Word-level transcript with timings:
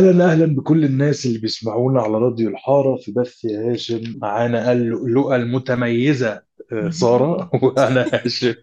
أهلا 0.00 0.32
أهلا 0.32 0.46
بكل 0.46 0.84
الناس 0.84 1.26
اللي 1.26 1.38
بيسمعونا 1.38 2.02
على 2.02 2.12
راديو 2.18 2.48
الحارة 2.48 2.96
في 2.96 3.12
بث 3.12 3.44
يا 3.44 3.72
هاشم. 3.72 4.18
معانا 4.18 4.72
اللؤلؤة 4.72 5.36
المتميزة 5.36 6.42
آه، 6.72 6.90
سارة 6.90 7.50
وأنا 7.62 8.10
هاشم. 8.12 8.54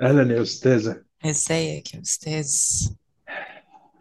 أهلا 0.00 0.36
يا 0.36 0.42
أستاذة. 0.42 1.02
إزيك 1.24 1.94
يا 1.94 2.00
أستاذ؟ 2.00 2.54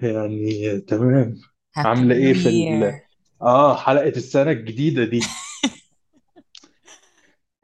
يعني 0.01 0.79
تمام. 0.81 1.41
عاملة 1.77 2.15
إيه 2.15 2.33
في 2.33 2.49
ال... 2.49 2.99
آه 3.41 3.75
حلقة 3.75 4.07
السنة 4.17 4.51
الجديدة 4.51 5.05
دي. 5.05 5.19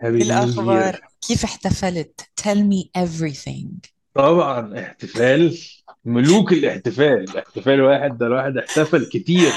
هابي 0.02 0.24
الأخبار 0.24 1.00
كيف 1.28 1.44
احتفلت؟ 1.44 2.22
Tell 2.42 2.58
me 2.58 3.02
everything. 3.04 3.90
طبعا 4.14 4.80
احتفال. 4.80 5.58
ملوك 6.06 6.54
الاحتفال. 6.54 7.38
احتفال 7.38 7.82
واحد 7.82 8.18
ده 8.18 8.28
الواحد 8.28 8.58
احتفل 8.58 9.06
كتير. 9.06 9.52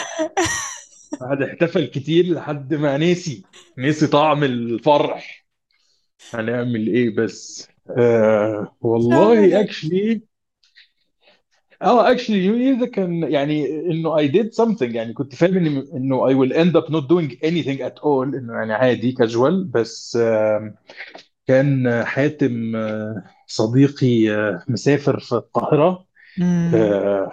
واحد 1.20 1.42
احتفل 1.42 1.86
كتير 1.86 2.24
لحد 2.34 2.74
ما 2.74 2.98
نسي 2.98 3.44
نسي 3.78 4.06
طعم 4.06 4.44
الفرح. 4.44 5.46
هنعمل 6.34 6.86
إيه 6.86 7.16
بس؟ 7.16 7.68
آه 7.98 8.76
والله 8.80 9.60
actually 9.60 10.22
آه 11.82 12.10
actually 12.10 12.38
New 12.40 12.54
Year 12.56 12.80
ده 12.80 12.86
كان 12.86 13.22
يعني 13.22 13.66
إنه 13.90 14.16
I 14.16 14.30
did 14.30 14.64
something 14.64 14.94
يعني 14.94 15.12
كنت 15.12 15.34
فاهم 15.34 15.56
ان 15.56 15.66
إنه 15.94 16.28
I 16.28 16.34
will 16.34 16.52
end 16.54 16.76
up 16.82 16.88
not 16.90 17.04
doing 17.08 17.30
anything 17.44 17.80
at 17.80 18.02
all 18.02 18.34
إنه 18.34 18.52
يعني 18.52 18.72
عادي 18.72 19.12
كاجوال 19.12 19.64
بس 19.64 20.18
آه 20.20 20.74
كان 21.46 22.04
حاتم 22.04 22.76
آه 22.76 23.22
صديقي 23.46 24.30
آه 24.30 24.62
مسافر 24.68 25.20
في 25.20 25.32
القاهرة. 25.32 26.07
آه 26.42 27.32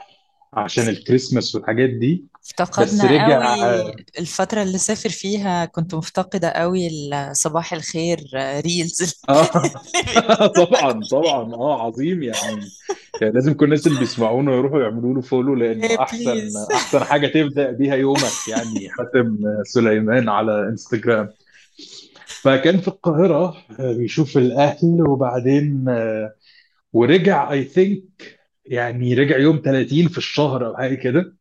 عشان 0.53 0.88
الكريسماس 0.88 1.56
والحاجات 1.56 1.89
دي. 1.89 2.25
بس 2.42 2.53
افتقدنا 2.59 3.03
رجع 3.11 3.56
قوي 3.56 3.95
الفترة 4.20 4.64
اللي 4.64 4.78
سافر 4.78 5.09
فيها. 5.09 5.66
كنت 5.66 5.95
مفتقدة 5.95 6.50
قوي 6.50 6.88
ال- 6.88 7.36
صباح 7.36 7.73
الخير 7.73 8.20
reels 8.36 9.22
آه. 9.30 9.44
طبعا 10.66 11.02
طبعا. 11.11 11.53
آه 11.53 11.81
عظيم 11.86 12.23
يعني. 12.23 12.61
يعني 13.22 13.33
لازم 13.33 13.53
كل 13.53 13.66
الناس 13.66 13.88
اللي 13.88 14.00
بيسمعونا 14.00 14.53
يروحوا 14.56 14.81
يعملوا 14.81 15.14
له 15.14 15.22
follow 15.22 15.56
لأنه 15.56 15.88
احسن 16.00 16.26
please 16.25 16.58
أحسن 16.73 17.03
حاجة 17.03 17.28
تبدأ 17.28 17.72
بيها 17.72 17.95
يومك 17.95 18.48
يعني. 18.50 18.89
حاتم 18.98 19.38
سليمان 19.64 20.30
على 20.30 20.70
انستجرام 20.70 21.30
فكان 22.28 22.78
في 22.78 22.88
القاهرة 22.88 23.58
آه، 23.80 23.94
بيشوف 23.94 24.38
الأهل 24.38 25.08
وبعدين 25.09 25.86
آه، 25.89 26.33
ورجع 26.94 27.52
اي 27.52 27.64
ثينك 27.64 28.34
يعني 28.66 29.13
رجع 29.13 29.38
يوم 29.38 29.61
30 29.66 30.08
في 30.08 30.17
الشهر 30.17 30.67
أو 30.67 30.77
حاجة 30.77 30.95
كده. 30.95 31.35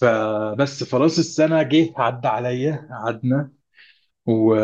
فبس 0.00 0.84
خلاص 0.84 1.18
السنة 1.18 1.62
جه 1.62 1.92
عدى 1.96 2.28
عليا 2.28 2.88
قعدنا 2.90 3.52
و... 4.26 4.56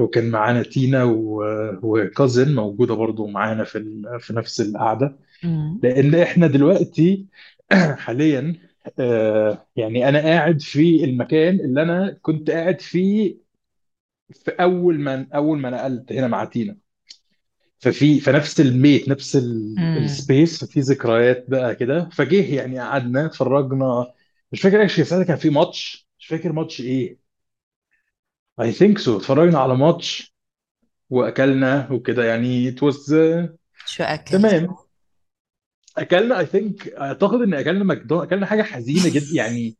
وكان 0.00 0.30
معانا 0.30 0.62
تينا 0.62 1.04
و... 1.04 1.42
وكازن 1.82 2.54
موجودة 2.54 2.94
برضو 2.94 3.26
معانا 3.26 3.64
في 3.64 3.78
ال... 3.78 4.20
في 4.20 4.32
نفس 4.32 4.60
القعدة. 4.60 5.18
امم 5.44 5.80
لأن 5.82 6.14
إحنا 6.14 6.46
دلوقتي 6.46 7.26
حاليا 7.98 8.54
آه، 9.00 9.66
يعني 9.76 10.08
أنا 10.10 10.20
قاعد 10.20 10.60
في 10.62 11.04
المكان 11.04 11.60
اللي 11.60 11.82
أنا 11.82 12.18
كنت 12.22 12.50
قاعد 12.50 12.80
فيه 12.80 13.36
في 14.32 14.50
أول 14.50 15.00
ما 15.00 15.28
أول 15.34 15.58
ما 15.58 15.70
نقلت 15.70 16.12
هنا 16.12 16.28
مع 16.28 16.44
تينا. 16.44 16.76
ففي 17.82 18.20
في 18.20 18.32
نفس 18.32 18.60
البيت 18.60 19.08
نفس 19.08 19.36
ال 19.36 19.57
space 19.57 20.64
ففي 20.64 20.80
ذكريات 20.80 21.44
بقى 21.48 21.74
كده. 21.74 22.08
فجه 22.12 22.54
يعني 22.54 22.78
قعدنا 22.78 23.26
اتفرجنا. 23.26 24.12
مش 24.52 24.60
فاكر 24.60 24.80
إيش 24.80 25.00
ساعتها 25.00 25.24
كان 25.24 25.36
في 25.36 25.50
ماتش. 25.50 26.08
مش 26.18 26.26
فاكر 26.26 26.52
ماتش 26.52 26.80
إيه. 26.80 27.18
I 28.60 28.72
think 28.72 28.98
so 28.98 29.16
اتفرجنا 29.16 29.58
على 29.58 29.76
ماتش 29.76 30.34
وأكلنا 31.10 31.92
وكده. 31.92 32.24
يعني 32.24 32.72
it 32.72 32.74
was 32.74 32.96
uh, 32.96 33.48
شو 33.86 34.02
أكلت؟ 34.02 34.32
تمام. 34.32 34.76
أكلنا 35.98 36.38
I 36.38 36.46
think 36.46 36.88
أعتقد 36.88 37.40
إن 37.42 37.54
أكلنا 37.54 37.84
ماكدونالدز 37.84 38.26
أكلنا 38.26 38.46
حاجة 38.46 38.62
حزينة 38.62 39.14
جدا 39.14 39.36
يعني 39.42 39.76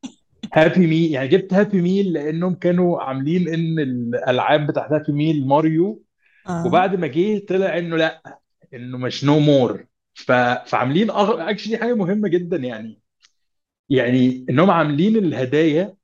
Happy 0.54 0.86
Meal 0.86 1.12
يعني 1.12 1.28
جبت 1.28 1.54
Happy 1.54 1.80
Meal 1.80 2.12
لأنهم 2.12 2.54
كانوا 2.54 3.02
عاملين 3.02 3.48
إن 3.48 3.78
الألعاب 3.78 4.66
بتاعت 4.66 4.92
Happy 4.92 5.12
Meal 5.12 5.46
ماريو 5.46 6.01
آه. 6.46 6.64
وبعد 6.64 6.94
ما 6.94 7.06
جه 7.06 7.38
طلع 7.48 7.78
إنه 7.78 7.96
لأ 7.96 8.40
إنه 8.74 8.98
مش 8.98 9.24
no 9.24 9.40
more 9.40 9.86
ف... 10.14 10.32
فعاملين 10.66 11.10
أغ... 11.10 11.50
actually 11.50 11.78
حاجة 11.78 11.94
مهمة 11.94 12.28
جدا 12.28 12.56
يعني. 12.56 13.00
يعني 13.88 14.46
إنهم 14.50 14.70
عاملين 14.70 15.16
الهدايا 15.16 15.96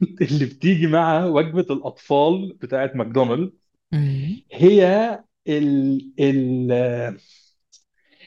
اللي 0.22 0.46
بتيجي 0.46 0.86
مع 0.86 1.24
وجبة 1.26 1.66
الأطفال 1.74 2.54
بتاعت 2.62 2.96
ماكدونالدز 2.96 3.52
امم 3.92 4.42
هي 4.52 4.84
ال 5.48 6.12
ال 6.20 6.72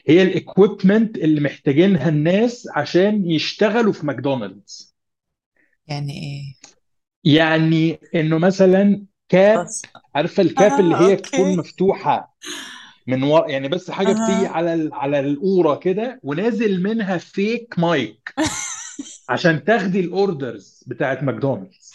هي 0.08 0.22
ال 0.22 0.31
equipment 0.31 1.16
اللي 1.18 1.40
محتاجينها 1.40 2.08
الناس 2.08 2.68
عشان 2.76 3.30
يشتغلوا 3.30 3.92
في 3.92 4.06
ماكدونالدز. 4.06 4.96
يعني 5.88 6.12
إيه؟ 6.12 6.56
يعني 7.24 8.00
إنه 8.14 8.38
مثلا 8.38 9.06
cap 9.28 9.74
عارفة 10.16 10.42
ال 10.42 10.52
cap 10.52 10.80
اللي 10.80 10.96
هي 10.96 11.16
تكون 11.16 11.40
okay. 11.40 11.56
مفتوحة 11.56 12.36
من 13.06 13.22
ورا 13.22 13.48
يعني 13.50 13.68
بس 13.68 13.90
حاجة 13.90 14.12
بتيجي 14.12 14.46
على 14.46 14.74
ال- 14.74 14.94
على 14.94 15.20
القوره 15.20 15.74
كده 15.74 16.20
ونازل 16.22 16.82
منها 16.82 17.18
فيك 17.18 17.74
مايك 17.78 18.34
عشان 19.28 19.64
تاخدي 19.64 20.00
ال 20.00 20.12
orders 20.12 20.84
بتاعت 20.86 21.22
ماكدونالدز. 21.22 21.92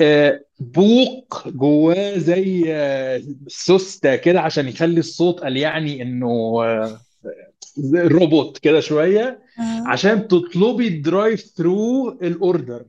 آه، 0.00 0.40
بوق 0.60 1.48
جواه 1.48 2.18
زي 2.18 2.64
آه، 2.68 3.22
سوستة 3.48 4.16
كده 4.16 4.40
عشان 4.40 4.68
يخلي 4.68 5.00
الصوت 5.00 5.40
قال 5.40 5.56
يعني 5.56 6.02
إنه 6.02 6.62
آه، 6.64 7.00
روبوت 7.94 8.58
كده 8.58 8.80
شوية. 8.80 9.40
عشان 9.86 10.28
تطلبي 10.28 10.88
ال 10.88 10.97
drive 10.97 11.40
thru 11.40 12.08
ال 12.10 12.22
order 12.22 12.84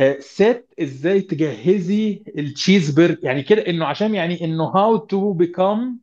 آه، 0.00 0.18
ست 0.20 0.68
إزاي 0.82 1.20
تجهزي 1.20 2.22
التشيز 2.38 2.90
برجر 2.90 3.18
يعني 3.22 3.42
كده 3.42 3.66
إنه 3.66 3.86
عشان 3.86 4.14
يعني 4.14 4.44
إنه 4.44 4.64
how 4.64 4.96
to 4.96 5.32
become 5.32 5.98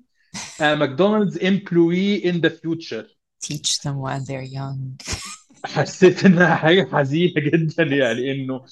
McDonald's 0.60 1.44
employee 1.44 2.30
in 2.30 2.42
the 2.42 2.50
future 2.50 3.18
teach 3.44 3.82
them 3.84 3.98
while 3.98 4.24
they're 4.28 4.42
young. 4.42 4.98
حسيت 5.66 6.26
إنها 6.26 6.56
حاجة 6.56 6.90
حزينة 6.92 7.34
جدا 7.38 7.84
يعني 7.84 8.32
إنه 8.32 8.66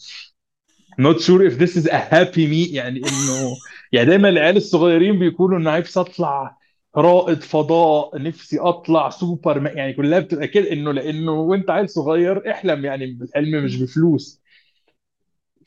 not 1.02 1.22
sure 1.22 1.42
if 1.42 1.58
this 1.58 1.76
is 1.76 1.86
a 1.88 1.98
happy 1.98 2.48
meal. 2.48 2.74
يعني 2.74 3.00
إنه 3.00 3.56
يعني 3.92 4.06
دايما 4.10 4.30
العيال 4.30 4.58
الصغيرين 4.58 5.20
بيكونوا 5.20 5.58
إنه 5.58 5.78
نفسي 5.78 6.00
أطلع 6.00 6.58
رائد 6.98 7.44
فضاء 7.44 8.22
نفسي 8.22 8.60
أطلع 8.60 9.10
سوبر 9.10 9.68
يعني 9.68 9.94
كلها 9.94 10.20
بتبقى 10.20 10.48
كده 10.48 10.72
إنه 10.72 10.92
لإنه 10.92 11.32
وأنت 11.32 11.70
عيل 11.70 11.90
صغير 11.90 12.52
احلم 12.52 12.86
يعني 12.86 13.06
الحلم 13.22 13.66
مش 13.66 13.76
بفلوس. 13.82 14.41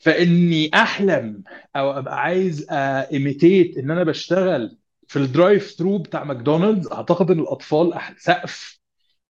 فإني 0.01 0.71
أحلم 0.73 1.43
أو 1.75 1.91
أبقى 1.99 2.21
عايز 2.21 2.67
imitate 2.71 3.77
إن 3.77 3.91
أنا 3.91 4.03
بشتغل 4.03 4.77
في 5.07 5.19
ال 5.19 5.28
drive 5.28 5.71
thru 5.71 5.97
بتاع 5.97 6.23
ماكدونالدز. 6.23 6.87
أعتقد 6.87 7.31
إن 7.31 7.39
الأطفال 7.39 7.93
سقف 8.17 8.79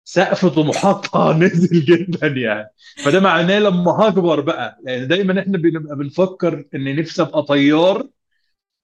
سقف 0.05 0.45
طموحاتها 0.45 1.33
نزل 1.43 1.85
جدا 1.85 2.27
يعني. 2.27 2.69
فده 3.03 3.19
معناه 3.19 3.59
لما 3.59 3.91
هكبر 3.91 4.39
بقى. 4.41 4.79
يعني 4.85 5.05
دايما 5.05 5.39
إحنا 5.39 5.57
بنبقى 5.57 5.95
بنفكر 5.95 6.65
إن 6.75 6.95
نفسي 6.95 7.21
أبقى 7.21 7.43
طيار 7.43 8.07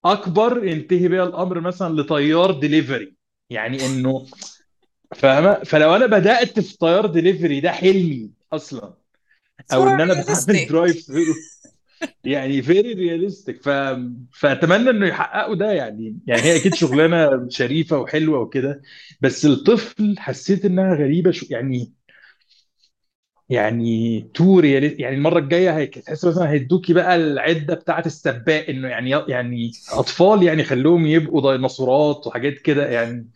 أكبر 0.05 0.65
ينتهي 0.65 1.07
بيا 1.07 1.23
الأمر 1.23 1.59
مثلا 1.59 2.01
لطيار 2.01 2.51
ديليفري 2.51 3.15
يعني 3.49 3.85
إنه 3.85 4.25
فاهمة؟ 5.15 5.53
فلو 5.53 5.95
أنا 5.95 6.05
بدأت 6.05 6.59
في 6.59 6.77
طيار 6.77 7.05
ديليفري 7.05 7.59
ده 7.59 7.71
حلمي 7.71 8.31
أصلا. 8.53 8.93
أو 9.73 9.87
إن 9.87 10.01
أنا 10.01 10.13
بعمل 10.13 10.67
drive 10.69 10.99
thru 10.99 11.33
يعني 12.23 12.61
very 12.61 12.93
realistic 12.93 13.63
ف... 13.63 13.69
فأتمنى 14.33 14.89
إنه 14.89 15.07
يحققوا 15.07 15.55
ده 15.55 15.71
يعني. 15.71 16.19
يعني 16.27 16.41
هي 16.43 16.55
أكيد 16.55 16.73
شغلانة 16.75 17.49
شريفة 17.49 17.97
وحلوة 17.97 18.39
وكده 18.39 18.81
بس 19.21 19.45
الطفل 19.45 20.15
حسيت 20.19 20.65
إنها 20.65 20.95
غريبة 20.95 21.31
شو 21.31 21.45
يعني 21.49 21.93
يعني 23.49 24.21
too 24.33 24.59
realistic 24.59 24.99
يعني 24.99 25.15
المرة 25.15 25.39
الجاية 25.39 25.71
هتحس 25.81 26.25
مثلا 26.25 26.49
هيدوكي 26.51 26.93
بقى 26.93 27.15
العدة 27.15 27.75
بتاعت 27.75 28.05
السباق 28.05 28.69
إنه 28.69 28.87
يعني 28.87 29.09
يعني 29.27 29.71
أطفال 29.93 30.43
يعني 30.43 30.63
خلوهم 30.63 31.05
يبقوا 31.07 31.55
ديناصورات 31.55 32.27
وحاجات 32.27 32.53
كده 32.53 32.87
يعني. 32.89 33.29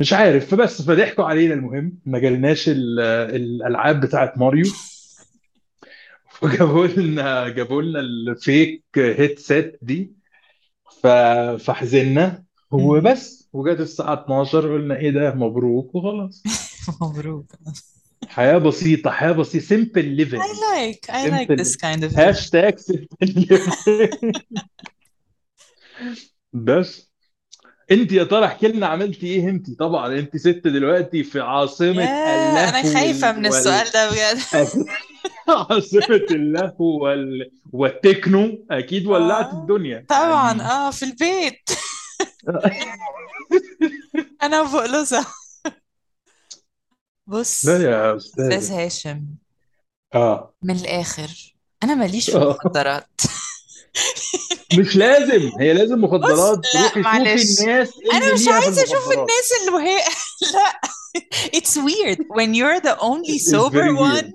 مش 0.00 0.12
عارف 0.12 0.50
فبس 0.50 0.82
فضحكوا 0.82 1.24
علينا 1.24 1.54
المهم. 1.54 1.98
ما 2.06 2.18
جالناش 2.18 2.68
ال- 2.68 3.00
الألعاب 3.36 4.00
بتاعت 4.00 4.38
ماريو. 4.38 4.64
وجابوا 6.42 6.86
لنا 6.86 7.48
جابوا 7.48 7.82
لنا 7.82 8.00
ال 8.00 8.17
fake 8.17 8.84
headset 8.96 9.78
دي 9.82 10.12
ف... 11.02 11.06
فحزنا. 11.64 12.44
وبس. 12.70 13.48
وجت 13.52 13.80
الساعة 13.80 14.24
12 14.24 14.74
قلنا 14.74 14.96
إيه 14.96 15.10
ده 15.10 15.34
مبروك 15.34 15.94
وخلاص. 15.94 16.42
مبروك. 17.02 17.46
حياة 18.28 18.58
بسيطة 18.58 19.10
حياة 19.10 19.32
بسيطة 19.32 19.66
simple 19.66 20.02
I 20.02 20.24
living 20.24 20.40
like 20.40 21.10
I 21.10 21.28
like 21.30 21.46
simple 21.48 21.56
this 21.56 21.76
kind 21.76 22.04
of 22.04 22.12
living 22.12 22.18
هاشتاج 22.18 22.78
simple 22.78 23.26
living. 23.26 24.32
بس. 26.52 27.09
انت 27.90 28.12
يا 28.12 28.24
ترى 28.24 28.46
احكي 28.46 28.68
لنا 28.68 28.86
عملتي 28.86 29.26
إيه 29.26 29.48
انت؟ 29.48 29.78
طبعا 29.78 30.18
انت 30.18 30.36
ست 30.36 30.62
دلوقتي 30.64 31.24
في 31.24 31.40
يا 31.40 32.68
أنا 32.68 32.80
اللهو 32.80 32.94
خايفة 32.94 33.28
وال... 33.28 33.36
من 33.36 33.46
وال... 33.46 33.56
السؤال 33.56 33.86
ده 33.94 34.10
بجد. 34.10 34.38
عاصمة 35.70 36.26
اللهو 36.30 37.04
وال... 37.04 37.50
والتكنو. 37.72 38.66
أكيد 38.70 39.06
ولعت 39.06 39.52
آه 39.52 39.52
الدنيا. 39.52 40.06
طبعا 40.08 40.62
آه 40.62 40.90
في 40.90 41.02
البيت. 41.04 41.70
أنا 44.42 44.62
بقلصة 44.62 45.26
لا 45.64 45.72
بص 47.26 47.64
يا 47.64 48.16
أستاذ 48.16 48.52
استاذة 48.52 48.84
هاشم. 48.84 49.24
آه. 50.14 50.54
من 50.62 50.76
الآخر 50.76 51.54
أنا 51.82 51.94
ماليش 51.94 52.30
في 52.30 52.36
آه. 52.36 52.42
المخدرات. 52.42 53.20
مش 54.78 54.96
لازم 54.96 55.50
هي 55.60 55.72
لازم 55.72 56.00
مخدرات. 56.00 56.66
لا 56.74 56.80
روحي 56.82 57.02
شوفي 57.02 57.16
الناس 57.16 57.60
اللي 57.60 58.32
مش 58.34 58.48
أشوف 58.78 58.94
المخدرات. 58.94 59.18
الناس 59.18 59.52
اللي 59.60 59.72
وهي 59.72 59.96
لا. 60.54 60.80
It's 61.56 61.76
weird 61.76 62.18
when 62.38 62.54
you're 62.54 62.80
the 62.80 62.96
only 63.00 63.38
sober 63.38 63.86
one. 64.10 64.32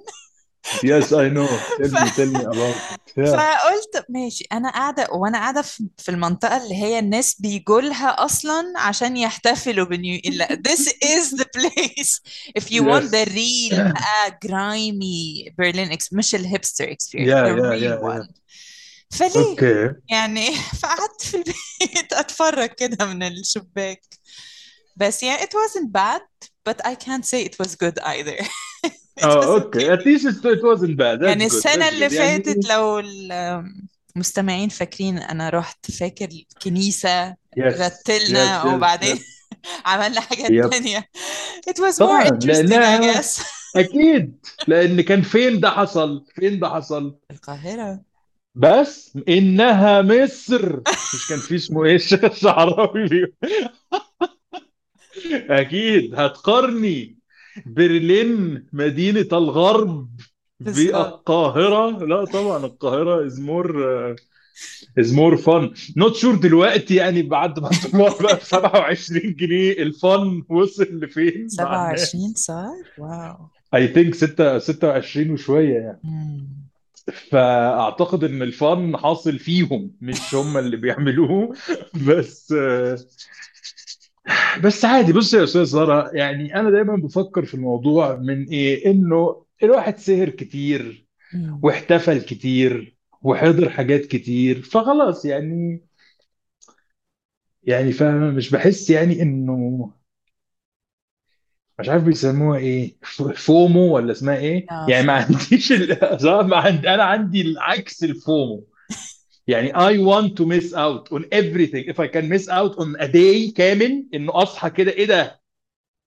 Yes 0.83 1.13
I 1.13 1.29
know. 1.35 1.47
Tell 1.77 1.91
me 2.03 2.09
tell 2.17 2.29
me 2.35 2.43
about 2.53 2.75
it. 2.75 2.99
Yeah. 3.17 3.25
فقلت 3.25 4.05
ماشي. 4.09 4.45
أنا 4.51 4.69
قاعدة 4.69 5.07
وأنا 5.11 5.37
قاعدة 5.37 5.61
في 5.97 6.09
المنطقة 6.09 6.57
اللي 6.63 6.75
هي 6.75 6.99
الناس 6.99 7.35
بيجوا 7.41 7.81
لها 7.81 8.25
أصلا 8.25 8.73
عشان 8.77 9.17
يحتفلوا 9.17 9.85
ب 9.85 9.89
New 9.89 10.01
Year. 10.01 10.21
لا 10.25 10.47
this 10.67 10.81
is 10.81 11.38
the 11.38 11.45
place. 11.57 12.19
If 12.59 12.71
you 12.71 12.83
want 12.83 13.11
the 13.11 13.25
yes 13.25 13.35
real 13.35 13.75
بقى 13.75 14.39
grimy 14.45 15.49
Berlin 15.61 15.91
ex 15.93 16.07
مش 16.11 16.35
ال 16.35 16.42
hipster 16.42 16.85
experience 16.85 17.29
yeah 17.29 17.43
the 17.43 17.55
yeah 17.55 17.55
real 17.55 17.73
yeah 17.73 17.99
yeah. 17.99 18.19
one. 18.19 18.27
فليه؟ 19.09 19.49
okay. 19.50 19.94
يعني 20.09 20.51
فقعدت 20.81 21.21
في 21.21 21.37
البيت 21.37 22.13
أتفرج 22.13 22.69
كده 22.69 23.05
من 23.05 23.23
الشباك. 23.23 24.01
بس 24.95 25.23
يعني 25.23 25.41
it 25.41 25.49
wasn't 25.49 25.91
bad 25.91 26.49
but 26.69 26.85
I 26.85 26.95
can't 26.95 27.25
say 27.25 27.45
it 27.45 27.55
was 27.59 27.75
good 27.75 27.99
either. 28.03 28.45
آه 29.23 29.59
okay 29.59 29.63
okay. 29.63 29.95
at 29.97 29.99
least 29.99 30.25
it 30.25 30.35
it 30.45 30.61
wasn't 30.61 30.97
bad. 30.97 31.23
يعني 31.23 31.49
that's 31.49 31.51
good. 31.51 31.55
السنة 31.55 31.89
that's 31.89 31.93
اللي 31.93 32.09
good. 32.09 32.13
فاتت 32.13 32.47
يعني 32.47 32.67
لو 32.69 32.99
المستمعين 34.15 34.69
فاكرين 34.69 35.17
أنا 35.17 35.49
رحت 35.49 35.91
فاكر 35.91 36.29
كنيسة 36.63 37.31
yes. 37.31 37.35
yes 37.59 37.81
رتلنا 37.81 38.63
yes 38.63 38.65
وبعدين 38.65 39.15
yes. 39.17 39.21
عملنا 39.85 40.21
حاجات 40.21 40.51
yep. 40.51 40.69
تانية. 40.69 41.09
It 41.69 41.73
was 41.79 41.93
more 41.93 41.99
طبعا 41.99 42.23
interesting 42.25 42.45
I 42.45 42.47
لانها 42.47 43.21
guess. 43.21 43.41
أكيد. 43.75 44.45
لأن 44.67 45.01
كان 45.01 45.21
فين 45.21 45.59
ده 45.59 45.69
حصل؟ 45.69 46.25
فين 46.35 46.59
ده 46.59 46.69
حصل؟ 46.69 47.15
القاهرة. 47.31 48.01
بس 48.55 49.17
إنها 49.29 50.01
مصر. 50.01 50.79
مش 51.13 51.27
كان 51.29 51.39
في 51.39 51.55
اسمه 51.55 51.85
إيه؟ 51.85 51.95
الشيخ 51.95 52.23
الشعراوي. 52.23 53.07
بيقول 53.07 53.33
أكيد. 55.49 56.15
هتقارني 56.15 57.17
برلين 57.65 58.63
مدينة 58.73 59.27
الغرب 59.33 60.09
بالقاهرة. 60.59 62.05
لا 62.05 62.25
طبعا 62.25 62.65
القاهرة 62.65 63.25
is 63.25 63.39
more 63.39 63.85
is 65.00 65.13
more 65.13 65.38
fun 65.38 65.73
not 65.97 66.15
sure 66.15 66.35
دلوقتي 66.35 66.95
يعني 66.95 67.21
بعد 67.21 67.59
ما 67.59 67.69
الدولار 67.85 68.15
بقى 68.21 68.35
ب 68.35 68.39
27 68.39 69.35
جنيه 69.35 69.71
ال 69.71 69.89
fun 69.89 70.44
وصل 70.49 70.83
لفين. 70.83 71.47
مع 71.59 71.95
27 71.95 72.25
الناس 72.25 72.37
صار 72.37 72.67
wow. 72.97 73.35
I 73.75 73.88
think 73.88 74.15
6 74.15 74.59
26 74.59 75.31
وشوية 75.31 75.73
يعني. 75.73 75.99
فأعتقد 77.31 78.23
إن 78.23 78.41
ال 78.41 78.56
fun 78.56 78.97
حاصل 78.97 79.39
فيهم 79.39 79.91
مش 80.01 80.35
هم 80.35 80.57
اللي 80.57 80.77
بيعملوه. 80.77 81.53
بس 82.07 82.53
بس 84.63 84.85
عادي. 84.85 85.13
بص 85.13 85.33
يا 85.33 85.43
أستاذ 85.43 85.63
ساره 85.65 86.11
يعني 86.13 86.55
أنا 86.55 86.69
دايما 86.69 86.95
بفكر 86.95 87.45
في 87.45 87.53
الموضوع 87.53 88.15
من 88.15 88.43
إيه؟ 88.43 88.91
إنه 88.91 89.45
الواحد 89.63 89.97
سهر 89.97 90.29
كتير. 90.29 91.05
واحتفل 91.61 92.21
كتير 92.21 92.97
وحضر 93.21 93.69
حاجات 93.69 94.05
كتير 94.05 94.61
فخلاص 94.61 95.25
يعني 95.25 95.81
يعني 97.63 97.91
فمش 97.91 98.49
بحس 98.49 98.89
يعني 98.89 99.21
إنه 99.21 99.91
مش 101.80 101.89
عارف 101.89 102.04
بيسموها 102.04 102.60
إيه 102.60 102.95
فومو 103.36 103.95
ولا 103.95 104.12
اسمها 104.12 104.38
إيه؟ 104.38 104.66
آه 104.72 104.86
يعني 104.89 105.07
ما 105.07 105.13
عنديش 105.13 105.72
ال... 105.72 105.98
ما 106.50 106.57
عندي 106.57 106.89
أنا 106.89 107.04
عندي 107.04 107.42
العكس 107.42 108.04
الفومو. 108.04 108.68
يعني 109.48 109.74
I 109.74 109.98
want 109.98 110.36
to 110.38 110.45
miss 110.45 110.74
out 110.74 111.12
on 111.12 111.24
everything. 111.31 111.86
If 111.88 112.00
I 112.00 112.07
can 112.07 112.30
miss 112.30 112.48
out 112.50 112.75
on 112.77 112.95
a 113.00 113.07
day 113.07 113.54
كامل 113.56 114.07
إنه 114.13 114.44
أصحى 114.44 114.69
كده 114.69 114.92
إيه 114.92 115.06
ده؟ 115.06 115.42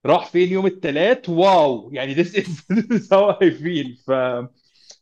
راح 0.07 0.31
فين 0.31 0.53
يوم 0.53 0.67
الثلاث 0.67 1.29
واو. 1.29 1.91
يعني 1.93 2.15
this 2.15 2.29
is, 2.29 2.47
this 2.77 2.87
is 2.91 3.09
how 3.09 3.31
I 3.31 3.51
feel. 3.51 4.05
ف... 4.07 4.11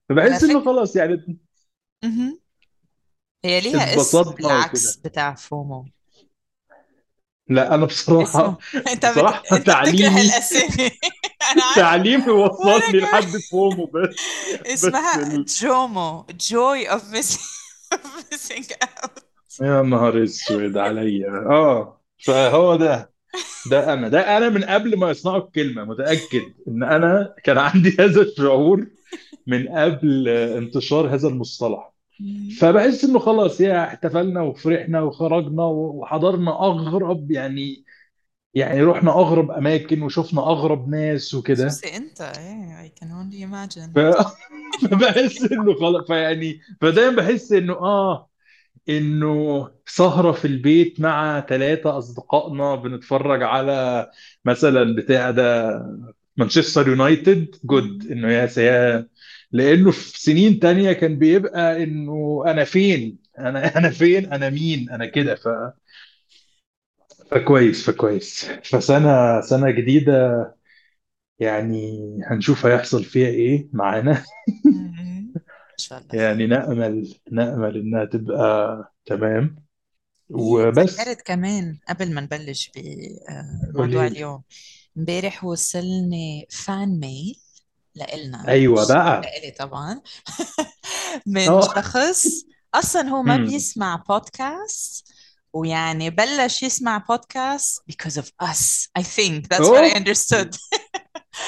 فبحس 0.09 0.45
إنه 0.45 0.65
خلاص 0.65 0.97
يعني. 0.97 1.39
هي 3.45 3.61
ليها 3.61 3.97
اسم 3.97 4.23
بالعكس 4.23 4.97
بتاع 4.97 5.35
فومو. 5.35 5.87
لا 7.49 7.75
أنا 7.75 7.87
اسمه. 7.87 8.23
بصراحة 8.23 8.59
أنت 8.89 9.07
بت... 9.07 9.07
بصراحة 9.07 9.43
أنت 9.53 9.71
بتكره 9.71 9.73
تعليمي. 9.73 10.21
الأسامي. 10.21 10.91
أنا 11.53 11.65
عارفه 11.65 11.77
تعليمي 11.77 12.31
وأنا 12.31 12.41
وصلني 12.41 13.01
لحد 13.01 13.37
فومه 13.51 13.87
بس. 13.95 14.17
بس 14.61 14.67
اسمها 14.67 15.15
ال... 15.17 15.45
جومو. 15.45 16.27
Joy 16.33 16.87
of 16.89 17.03
missing 17.13 17.41
of 17.95 18.25
missing 18.31 18.67
out. 18.83 19.23
يا 19.63 19.83
نهار 19.83 20.25
أسود 20.25 20.77
عليا. 20.77 21.29
آه 21.51 22.03
فهو 22.19 22.77
ده. 22.77 23.13
ده 23.71 23.93
أنا. 23.93 24.09
ده 24.09 24.37
أنا 24.39 24.49
من 24.49 24.65
قبل 24.65 24.99
ما 24.99 25.11
يصنعوا 25.11 25.39
الكلمة. 25.47 25.85
متأكد 25.85 26.55
إن 26.69 26.83
أنا 26.83 27.35
كان 27.45 27.59
عندي 27.59 27.97
هذا 28.01 28.23
الشعور 28.23 28.87
من 29.47 29.69
قبل 29.69 30.29
انتشار 30.29 31.15
هذا 31.15 31.29
المصطلح. 31.29 31.93
فبحس 32.61 33.05
إنه 33.05 33.19
خلاص 33.19 33.61
يا 33.61 33.85
احتفلنا 33.85 34.43
وفرحنا 34.43 35.01
وخرجنا 35.01 35.65
وحضرنا 35.65 36.51
أغرب 36.51 37.31
يعني 37.31 37.85
يعني 38.55 38.83
رحنا 38.83 39.11
أغرب 39.11 39.51
أماكن 39.51 40.03
وشفنا 40.03 40.41
أغرب 40.41 40.89
ناس 40.89 41.35
وكده. 41.35 41.69
خصوصي 41.69 41.97
أنت؟ 41.97 42.21
إيه 42.21 42.89
I 42.89 43.01
can 43.01 43.09
only 43.09 43.43
imagine. 43.43 43.95
ف... 43.95 43.99
فبحس 44.91 45.53
إنه 45.53 45.75
خلاص 45.75 46.07
فيعني 46.07 46.61
فدايما 46.81 47.17
بحس 47.17 47.53
إنه 47.53 47.73
آه 47.73 48.31
إنه 48.89 49.71
سهرة 49.87 50.33
في 50.33 50.45
البيت 50.45 51.01
مع 51.01 51.41
ثلاثة 51.49 51.99
أصدقائنا 51.99 52.75
بنتفرج 52.75 53.43
على 53.43 54.11
مثلا 54.45 54.97
بتاع 54.97 55.31
ده 55.31 55.71
مانشستر 56.37 56.89
يونايتد 56.89 57.57
جود. 57.65 58.07
إنه 58.13 58.33
يا 58.33 58.47
سيا 58.47 59.09
لأنه 59.53 59.91
في 59.91 60.21
سنين 60.21 60.59
تانية 60.61 60.93
كان 60.93 61.19
بيبقى 61.19 61.83
إنه 61.83 62.43
أنا 62.47 62.65
فين؟ 62.65 63.19
أنا 63.39 63.77
أنا 63.79 63.91
فين؟ 63.91 64.33
أنا 64.33 64.51
مين؟ 64.51 64.91
أنا 64.91 65.07
كده. 65.07 65.35
ف... 65.35 65.49
فكويس 67.31 67.91
فكويس. 67.91 68.45
فسنة 68.65 69.41
سنة 69.41 69.71
جديدة 69.71 70.47
يعني 71.39 71.99
هنشوف 72.27 72.67
هيحصل 72.67 73.05
فيها 73.05 73.29
إيه 73.29 73.69
معانا. 73.73 74.25
مم. 74.71 75.37
إن 75.73 75.79
شاء 75.79 75.99
الله. 75.99 76.15
خير 76.15 76.21
يعني 76.23 76.47
نأمل 76.47 77.15
نأمل 77.33 77.77
إنها 77.77 78.05
تبقى 78.05 78.93
تمام. 79.07 79.57
وبس. 80.31 80.97
تذكرت 80.99 81.23
كمان 81.23 81.79
قبل 81.89 82.15
ما 82.15 82.21
نبلش 82.21 82.71
بموضوع 82.77 84.07
قولي 84.07 84.07
اليوم. 84.07 84.43
امبارح 84.99 85.45
وصلني 85.45 86.47
fan 86.51 87.01
mail 87.01 87.37
لإلنا 87.97 88.49
أيوه 88.49 88.89
بقى. 88.89 89.21
لإلي 89.21 89.51
طبعا. 89.51 90.01
من 91.27 91.49
آه. 91.49 91.61
شخص 91.61 92.27
أصلا 92.75 93.09
هو 93.09 93.23
ما 93.23 93.37
بيسمع 93.37 94.05
بودكاست 94.09 95.09
ويعني 95.53 96.11
بلش 96.11 96.63
يسمع 96.63 96.99
بودكاست 97.09 97.83
because 97.93 98.17
of 98.21 98.27
us. 98.43 98.89
I 98.99 99.03
think 99.03 99.49
that's 99.49 99.69
what 99.69 99.93
I 99.93 99.97
understood. 99.97 100.57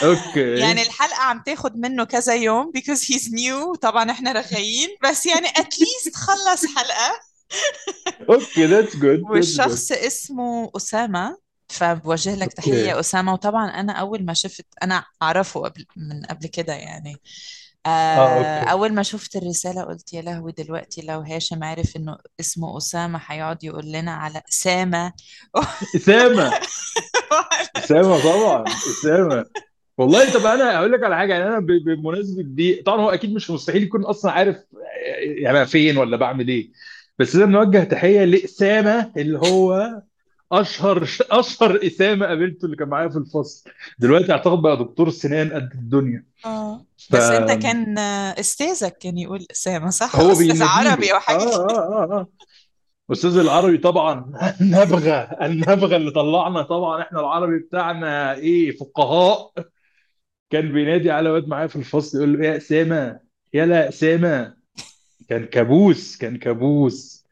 يعني 0.03 0.13
okay 0.13 0.83
الحلقة 0.83 1.17
عم 1.23 1.43
تاخد 1.47 1.77
منه 1.77 2.05
كذا 2.05 2.35
يوم 2.35 2.73
because 2.79 3.01
he's 3.01 3.29
new. 3.29 3.79
طبعا 3.81 4.11
إحنا 4.11 4.33
رغايين 4.33 4.89
بس 5.05 5.27
يعني 5.27 5.49
at 5.49 5.75
least 5.81 6.15
خلص 6.15 6.67
حلقة. 6.77 7.21
okay 8.31 8.67
that's 8.67 8.97
good 8.97 9.21
والشخص 9.31 9.93
اسمه 9.93 10.71
أسامة. 10.77 11.39
فبوجه 11.69 12.35
لك 12.35 12.43
okay. 12.43 12.57
تحية 12.57 13.01
أسامة. 13.01 13.33
وطبعا 13.33 13.67
أنا 13.69 13.93
أول 13.93 14.25
ما 14.25 14.35
شفت 14.35 14.67
أنا 14.83 15.05
أعرفه 15.23 15.61
قبل 15.61 15.87
من 15.97 16.23
قبل 16.25 16.47
كده 16.47 16.73
يعني. 16.75 17.17
آه 17.87 17.91
آه، 18.19 18.61
okay. 18.61 18.73
أول 18.73 18.93
ما 18.95 19.03
شفت 19.03 19.37
الرسالة 19.37 19.83
قلت 19.83 20.13
يا 20.15 20.23
لهوي 20.23 20.53
دلوقتي 20.53 21.03
لو 21.03 21.21
هاشم 21.21 21.65
عرف 21.65 21.97
إنه 21.97 22.19
اسمه 22.41 22.77
أسامة 22.79 23.21
هيقعد 23.27 23.65
يقول 23.65 23.93
لنا 23.93 24.13
على 24.13 24.43
أسامة. 24.51 25.13
أسامة؟ 25.97 26.51
أسامة 27.79 28.19
طبعا 28.19 28.65
أسامة. 28.91 29.45
والله 29.99 30.31
طب 30.35 30.47
أنا 30.47 30.79
أقول 30.79 30.93
لك 30.93 31.03
على 31.05 31.17
حاجة 31.17 31.33
يعني 31.35 31.47
أنا 31.49 31.59
ب- 31.61 31.67
بمناسبة 31.85 32.43
دي 32.43 32.75
طبعا 32.83 33.01
هو 33.01 33.11
أكيد 33.11 33.35
مش 33.35 33.51
مستحيل 33.51 33.83
يكون 33.83 34.05
أصلا 34.05 34.33
عارف 34.33 34.57
يعني 35.45 35.67
فين 35.67 35.97
ولا 35.99 36.17
بعمل 36.17 36.49
إيه. 36.49 36.71
بس 37.19 37.37
لازم 37.37 37.51
نوجه 37.51 37.85
تحية 37.85 38.25
لأسامة 38.25 39.13
اللي 39.17 39.39
هو 39.39 40.03
أشهر 40.53 41.09
أشهر 41.31 41.87
اسامه 41.87 42.27
قابلته 42.27 42.65
اللي 42.65 42.77
كان 42.77 42.89
معايا 42.89 43.09
في 43.09 43.17
الفصل. 43.17 43.71
دلوقتي 43.99 44.33
أعتقد 44.33 44.59
بقى 44.59 44.77
دكتور 44.77 45.11
سنان 45.11 45.53
قد 45.53 45.71
الدنيا. 45.75 46.25
آه. 46.47 46.85
بس 47.11 47.23
أنت 47.23 47.63
كان 47.63 47.99
آه، 47.99 48.41
أستاذك 48.41 48.99
كان 48.99 49.19
يقول 49.19 49.47
إسامة 49.51 49.91
صح؟ 49.91 50.17
أستاذ 50.17 50.39
بيناديلي 50.39 50.65
عربي 50.65 51.13
أو 51.13 51.17
آه 51.17 51.21
حاجة 51.21 51.39
كده. 51.39 51.55
آه 51.55 51.71
آه 51.71 52.19
آه. 52.21 52.29
أستاذ 53.13 53.37
العربي 53.39 53.79
طبعا. 53.79 54.33
النبغة 54.61 55.11
النبغة 55.21 55.97
اللي 55.97 56.11
طلعنا 56.11 56.63
طبعا. 56.63 57.03
إحنا 57.03 57.21
العربي 57.21 57.59
بتاعنا 57.59 58.35
إيه 58.35 58.77
فقهاء. 58.77 59.53
كان 60.51 60.73
بينادي 60.73 61.11
على 61.11 61.31
واد 61.31 61.49
معايا 61.49 61.67
في 61.67 61.77
الفصل 61.77 62.19
يقول 62.19 62.39
له 62.39 62.47
يا 62.47 62.57
إسامة 62.57 63.21
يلا 63.55 63.89
إسامة. 63.89 64.55
كان 65.29 65.45
كابوس 65.45 66.17
كان 66.17 66.37
كابوس. 66.39 67.25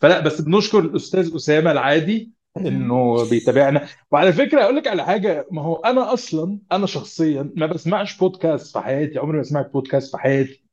فلا 0.00 0.20
بس 0.20 0.40
بنشكر 0.40 0.78
الأستاذ 0.78 1.36
أسامة 1.36 1.72
العادي. 1.72 2.35
إنه 2.56 3.28
بيتابعنا. 3.30 3.88
وعلى 4.10 4.32
فكرة 4.32 4.62
أقول 4.62 4.76
لك 4.76 4.86
على 4.86 5.04
حاجة 5.04 5.46
ما 5.50 5.62
هو 5.62 5.74
أنا 5.76 6.12
أصلا 6.12 6.58
أنا 6.72 6.86
شخصيا 6.86 7.52
ما 7.56 7.66
بسمعش 7.66 8.18
بودكاست 8.18 8.72
في 8.72 8.80
حياتي 8.80 9.18
عمري 9.18 9.36
ما 9.36 9.42
سمعت 9.42 9.72
بودكاست 9.72 10.10
في 10.10 10.18
حياتي. 10.18 10.66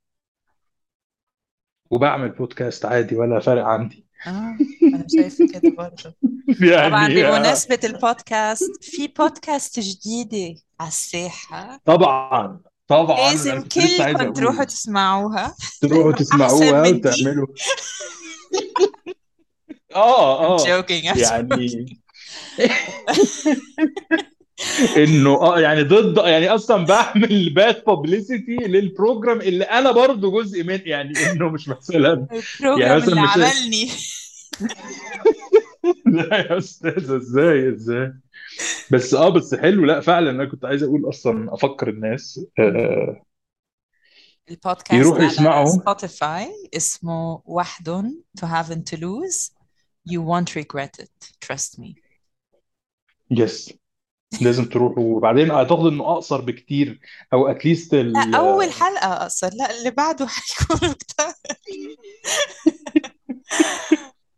وبعمل 1.90 2.28
بودكاست 2.28 2.84
عادي 2.84 3.16
ولا 3.16 3.40
فارق 3.40 3.64
عندي. 3.64 4.06
آه 4.26 4.56
أنا 4.94 5.06
شايفة 5.16 5.46
كده 5.52 5.74
برضه 5.78 5.94
طبعا 6.88 7.08
يعني 7.08 7.26
آه، 7.26 7.30
بمناسبة 7.30 7.78
البودكاست 7.84 8.84
في 8.84 9.08
بودكاست 9.08 9.80
جديدة 9.80 10.60
على 10.80 10.88
الساحة؟ 10.88 11.80
طبعا 11.84 12.60
طبعا. 12.88 13.16
لازم 13.30 13.62
كلكم 13.62 14.32
تروحوا 14.32 14.64
تسمعوها. 14.64 15.54
تروحوا 15.80 16.12
تسمعوها 16.22 16.82
وتعملوا. 16.88 17.46
آه 19.94 20.44
آه. 20.44 20.58
Joking 20.58 21.04
I'm 21.04 21.14
joking. 21.14 21.18
يعني 21.18 21.98
إنه 24.96 25.34
آه 25.34 25.60
يعني 25.60 25.82
ضد 25.82 26.26
يعني 26.26 26.48
أصلا 26.48 26.84
بعمل 26.84 27.54
bad 27.54 27.84
publicity 27.86 28.56
لل 28.60 28.78
program 28.78 29.40
اللي 29.40 29.64
أنا 29.64 29.90
برضو 29.92 30.42
جزء 30.42 30.64
من 30.64 30.80
يعني 30.84 31.12
إنه 31.30 31.48
مش 31.48 31.68
مثلا. 31.68 32.26
يعني 32.80 32.96
البروجرام 32.96 32.96
مثلا 32.96 33.14
اللي 33.14 33.22
مش 33.22 33.36
عملني. 33.36 33.90
لا 36.28 36.36
يا 36.38 36.58
أستاذ 36.58 37.10
إزاي 37.10 37.68
إزاي؟ 37.68 38.12
بس 38.90 39.14
آه 39.14 39.28
بس 39.28 39.54
حلو. 39.54 39.84
لا 39.84 40.00
فعلا 40.00 40.30
أنا 40.30 40.44
كنت 40.44 40.64
عايز 40.64 40.82
أقول 40.82 41.08
أصلا 41.08 41.54
أفكر 41.54 41.88
الناس 41.88 42.40
آه 42.58 43.22
البودكاست 44.50 44.92
يروحوا 44.92 45.24
يسمعوا. 45.24 45.66
Spotify 45.66 46.48
اسمه 46.76 47.42
وحدٌ 47.44 47.88
to 48.40 48.46
have 48.46 48.70
and 48.70 48.86
to 48.86 48.96
lose. 48.96 49.53
You 50.06 50.20
won't 50.20 50.54
regret 50.54 50.98
it 50.98 51.32
trust 51.40 51.78
me. 51.78 51.94
yes 53.30 53.72
لازم 54.40 54.64
تروحوا 54.64 55.16
وبعدين 55.16 55.50
أعتقد 55.50 55.86
إنه 55.86 56.12
أقصر 56.12 56.40
بكتير 56.40 57.00
أو 57.32 57.48
at 57.48 57.61
least 57.61 57.94
لا 57.94 58.36
أول 58.36 58.72
حلقة 58.72 59.12
أقصر. 59.12 59.50
لا 59.54 59.78
اللي 59.78 59.90
بعده 59.90 60.26
حيكون 60.26 60.90
أكتر. 60.90 61.24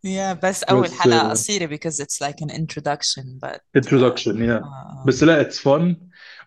Yeah 0.06 0.38
بس 0.42 0.62
أول 0.62 0.82
بس 0.82 0.92
حلقة 0.92 1.30
قصيرة 1.30 1.76
because 1.76 2.00
it's 2.00 2.20
like 2.20 2.40
an 2.40 2.50
introduction 2.50 3.24
but 3.44 3.56
uh, 3.56 3.60
introduction 3.76 4.44
yeah 4.44 4.60
uh, 4.60 5.06
بس 5.06 5.22
لا 5.22 5.40
it's 5.40 5.68
fun 5.68 5.94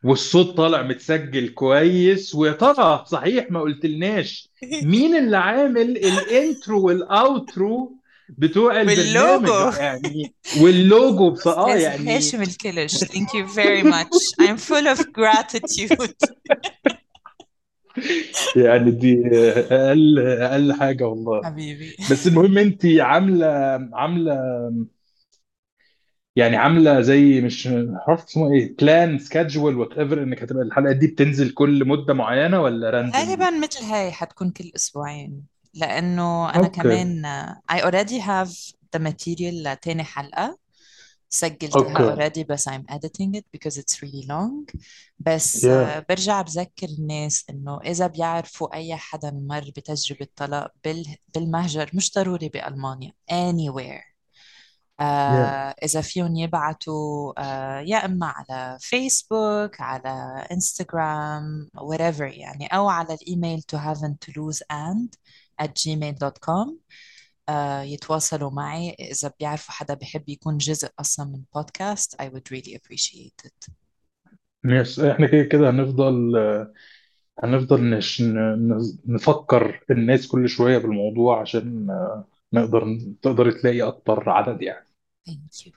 والصوت 0.04 0.58
طالع 0.58 0.82
متسجل 0.82 1.50
كويس. 1.50 2.36
ويا 2.36 2.52
ترى 2.52 3.06
صحيح 3.08 3.52
ما 3.52 3.60
قلتلناش. 3.60 4.50
مين 4.84 5.16
اللي 5.16 5.38
عامل 5.38 5.98
ال 5.98 6.12
intro 6.12 6.86
وال 6.86 7.18
outro 7.18 7.99
بتوع 8.38 8.78
واللوجو 8.82 9.72
يعني 9.78 10.34
واللوجو 10.62 11.36
آه 11.48 11.76
يعني 11.76 12.16
هاشم 12.16 12.42
الكلش 12.42 13.04
thank 13.04 13.28
you 13.34 13.46
very 13.56 13.84
much. 13.84 14.42
I'm 14.42 14.58
full 14.58 14.88
of 14.88 15.00
gratitude. 15.00 16.14
يعني 18.56 18.92
دي 18.92 19.22
أقل 19.72 20.20
أقل 20.20 20.74
حاجة 20.74 21.04
والله. 21.04 21.44
حبيبي. 21.44 21.96
بس 22.12 22.28
المهم 22.28 22.58
انت 22.58 22.86
عامله 22.86 23.46
عامله 23.94 24.40
يعني 26.36 26.58
عاملة 26.58 27.02
زي 27.02 27.42
مش 27.42 27.68
عارف 28.08 28.26
اسمه 28.26 28.54
إيه؟ 28.54 28.76
plan 28.76 29.20
schedule 29.20 29.78
whatever 29.78 30.24
إنك 30.24 30.44
هتبقى 30.44 30.64
الحلقات 30.64 30.96
دي 30.96 31.08
بتنزل 31.08 31.50
كل 31.50 31.88
مدة 31.88 32.14
معينة 32.14 32.62
ولا 32.62 32.90
randomly 32.90 33.26
غالبا 33.30 33.50
مثل 33.50 33.84
هاي 33.84 34.12
حتكون 34.12 34.52
كل 34.52 34.72
أسبوعين. 34.76 35.59
لأنه 35.74 36.50
أنا 36.50 36.66
okay. 36.66 36.82
كمان 36.82 37.24
uh, 37.26 37.76
I 37.76 37.82
already 37.82 38.20
have 38.20 38.50
the 38.96 39.00
material 39.00 39.54
لتاني 39.54 40.04
حلقة. 40.04 40.58
سجلتها 41.32 41.80
okay. 41.80 42.16
already 42.16 42.46
بس 42.48 42.70
I'm 42.70 42.84
editing 42.92 43.36
it 43.36 43.44
because 43.58 43.78
it's 43.78 44.02
really 44.04 44.26
long. 44.28 44.76
بس 45.20 45.64
يا 45.64 46.00
uh, 46.00 46.04
برجع 46.10 46.42
بذكر 46.42 46.88
الناس 47.00 47.46
إنه 47.50 47.80
إذا 47.86 48.08
بيعرفوا 48.08 48.76
أي 48.76 48.96
حدا 48.96 49.32
مر 49.32 49.72
بتجربة 49.78 50.28
طلاق 50.36 50.72
بال 50.84 51.16
بالمهجر 51.34 51.90
مش 51.94 52.14
ضروري 52.14 52.50
بألمانيا 52.50 53.14
anywhere. 53.32 54.10
يا 55.00 55.06
آه 55.06 55.76
إذا 55.84 56.02
فيهم 56.02 56.36
يبعتوا 56.36 57.34
آه 57.38 57.80
يا 57.80 58.06
إما 58.06 58.34
على 58.36 58.78
فيسبوك 58.82 59.82
على 59.82 60.48
انستغرام 60.52 61.70
whatever 61.78 62.22
يعني 62.22 62.68
أو 62.68 62.90
على 62.90 63.14
الإيميل 63.14 63.62
to 63.76 63.78
have 63.78 64.00
and 64.00 64.16
to 64.26 64.32
lose 64.32 64.62
and. 64.72 65.10
At 65.62 65.70
gmail.com 65.70 66.74
آه 67.50 67.82
يتواصلوا 67.82 68.52
معي. 68.52 68.90
إذا 69.00 69.32
بيعرفوا 69.40 69.74
حدا 69.74 69.94
بحب 69.94 70.30
يكون 70.30 70.58
جزء 70.58 70.90
أصلا 71.00 71.26
من 71.26 71.42
بودكاست 71.56 72.22
I 72.22 72.26
would 72.26 72.56
really 72.56 72.76
appreciate 72.76 73.48
it. 73.48 73.70
يس 74.66 75.00
إحنا 75.00 75.28
كده 75.28 75.44
كده 75.44 75.70
هنفضل 75.70 76.36
هنفضل 77.44 77.90
نش... 77.90 78.24
نفكر 79.08 79.84
الناس 79.92 80.28
كل 80.28 80.50
شوية 80.50 80.78
بالموضوع 80.78 81.42
عشان 81.42 81.88
نقدر 82.54 82.98
تقدر 83.22 83.52
تلاقي 83.52 83.82
أكتر 83.82 84.30
عدد 84.30 84.62
يعني. 84.62 84.86
Thank 85.30 85.66
you. 85.66 85.72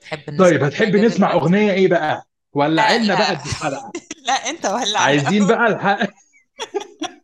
تحب 0.00 0.30
طيب 0.38 0.62
نسمع 0.62 0.66
هتحب 0.66 0.86
حاجة 0.86 1.00
نسمع 1.06 1.28
دلوقتي؟ 1.30 1.44
أغنية 1.44 1.72
إيه 1.72 1.88
بقى؟ 1.88 2.14
لا 2.14 2.22
ولعلنا 2.52 3.14
بقى 3.14 3.34
لا 3.34 3.40
الحلقة. 3.46 3.92
لا 4.26 4.32
أنت 4.32 4.66
ولع 4.66 5.00
عايزين 5.00 5.46
بقى 5.46 5.66
الحق 5.66 5.98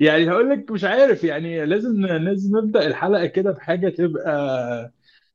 يعني 0.00 0.30
هقول 0.30 0.50
لك 0.50 0.70
مش 0.70 0.84
عارف 0.84 1.24
يعني 1.24 1.66
لازم 1.66 2.06
لازم 2.06 2.58
نبدأ 2.58 2.86
الحلقة 2.86 3.26
كده 3.26 3.50
بحاجة 3.50 3.88
تبقى 3.88 4.92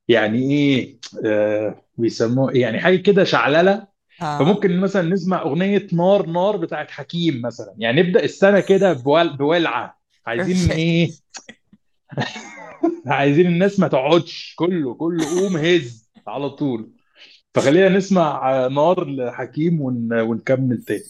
يعني 0.07 0.51
إيه 0.51 0.97
آه 1.25 1.81
بيسموه؟ 1.97 2.51
يعني 2.57 2.79
حاجة 2.79 2.95
كده 2.97 3.23
شعللة. 3.23 3.87
آه. 4.21 4.39
فممكن 4.39 4.79
مثلا 4.79 5.09
نسمع 5.09 5.41
أغنية 5.41 5.87
نار 5.93 6.25
نار 6.25 6.57
بتاعت 6.57 6.91
حكيم 6.91 7.41
مثلا. 7.41 7.73
يعني 7.77 8.01
نبدأ 8.01 8.23
السنة 8.23 8.59
كده 8.59 8.93
بول 8.93 9.37
بولعة. 9.37 9.99
عايزين 10.27 10.71
إيه؟ 10.77 11.09
عايزين 13.07 13.45
الناس 13.47 13.79
ما 13.79 13.87
تقعدش. 13.87 14.53
كله 14.57 14.93
كله 14.93 15.25
قوم 15.25 15.57
هز 15.57 16.09
على 16.27 16.49
طول. 16.49 16.89
فخلينا 17.55 17.89
نسمع 17.89 18.51
آه، 18.65 18.67
نار 18.67 19.05
لحكيم 19.09 19.81
ون... 19.81 20.13
ونكمل 20.13 20.83
تاني. 20.83 21.03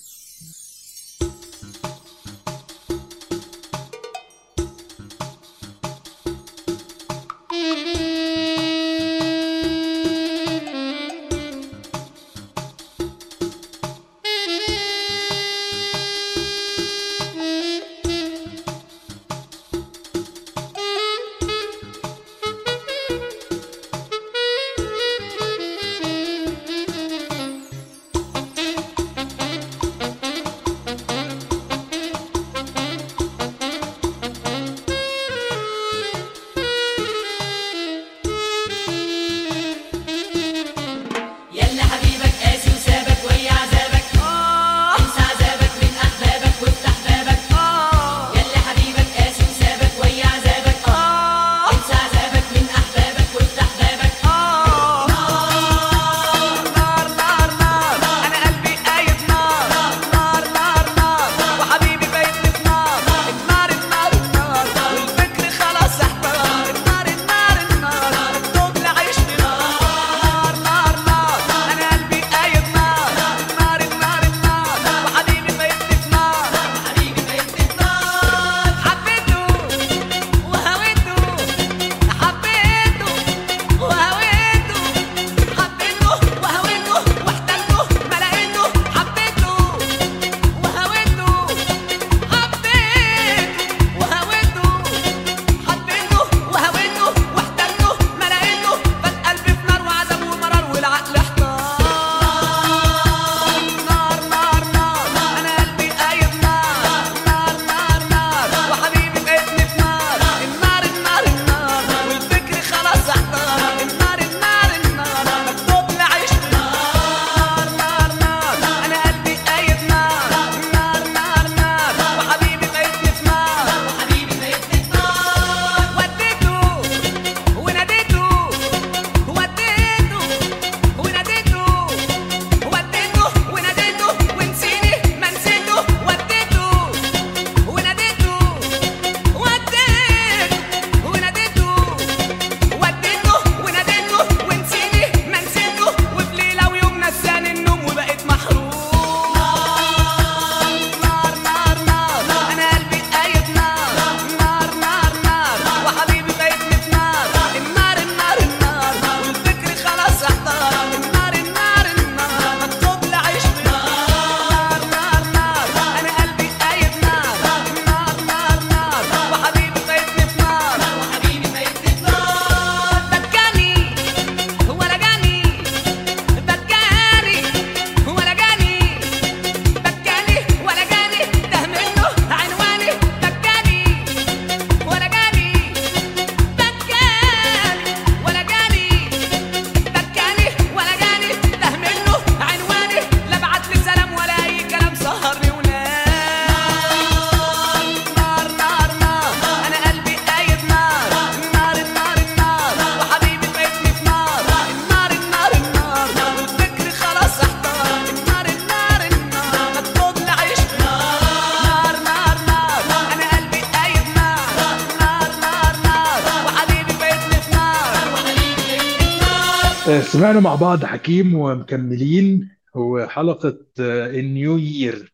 سمعنا 220.30 220.44
مع 220.44 220.56
بعض 220.56 220.86
حكيم 220.86 221.36
ومكملين 221.36 222.50
هو 222.76 223.08
حلقة 223.08 223.58
النيو 223.80 224.58
يير. 224.58 225.14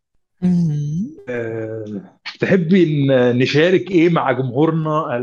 تحبي 2.39 2.83
إن 2.83 3.37
نشارك 3.37 3.91
إيه 3.91 4.09
مع 4.09 4.31
جمهورنا 4.31 5.17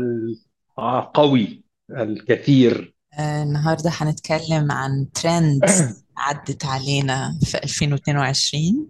القوي 0.79 1.63
الكثير؟ 1.91 2.95
آه، 3.19 3.43
النهاردة 3.43 3.91
هنتكلم 3.93 4.71
عن 4.71 5.07
ترندز 5.13 6.03
عدت 6.17 6.65
علينا 6.65 7.39
في 7.43 7.57
2022 7.57 8.89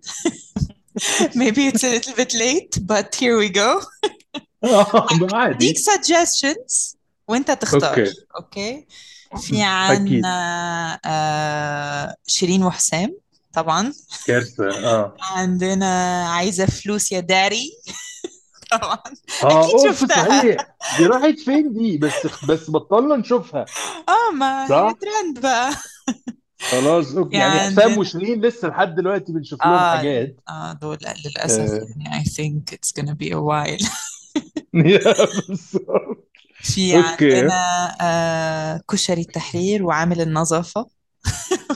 maybe 1.35 1.67
it's 1.67 1.83
a 1.83 1.91
little 1.97 2.15
bit 2.15 2.33
late 2.33 2.79
but 2.87 3.15
here 3.15 3.37
we 3.37 3.49
go. 3.49 3.81
عادي. 5.33 5.73
Suggestions. 5.73 6.95
وانت 7.27 7.51
تختار. 7.51 8.07
okay؟ 8.37 8.85
في 9.37 9.63
أكيد. 9.63 10.25
عنا 10.25 10.99
آه 11.05 12.15
شيرين 12.27 12.63
وحسام 12.63 13.17
طبعا. 13.53 13.93
كارثة 14.27 14.69
آه. 14.69 15.15
عندنا 15.21 16.23
عايزة 16.29 16.65
فلوس 16.65 17.11
يا 17.11 17.19
داري. 17.19 17.71
طبعا. 18.71 18.97
آه 19.43 19.63
أكيد 19.65 19.73
أوف 19.87 19.99
شفتها. 19.99 20.25
صحيح. 20.39 20.57
دي 20.97 21.05
راحت 21.05 21.39
فين 21.39 21.73
دي؟ 21.73 21.97
بس 21.97 22.27
بس 22.49 22.69
بطلنا 22.71 23.15
نشوفها. 23.15 23.65
آه 24.09 24.31
ما 24.35 24.63
هي 24.63 24.69
صح؟ 24.69 24.91
ترند 25.01 25.39
بقى. 25.39 25.71
خلاص 26.71 27.15
okay 27.15 27.29
في 27.29 27.37
يعني 27.37 27.59
حسام 27.59 27.79
عندنا 27.83 27.99
وشيرين 27.99 28.41
لسه 28.41 28.67
لحد 28.67 28.95
دلوقتي 28.95 29.31
بنشوف 29.31 29.59
لهم 29.65 29.73
آه 29.73 29.97
حاجات. 29.97 30.35
آه 30.49 30.73
دول 30.73 30.97
للأسف 31.25 31.59
آه، 31.59 31.87
يعني 31.97 32.23
I 32.23 32.27
think 32.27 32.75
it's 32.75 33.01
gonna 33.01 33.15
be 33.15 33.29
a 33.31 33.39
while. 33.41 33.87
يا 34.73 35.13
بالظبط. 35.47 36.29
في 36.63 36.95
أوكي. 36.95 36.95
عندنا 36.95 37.97
آه 38.01 38.81
كشري 38.91 39.21
التحرير 39.21 39.83
وعامل 39.85 40.21
النظافة. 40.21 40.89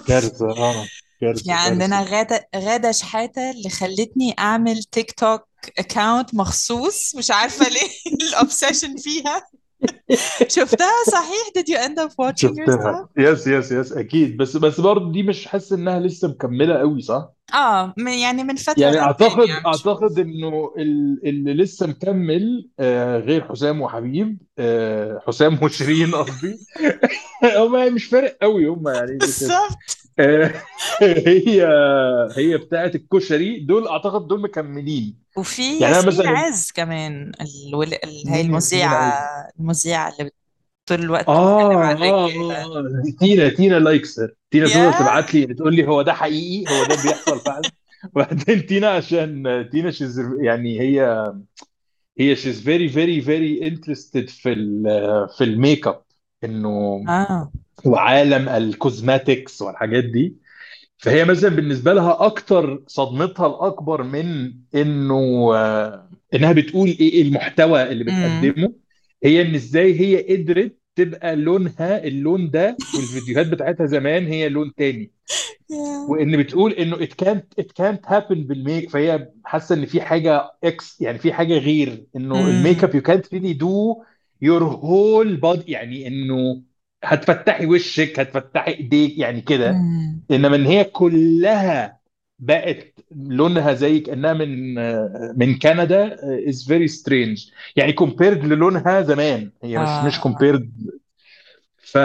كارثة 0.08 0.46
آه 0.58 0.90
في 1.34 1.52
كارثة 1.52 1.52
عندنا 1.52 2.04
كارثة. 2.04 2.04
غادة 2.04 2.50
غادة 2.56 2.92
شحاتة 2.92 3.52
اللي 3.52 3.70
خلتني 3.70 4.36
أعمل 4.40 4.84
تيك 4.84 5.12
توك 5.12 5.48
account 5.80 6.36
مخصوص 6.36 7.16
مش 7.16 7.32
عارفة 7.32 7.70
ليه 7.70 7.90
ال 8.28 8.35
obsession 8.35 8.98
فيها. 8.98 9.48
شفتها؟ 10.48 10.92
صحيح؟ 11.12 11.48
Did 11.58 11.68
you 11.70 11.78
end 11.78 12.00
up 12.00 12.12
watching 12.12 12.60
شفتها. 12.60 13.10
yes 13.18 13.48
yes 13.48 13.72
yes 13.72 13.92
أكيد. 13.92 14.38
بس 14.38 14.58
بس 14.58 14.80
برضه 14.80 15.12
دي 15.12 15.24
مش 15.24 15.46
حاسس 15.48 15.74
إنها 15.74 16.00
لسه 16.00 16.28
مكملة 16.28 16.78
قوي 16.80 17.02
صح؟ 17.02 17.30
آه 17.54 17.94
يعني 17.98 18.44
من 18.44 18.56
فترة 18.56 18.82
يعني 18.82 19.00
أعتقد 19.00 19.50
عم 19.50 19.66
أعتقد 19.66 20.20
إنه 20.20 20.74
ال- 20.78 21.22
اللي 21.28 21.54
لسه 21.54 21.88
مكمل 21.88 22.70
آه، 22.80 23.18
غير 23.20 23.48
حسام 23.50 23.82
وحبيب 23.82 24.38
آه، 24.60 25.22
حسام 25.28 25.60
وشيرين 25.64 26.16
قصدي. 26.16 26.58
هم 27.60 27.94
مش 27.94 28.06
فارق 28.06 28.38
قوي 28.42 28.68
هم 28.68 28.88
يعني 28.88 29.18
بالظبط. 29.22 30.07
هي 31.02 31.64
هي 32.38 32.58
بتاعت 32.58 32.96
الكشري. 32.96 33.60
دول 33.60 33.88
أعتقد 33.88 34.28
دول 34.28 34.42
مكملين. 34.42 35.16
وفي 35.38 35.80
يعني 35.80 35.86
أنا 35.86 35.96
ياسمين 35.96 36.08
مثلا 36.08 36.30
عز 36.30 36.72
كمان 36.72 37.32
الول... 37.42 37.94
ال... 37.94 38.28
هي 38.28 38.44
مين 38.44 38.52
ياسمين 38.54 38.82
المذيعة 38.86 38.96
عز؟ 38.96 39.52
المذيعة 39.60 40.14
اللي 40.20 40.32
طول 40.86 41.00
الوقت 41.00 41.22
بتتكلم 41.24 41.38
آه 41.38 41.84
عن 41.84 41.98
آه 42.04 42.28
آه 42.30 42.66
آه. 42.66 43.04
تينا 43.20 43.50
تينا 43.50 43.80
لايكسر 43.80 44.34
تينا 44.52 44.68
يا 44.68 44.92
تفضل 44.92 45.00
تبعت 45.00 45.34
لي 45.34 45.54
تقول 45.54 45.76
لي 45.76 45.88
هو 45.88 46.02
ده 46.02 46.14
حقيقي 46.14 46.74
هو 46.74 46.84
ده 46.86 46.96
بيحصل 47.04 47.40
فعلا. 47.40 47.72
وبعدين 48.16 48.66
تينا 48.66 48.90
عشان 48.90 49.44
تينا 49.72 49.92
شيز 49.92 50.20
يعني 50.40 50.80
هي 50.80 51.02
هي 52.20 52.36
شيز 52.36 52.62
فيري 52.62 52.90
فيري 52.90 53.22
فيري 53.22 53.68
انترستد 53.68 54.30
في 54.30 54.54
ال 54.54 54.84
في 55.38 55.44
الميك 55.44 55.88
اب 55.88 56.02
إنه 56.44 57.04
آه. 57.10 57.52
وعالم 57.86 58.50
الكوزماتكس 58.50 59.62
والحاجات 59.62 60.04
دي. 60.04 60.36
فهي 60.98 61.26
مثلا 61.26 61.56
بالنسبة 61.56 61.94
لها 61.94 62.26
أكتر 62.26 62.84
صدمتها 62.88 63.48
الأكبر 63.48 64.04
من 64.04 64.54
إنه 64.76 65.52
آه، 65.56 66.10
إنها 66.34 66.52
بتقول 66.52 66.88
إيه 66.88 67.22
المحتوى 67.22 67.84
اللي 67.84 68.04
بتقدمه. 68.04 68.74
هي 69.24 69.42
إن 69.42 69.56
إزاي 69.56 70.00
هي 70.00 70.36
قدرت 70.36 70.78
تبقى 70.96 71.36
لونها 71.36 72.04
اللون 72.04 72.50
ده 72.50 72.78
والفيديوهات 72.96 73.48
بتاعتها 73.48 73.86
زمان 73.86 74.26
هي 74.28 74.50
لون 74.50 74.74
تاني. 74.78 75.12
وإن 76.10 76.38
بتقول 76.38 76.72
إنه 76.74 76.96
it 76.98 77.10
can't 77.24 77.62
it 77.64 77.68
can't 77.82 78.10
happen 78.10 78.34
بالميك 78.48 78.90
فهي 78.90 79.30
حاسة 79.46 79.76
إن 79.76 79.86
في 79.86 80.02
حاجة 80.02 80.52
X 80.64 81.02
يعني 81.02 81.18
في 81.18 81.34
حاجة 81.34 81.58
غير. 81.58 82.04
إنه 82.16 82.50
ال 82.50 82.84
makeup 82.84 82.92
you 82.92 83.04
can't 83.08 83.28
really 83.34 83.54
do 83.54 84.04
your 84.42 84.62
whole 84.62 85.42
body 85.42 85.70
يعني 85.70 86.08
إنه 86.08 86.62
هتفتحي 87.04 87.66
وشك 87.66 88.20
هتفتحي 88.20 88.72
ايديك 88.72 89.18
يعني 89.18 89.42
كده. 89.42 89.72
إنما 90.32 90.56
إن 90.56 90.66
هي 90.66 90.84
كلها 90.84 91.98
بقت 92.40 92.94
لونها 93.12 93.74
زي 93.74 94.00
كأنها 94.00 94.34
من 94.34 94.76
من 95.40 95.60
كندا 95.60 96.16
is 96.52 96.66
very 96.68 96.88
strange. 96.88 97.52
يعني 97.76 97.94
compared 98.02 98.44
للونها 98.46 99.02
زمان. 99.02 99.52
هي 99.64 99.78
مش 99.78 99.90
مش 100.08 100.20
آه 100.20 100.24
compared. 100.30 100.64
ف 101.78 101.98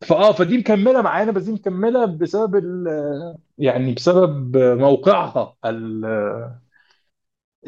فاه 0.00 0.32
فدي 0.32 0.58
مكملة 0.58 1.02
معانا 1.02 1.32
بس 1.32 1.42
دي 1.42 1.52
مكملة 1.52 2.04
بسبب 2.04 2.56
ال... 2.56 2.86
يعني 3.58 3.94
بسبب 3.94 4.56
موقعها 4.56 5.56
ال- 5.64 6.60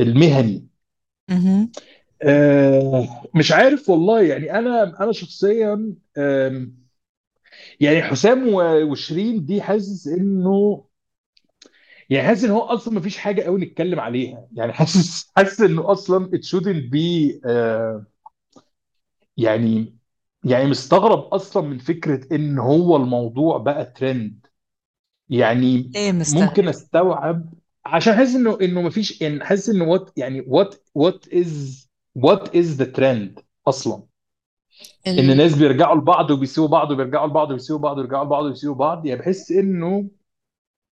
المهني. 0.01 0.66
آه، 2.22 3.22
مش 3.35 3.52
عارف 3.52 3.88
والله. 3.90 4.22
يعني 4.22 4.58
أنا 4.58 5.02
أنا 5.04 5.12
شخصيا 5.12 5.94
يعني 7.80 8.02
حسام 8.02 8.48
وشيرين 8.90 9.44
دي 9.44 9.62
حاسس 9.62 10.06
إنه 10.08 10.85
يعني 12.11 12.28
حاسس 12.28 12.44
إن 12.44 12.50
هو 12.50 12.61
أصلا 12.61 12.94
ما 12.94 13.00
فيش 13.00 13.16
حاجة 13.18 13.42
قوي 13.42 13.61
نتكلم 13.61 14.00
عليها. 14.00 14.48
يعني 14.52 14.72
حاسس 14.72 15.30
حاسس 15.37 15.61
إنه 15.61 15.92
أصلا 15.92 16.30
it 16.37 16.40
shouldn't 16.40 16.90
be 16.92 17.40
آه، 17.46 18.06
يعني 19.37 19.96
يعني 20.44 20.66
مستغرب 20.66 21.18
أصلا 21.18 21.68
من 21.68 21.78
فكرة 21.78 22.35
إن 22.37 22.58
هو 22.58 22.96
الموضوع 22.96 23.58
بقى 23.58 23.85
ترند 23.85 24.46
يعني 25.28 25.76
ليه 25.76 26.12
ممكن 26.12 26.14
مستغرب 26.14 26.68
أستوعب 26.68 27.54
عشان 27.85 28.14
حاسس 28.14 28.35
إنه 28.35 28.58
إنه 28.61 28.82
مفيش 28.82 29.20
يعني 29.22 29.44
حاسس 29.44 29.68
إنه 29.68 29.85
what 29.85 30.11
يعني 30.18 30.44
what 30.46 30.75
what 30.94 31.29
is 31.35 31.88
what 32.14 32.57
is 32.57 32.77
the 32.77 32.85
trend 32.85 33.40
أصلا؟ 33.68 34.03
إن 35.07 35.18
ال... 35.18 35.31
الناس 35.31 35.55
بيرجعوا 35.55 35.96
لبعض 35.96 36.31
وبيسيبوا 36.31 36.68
بعض 36.68 36.90
وبيرجعوا 36.90 37.27
لبعض 37.27 37.51
وبيسيبوا 37.51 37.81
بعض 37.83 37.98
ويرجعوا 37.98 38.25
لبعض 38.25 38.44
وبيسيبوا 38.44 38.75
بعض. 38.75 39.07
يعني 39.07 39.20
بحس 39.20 39.53
إنه 39.53 40.09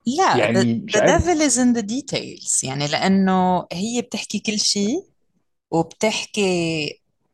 لا 0.06 0.35
the, 0.35 0.38
يعني 0.38 0.87
the 0.90 0.96
عارف. 0.96 1.24
devil 1.24 1.40
is 1.40 1.56
in 1.59 1.80
the 1.80 1.87
details. 1.87 2.64
يعني 2.64 2.87
لأنه 2.87 3.66
هي 3.72 4.02
بتحكي 4.02 4.38
كل 4.38 4.59
شيء 4.59 5.04
وبتحكي 5.70 6.88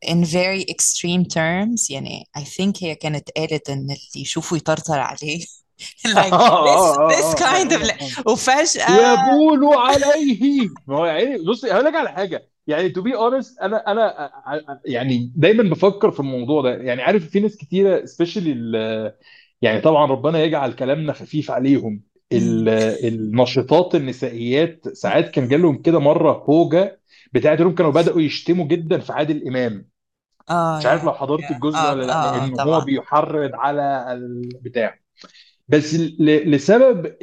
in 0.05 0.25
very 0.25 0.63
extreme 0.73 1.25
terms. 1.25 1.91
يعني 1.91 2.27
I 2.37 2.41
think 2.41 2.83
هي 2.83 2.95
كانت 2.95 3.29
قالت 3.37 3.69
إن 3.69 3.79
اللي 3.79 4.21
يشوفه 4.21 4.57
يطرطر 4.57 4.99
عليه. 4.99 5.45
آه 6.05 6.09
like 6.09 6.31
this 6.31 6.99
آه 6.99 7.09
this 7.09 7.23
آه 7.25 7.35
kind 7.35 7.71
of 7.71 8.01
آه 8.01 8.21
آه. 8.27 8.31
وفجأة 8.31 9.13
يبول 9.13 9.73
عليه. 9.77 10.67
ما 10.87 10.97
هو 10.97 11.05
يعني 11.05 11.37
بصي 11.37 11.71
هقول 11.71 11.85
لك 11.85 11.95
على 11.95 12.09
حاجة. 12.09 12.49
يعني 12.67 12.89
to 12.89 13.01
be 13.01 13.15
honest 13.15 13.59
أنا 13.59 13.77
أنا 13.91 14.29
يعني 14.85 15.31
دايما 15.35 15.63
بفكر 15.63 16.11
في 16.11 16.19
الموضوع 16.19 16.61
ده. 16.61 16.69
يعني 16.75 17.01
عارف 17.01 17.29
في 17.29 17.39
ناس 17.39 17.57
كتيرة 17.57 18.05
especially 18.05 18.51
يعني 19.61 19.81
طبعا 19.81 20.05
ربنا 20.05 20.43
يجعل 20.43 20.73
كلامنا 20.73 21.13
خفيف 21.13 21.51
عليهم. 21.51 22.03
ال- 22.31 22.69
مم. 22.69 23.07
الناشطات 23.07 23.95
النسائيات 23.95 24.87
ساعات 24.89 25.29
كان 25.31 25.47
جالهم 25.47 25.81
كده 25.81 25.99
مرة 25.99 26.31
هوجه 26.49 27.01
بتاعت 27.33 27.61
انهم 27.61 27.75
كانوا 27.75 27.91
بدأوا 27.91 28.21
يشتموا 28.21 28.65
جدا 28.67 28.99
في 28.99 29.13
عادل 29.13 29.47
إمام. 29.47 29.89
آه 30.49 30.77
مش 30.79 30.85
عارف 30.85 31.03
لو 31.03 31.13
حضرت 31.13 31.51
الجزء 31.51 31.77
آه 31.77 31.91
ولا 31.91 32.03
لأ 32.05 32.13
آه 32.13 32.31
آه 32.43 32.47
لأن 32.47 32.53
هو 32.53 32.57
طبعا. 32.65 32.85
بيحرض 32.85 33.51
على 33.55 34.13
البتاع 34.13 34.99
بس 35.67 35.95
ل- 35.95 36.51
لسبب 36.51 37.15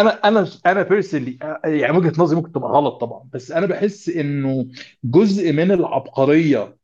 أنا 0.00 0.10
أنا 0.28 0.48
أنا 0.66 0.82
بيرسونلي 0.82 1.38
يعني 1.64 1.98
وجهة 1.98 2.12
نظري 2.18 2.36
ممكن 2.36 2.52
تبقى 2.52 2.70
غلط 2.70 3.00
طبعا 3.00 3.28
بس 3.32 3.52
أنا 3.52 3.66
بحس 3.66 4.08
إنه 4.08 4.66
جزء 5.04 5.52
من 5.52 5.72
العبقرية 5.72 6.76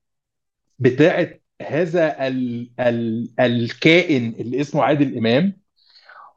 بتاعت 0.78 1.42
هذا 1.62 2.26
ال 2.28 2.70
ال 2.80 3.28
الكائن 3.40 4.34
اللي 4.38 4.60
اسمه 4.60 4.82
عادل 4.82 5.18
إمام 5.18 5.56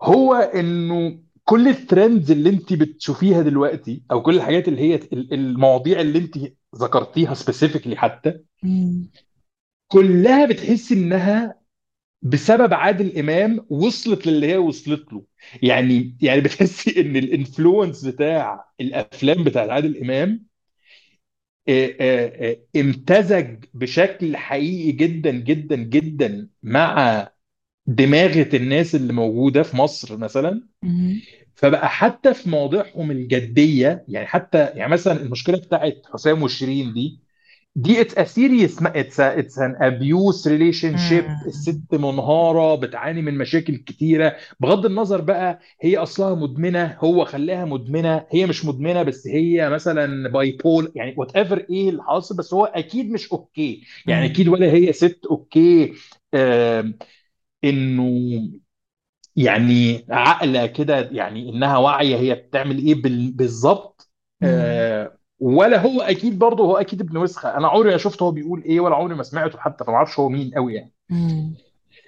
هو 0.02 0.34
إنه 0.34 1.20
كل 1.44 1.68
ال 1.68 1.77
trends 1.77 2.32
اللي 2.32 2.50
أنت 2.50 2.74
بتشوفيها 2.74 3.42
دلوقتي 3.42 4.02
أو 4.12 4.22
كل 4.22 4.36
الحاجات 4.36 4.68
اللي 4.68 4.82
هي 4.82 4.96
ال- 4.96 5.34
المواضيع 5.34 6.02
اللي 6.02 6.20
أنت 6.20 6.38
ذكرتيها 6.76 7.34
specifically 7.34 7.96
حتى. 7.98 8.40
كلها 9.88 10.46
بتحس 10.46 10.92
إنها 10.92 11.56
بسبب 12.22 12.74
عادل 12.74 13.20
إمام 13.20 13.66
وصلت 13.70 14.28
للي 14.28 14.48
هي 14.48 14.58
وصلت 14.58 15.14
له 15.14 15.26
يعني 15.64 16.18
يعني 16.22 16.42
بتحسي 16.42 17.02
إن 17.02 17.16
ال 17.18 17.27
influence 17.27 18.06
بتاع 18.06 18.66
الأفلام 18.82 19.44
بتاعت 19.44 19.70
عادل 19.70 19.98
إمام 20.04 20.46
آه، 21.70 21.96
آه، 22.02 22.50
آه، 22.52 22.80
امتزج 22.82 23.66
بشكل 23.74 24.38
حقيقي 24.38 24.92
جدا 24.92 25.32
جدا 25.32 25.76
جدا 25.76 26.50
مع 26.64 27.28
دماغة 27.88 28.58
الناس 28.58 28.96
اللي 28.96 29.14
موجودة 29.14 29.64
في 29.64 29.78
مصر 29.78 30.18
مثلا 30.18 30.68
مهم. 30.84 31.28
فبقى 31.56 31.90
حتى 31.90 32.34
في 32.34 32.50
مواضيعهم 32.50 33.12
الجدية 33.12 34.06
يعني 34.08 34.28
حتى 34.28 34.66
يعني 34.68 34.94
مثلا 34.94 35.22
المشكلة 35.22 35.58
بتاعت 35.60 36.02
حسام 36.14 36.44
وشيرين 36.44 36.94
دي 36.94 37.22
دي 37.78 38.02
it's 38.02 38.18
a 38.18 38.24
serious 38.24 38.80
it's 38.84 39.20
it's 39.20 39.60
an 39.60 39.76
abuse 39.82 40.48
relationship. 40.48 41.26
الست 41.48 41.94
منهارة 41.94 42.76
بتعاني 42.76 43.22
من 43.22 43.38
مشاكل 43.38 43.78
كتيرة 43.78 44.36
بغض 44.60 44.86
النظر 44.86 45.22
بقى 45.22 45.60
هي 45.82 45.98
أصلها 45.98 46.36
مدمنة 46.36 46.98
هو 47.00 47.26
خلاها 47.26 47.66
مدمنة 47.66 48.26
هي 48.32 48.46
مش 48.46 48.66
مدمنة 48.66 49.04
بس 49.04 49.28
هي 49.28 49.70
مثلا 49.70 50.30
bipolar 50.30 50.92
يعني 50.96 51.14
whatever 51.18 51.66
إيه 51.70 51.90
اللي 51.90 52.04
حاصل 52.04 52.38
بس 52.38 52.54
هو 52.54 52.66
أكيد 52.66 53.12
مش 53.12 53.32
okay 53.32 53.84
يعني 54.08 54.26
أكيد. 54.26 54.48
ولا 54.48 54.66
هي 54.74 54.94
ست 54.94 55.20
okay 55.32 55.94
آم، 56.34 56.98
إنه 57.64 58.04
يعني 59.36 60.06
عاقله 60.10 60.66
كده 60.66 61.00
يعني 61.12 61.50
إنها 61.50 61.78
واعية 61.78 62.16
هي 62.18 62.36
بتعمل 62.36 62.78
إيه 62.86 62.96
بال- 62.96 63.32
بالظبط. 63.32 64.12
آه، 64.44 65.18
ولا 65.40 65.82
هو 65.82 66.02
أكيد 66.02 66.40
برضه 66.40 66.64
هو 66.64 66.78
أكيد 66.78 67.02
ابن 67.02 67.18
وسخة 67.18 67.58
أنا 67.58 67.68
عمري 67.68 67.92
ما 67.92 67.98
شفته 67.98 68.24
هو 68.24 68.32
بيقول 68.32 68.64
إيه 68.64 68.80
ولا 68.80 68.96
عمري 68.96 69.16
ما 69.16 69.24
سمعته 69.24 69.60
حتى 69.60 69.84
فما 69.84 69.96
أعرفش 69.96 70.20
هو 70.20 70.30
مين 70.30 70.52
قوي 70.56 70.74
يعني. 70.76 70.92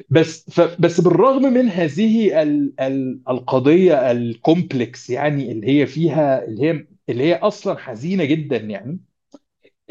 بس 0.09 0.49
ف 0.49 0.61
بس 0.81 1.01
بالرغم 1.01 1.53
من 1.53 1.69
هذه 1.69 2.41
ال 2.41 2.73
ال 2.79 3.21
القضية 3.29 4.11
الكومبلكس 4.11 5.09
يعني 5.09 5.51
اللي 5.51 5.67
هي 5.67 5.85
فيها 5.85 6.45
اللي 6.45 6.63
هي 6.63 6.87
اللي 7.09 7.23
هي 7.23 7.35
أصلا 7.35 7.77
حزينة 7.77 8.25
جدا 8.25 8.57
يعني 8.57 8.99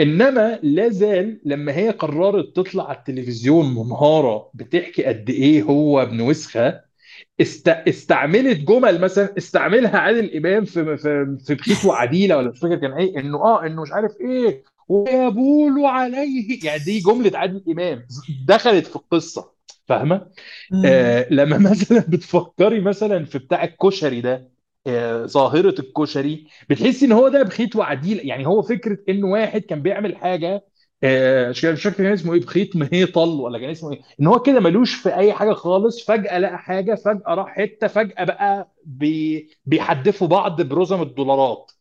إنما 0.00 0.58
لا 0.62 0.88
زال 0.88 1.40
لما 1.44 1.76
هي 1.76 1.90
قررت 1.90 2.56
تطلع 2.56 2.88
على 2.88 2.98
التلفزيون 2.98 3.74
منهاره 3.74 4.50
بتحكي 4.54 5.04
قد 5.04 5.30
إيه 5.30 5.62
هو 5.62 6.02
ابن 6.02 6.20
وسخة 6.20 6.87
است... 7.40 7.68
استعملت 7.68 8.58
جمل 8.58 9.00
مثلا 9.00 9.34
استعملها 9.38 9.98
عادل 9.98 10.36
إمام 10.36 10.64
في 10.64 10.96
في 10.96 11.36
في 11.46 11.54
بخيت 11.54 11.84
وعديلة 11.84 12.36
ولا 12.36 12.50
مش 12.50 12.58
فاكر 12.58 12.76
كان 12.76 12.92
إيه 12.92 13.18
إنه 13.20 13.38
آه 13.44 13.66
إنه 13.66 13.82
مش 13.82 13.92
عارف 13.92 14.16
إيه 14.20 14.62
ويبول 14.88 15.84
عليه. 15.86 16.64
يعني 16.64 16.78
دي 16.84 17.00
جملة 17.00 17.38
عادل 17.38 17.64
إمام 17.72 18.06
دخلت 18.46 18.86
في 18.86 18.96
القصة 18.96 19.52
فاهمة. 19.86 20.30
آه 20.84 21.26
لما 21.30 21.58
مثلا 21.70 22.00
بتفكري 22.08 22.80
مثلا 22.80 23.24
في 23.24 23.38
بتاع 23.38 23.64
الكشري 23.64 24.20
ده 24.20 24.52
آه 24.86 25.26
ظاهرة 25.26 25.74
الكشري 25.80 26.46
بتحسي 26.70 27.06
إن 27.06 27.12
هو 27.12 27.28
ده 27.28 27.42
بخيت 27.42 27.76
وعديل 27.76 28.26
يعني 28.28 28.46
هو 28.46 28.62
فكرة 28.62 28.98
ان 29.08 29.24
واحد 29.24 29.60
كان 29.60 29.82
بيعمل 29.82 30.16
حاجة 30.16 30.54
آه 30.54 30.62
مش 31.50 31.64
مش 31.64 31.82
فاكر 31.82 31.96
كان 31.96 32.12
اسمه 32.12 32.34
إيه 32.34 32.40
بخيت 32.40 32.76
وعديلة 32.76 33.28
ولا 33.28 33.58
كان 33.58 33.70
اسمه 33.70 33.92
إيه 33.92 34.00
إن 34.20 34.26
هو 34.26 34.42
كده 34.42 34.60
ملوش 34.60 34.94
في 34.94 35.14
أي 35.16 35.32
حاجة 35.32 35.52
خالص 35.52 36.04
فجأة 36.06 36.38
لقى 36.38 36.58
حاجة 36.58 36.94
فجأة 36.94 37.34
راح 37.34 37.48
حتة 37.56 37.86
فجأة 37.86 38.24
بقى 38.24 38.72
بي 38.84 39.48
بيحدفوا 39.66 40.26
بعض 40.28 40.62
برزم 40.62 41.02
الدولارات. 41.02 41.72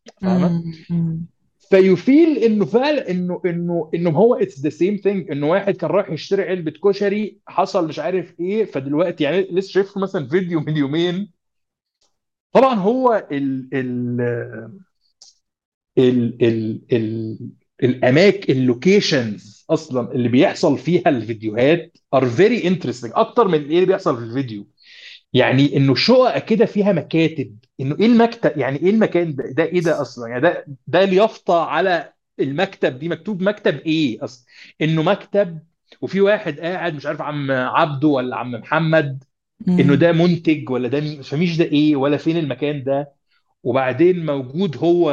مم. 0.90 1.26
ف 1.70 1.78
you 1.78 2.04
feel 2.04 2.38
إنه 2.38 2.66
فعلا 2.66 3.12
إنه 3.12 3.42
إنه 3.46 3.90
إنه 3.96 4.10
هو 4.10 4.36
it's 4.36 4.60
the 4.60 4.70
same 4.70 4.96
thing 4.98 5.32
إنه 5.32 5.48
واحد 5.50 5.76
كان 5.78 5.90
رايح 5.90 6.10
يشتري 6.10 6.44
علبة 6.50 6.72
كشري 6.84 7.40
حصل 7.48 7.88
مش 7.88 8.00
عارف 8.00 8.40
إيه 8.40 8.66
فدلوقتي 8.66 9.24
يعني 9.24 9.42
لسه 9.52 9.72
شايف 9.72 9.98
مثلا 9.98 10.28
فيديو 10.28 10.60
من 10.60 10.78
يومين 10.78 11.32
طبعا 12.54 12.76
هو 12.76 13.28
ال 13.32 13.70
ال 13.74 14.22
ال 15.98 16.44
ال 16.44 16.82
ال 16.94 17.38
الاماكن 17.84 18.54
ال 18.54 18.65
locations 18.65 19.66
أصلا 19.70 20.12
اللي 20.12 20.30
بيحصل 20.30 20.78
فيها 20.78 21.10
الفيديوهات 21.10 21.98
are 22.14 22.26
very 22.26 22.68
interesting 22.68 23.12
أكتر 23.16 23.48
من 23.48 23.64
إيه 23.64 23.76
اللي 23.76 23.86
بيحصل 23.86 24.18
في 24.18 24.24
الفيديو؟ 24.24 24.68
يعني 25.34 25.78
إنه 25.78 25.96
شقق 25.96 26.38
كده 26.46 26.66
فيها 26.66 26.92
مكاتب. 26.94 27.56
إنه 27.80 27.96
إيه 28.00 28.06
المكتب؟ 28.06 28.58
يعني 28.58 28.78
إيه 28.78 28.90
المكان 28.90 29.36
ده؟ 29.36 29.44
ده 29.52 29.64
إيه 29.64 29.82
ده 29.82 30.02
أصلا؟ 30.02 30.28
يعني 30.28 30.42
ده 30.42 30.66
ده 30.88 31.04
اليافطه 31.04 31.62
على 31.64 32.14
المكتب 32.40 33.00
دي. 33.00 33.10
مكتوب 33.10 33.42
مكتب 33.42 33.80
إيه 33.80 34.24
أصلا؟ 34.24 34.46
إنه 34.82 35.04
مكتب 35.04 35.60
وفي 36.02 36.22
واحد 36.22 36.60
قاعد 36.60 36.96
مش 36.96 37.06
عارف 37.06 37.22
عم 37.22 37.52
عبده 37.52 38.08
ولا 38.08 38.36
عم 38.36 38.52
محمد 38.52 39.24
إنه. 39.68 39.96
ده 39.96 40.12
منتج 40.12 40.70
ولا 40.70 40.88
ده 40.88 41.02
مش 41.34 41.58
ده 41.58 41.66
إيه 41.66 41.96
ولا 41.96 42.18
فين 42.18 42.38
المكان 42.38 42.84
ده. 42.84 43.17
وبعدين 43.68 44.26
موجود 44.26 44.78
هو 44.78 45.12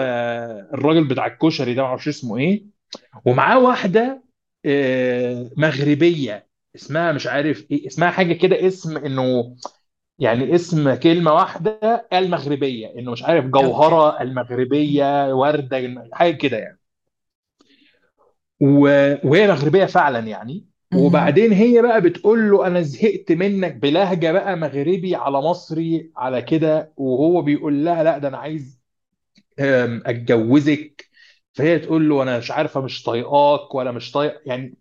الراجل 0.74 1.08
بتاع 1.08 1.26
الكشري 1.26 1.74
ده 1.74 1.82
معرفش 1.82 2.08
اسمه 2.08 2.38
إيه. 2.38 2.64
ومعاه 3.26 3.58
واحدة 3.60 4.24
آه، 4.66 5.50
مغربية 5.56 6.48
اسمها 6.76 7.12
مش 7.12 7.26
عارف 7.26 7.66
إيه 7.70 7.86
اسمها 7.86 8.10
حاجة 8.10 8.32
كده 8.34 8.66
اسم 8.68 8.96
انه 8.96 9.56
يعني 10.18 10.54
اسم 10.54 10.94
كلمة 10.94 11.32
واحدة 11.34 12.08
المغربية 12.12 12.88
انه 12.98 13.12
مش 13.12 13.22
عارف 13.24 13.44
أوكي. 13.44 13.50
جوهرة 13.50 14.22
المغربية 14.22 15.34
وردة 15.34 15.78
الم- 15.78 16.10
حاجة 16.14 16.34
كده 16.36 16.58
يعني. 16.58 16.80
وهي 18.60 19.46
مغربية 19.48 19.84
فعلا 19.86 20.18
يعني. 20.18 20.66
وبعدين 20.94 21.52
هي 21.52 21.82
بقى 21.82 22.00
بتقول 22.00 22.50
له 22.50 22.66
أنا 22.66 22.82
زهقت 22.82 23.32
منك 23.32 23.74
بلهجة 23.74 24.32
بقى 24.32 24.56
مغربي 24.56 25.14
على 25.16 25.38
مصري 25.42 26.12
على 26.16 26.42
كده 26.42 26.92
وهو 26.96 27.42
بيقول 27.42 27.84
لها 27.84 28.02
لا 28.02 28.18
ده 28.18 28.28
أنا 28.28 28.38
عايز 28.38 28.80
أم، 29.60 30.02
أتجوزك. 30.06 31.10
فهي 31.54 31.78
تقول 31.78 32.08
له 32.08 32.22
أنا 32.22 32.38
مش 32.38 32.50
عارفة 32.50 32.80
مش 32.80 33.02
طايقاك 33.02 33.74
ولا 33.74 33.92
مش 33.92 34.12
طايق 34.12 34.42
يعني 34.46 34.76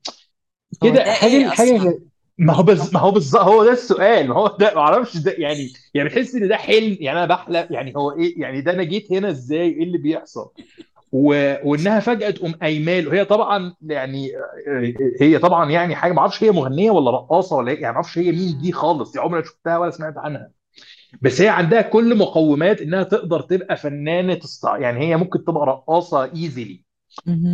هو 0.84 0.98
كده 0.98 1.04
ده 1.06 1.14
حاجة 1.14 1.38
إيه 1.38 1.54
أصلا؟ 1.54 1.80
حاجة 1.80 2.00
ما 2.38 2.54
هو 2.54 2.64
بز... 2.64 2.94
ما 2.94 3.00
هو 3.00 3.12
بالظبط 3.12 3.42
هو 3.44 3.64
ده 3.66 3.72
السؤال 3.72 4.28
ما 4.28 4.36
هو 4.36 4.58
ده 4.60 4.74
ما 4.76 4.82
أعرفش 4.82 5.18
ده 5.18 5.32
يعني 5.38 5.74
يعني 5.94 6.10
بحس 6.10 6.36
إن 6.36 6.48
ده 6.48 6.58
حلم 6.58 6.98
يعني 7.02 7.20
أنا 7.20 7.26
بحلم 7.28 7.68
يعني 7.72 7.94
هو 7.98 8.12
إيه 8.12 8.42
يعني 8.42 8.62
ده 8.62 8.72
أنا 8.72 8.84
جيت 8.84 9.12
هنا 9.14 9.30
إزاي؟ 9.30 9.70
إيه 9.70 9.84
اللي 9.84 9.98
بيحصل؟ 9.98 10.52
و... 11.14 11.56
وإنها 11.64 12.00
فجأة 12.00 12.30
تقوم 12.30 12.52
قايمة 12.52 13.00
له 13.00 13.14
هي 13.14 13.26
طبعا 13.26 13.74
يعني 13.82 14.32
هي 15.22 15.40
طبعا 15.40 15.72
يعني 15.72 15.96
حاجة 15.96 16.14
ما 16.14 16.20
أعرفش 16.20 16.44
هي 16.44 16.52
مغنية 16.52 16.92
ولا 16.92 17.12
رقاصة 17.12 17.56
ولا 17.56 17.72
إيه 17.72 17.76
يعني 17.82 17.90
ما 17.92 17.96
أعرفش 17.96 18.18
هي 18.18 18.32
مين 18.32 18.58
دي. 18.62 18.72
خالص 18.72 19.12
دي 19.12 19.20
عمري 19.20 19.40
ما 19.42 19.46
شفتها 19.46 19.78
ولا 19.78 19.92
سمعت 19.92 20.18
عنها 20.18 20.52
بس 21.22 21.42
هي 21.42 21.48
عندها 21.50 21.82
كل 21.82 22.18
مقومات 22.18 22.82
إنها 22.82 23.04
تقدر 23.04 23.42
تبقى 23.42 23.78
فنانة 23.78 24.34
تستع... 24.34 24.78
يعني 24.78 25.00
هي 25.00 25.18
ممكن 25.18 25.46
تبقى 25.46 25.66
رقاصة 25.66 26.24
ايزيلي. 26.24 26.84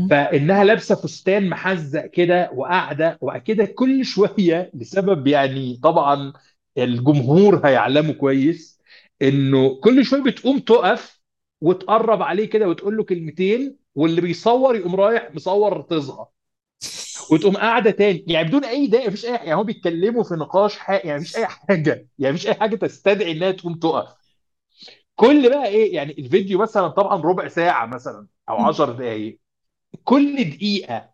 فإنها 0.09 0.63
لابسة 0.63 0.95
فستان 0.95 1.49
محزق 1.49 2.05
كده 2.05 2.51
وقاعدة 2.55 3.17
وبعد 3.21 3.41
كده 3.41 3.65
كل 3.65 4.05
شوية 4.05 4.71
لسبب 4.73 5.27
يعني 5.27 5.79
طبعا 5.83 6.33
الجمهور 6.77 7.67
هيعلمه 7.67 8.13
كويس 8.13 8.79
إنه 9.21 9.75
كل 9.83 10.05
شوية 10.05 10.23
بتقوم 10.23 10.59
تقف 10.59 11.18
وتقرب 11.61 12.21
عليه 12.21 12.45
كده 12.49 12.69
وتقول 12.69 12.97
له 12.97 13.03
كلمتين 13.03 13.77
واللي 13.95 14.21
بيصور 14.21 14.75
يقوم 14.75 14.95
رايح 14.95 15.29
مصور 15.35 15.81
تظهر 15.81 16.27
وتقوم 17.31 17.57
قاعدة 17.57 17.91
تاني. 17.91 18.25
يعني 18.27 18.47
بدون 18.47 18.65
أي 18.65 18.87
داعي 18.87 19.07
مفيش 19.07 19.25
أي 19.25 19.31
يعني 19.31 19.53
هم 19.53 19.63
بيتكلموا 19.63 20.23
في 20.23 20.33
نقاش 20.33 20.77
حق 20.79 21.05
يعني 21.05 21.19
مفيش 21.19 21.37
أي 21.37 21.45
حاجة. 21.47 22.07
يعني 22.19 22.33
مفيش 22.33 22.47
أي 22.47 22.53
حاجة 22.53 22.75
تستدعي 22.75 23.31
إنها 23.31 23.51
تقوم 23.51 23.75
تقف 23.75 24.15
كل 25.15 25.49
بقى 25.49 25.67
إيه 25.67 25.95
يعني 25.95 26.19
الفيديو 26.19 26.59
مثلا 26.59 26.87
طبعا 26.87 27.21
ربع 27.21 27.47
ساعة 27.47 27.85
مثلا 27.85 28.27
أو 28.49 28.57
10 28.57 28.91
دقائق 28.91 29.39
كل 30.03 30.43
دقيقة 30.49 31.09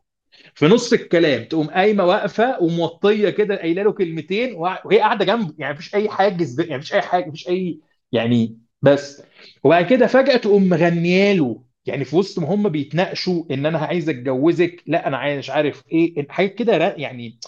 في 0.56 0.66
نص 0.68 0.94
الكلام 0.94 1.44
تقوم 1.46 1.68
قايمة 1.68 2.06
واقفة 2.06 2.64
وموطية 2.64 3.30
كده 3.30 3.56
قايلة 3.58 3.84
له 3.84 3.92
كلمتين 3.92 4.56
وهي 4.56 5.00
قاعدة 5.00 5.26
جنبه. 5.26 5.56
يعني 5.58 5.74
مفيش 5.74 5.96
أي 5.96 6.10
حاجز 6.10 6.60
يعني 6.62 6.78
مفيش 6.78 6.94
أي 6.94 7.02
حاجة 7.02 7.28
مفيش 7.28 7.48
أي 7.50 7.80
يعني 8.12 8.60
بس. 8.86 9.24
وبعد 9.64 9.86
كده 9.86 10.08
فجأة 10.08 10.38
تقوم 10.38 10.70
مغنية 10.70 11.34
له. 11.34 11.62
يعني 11.86 12.06
في 12.06 12.16
وسط 12.16 12.40
ما 12.40 12.48
هم 12.48 12.70
بيتناقشوا 12.70 13.44
إن 13.52 13.66
أنا 13.66 13.80
عايز 13.80 14.10
أتجوزك 14.10 14.84
لا 14.88 15.08
أنا 15.08 15.18
عايز 15.18 15.38
مش 15.38 15.50
عارف 15.50 15.84
إيه 15.92 16.28
حاجة 16.30 16.48
كده 16.48 16.96
يعني 16.98 17.40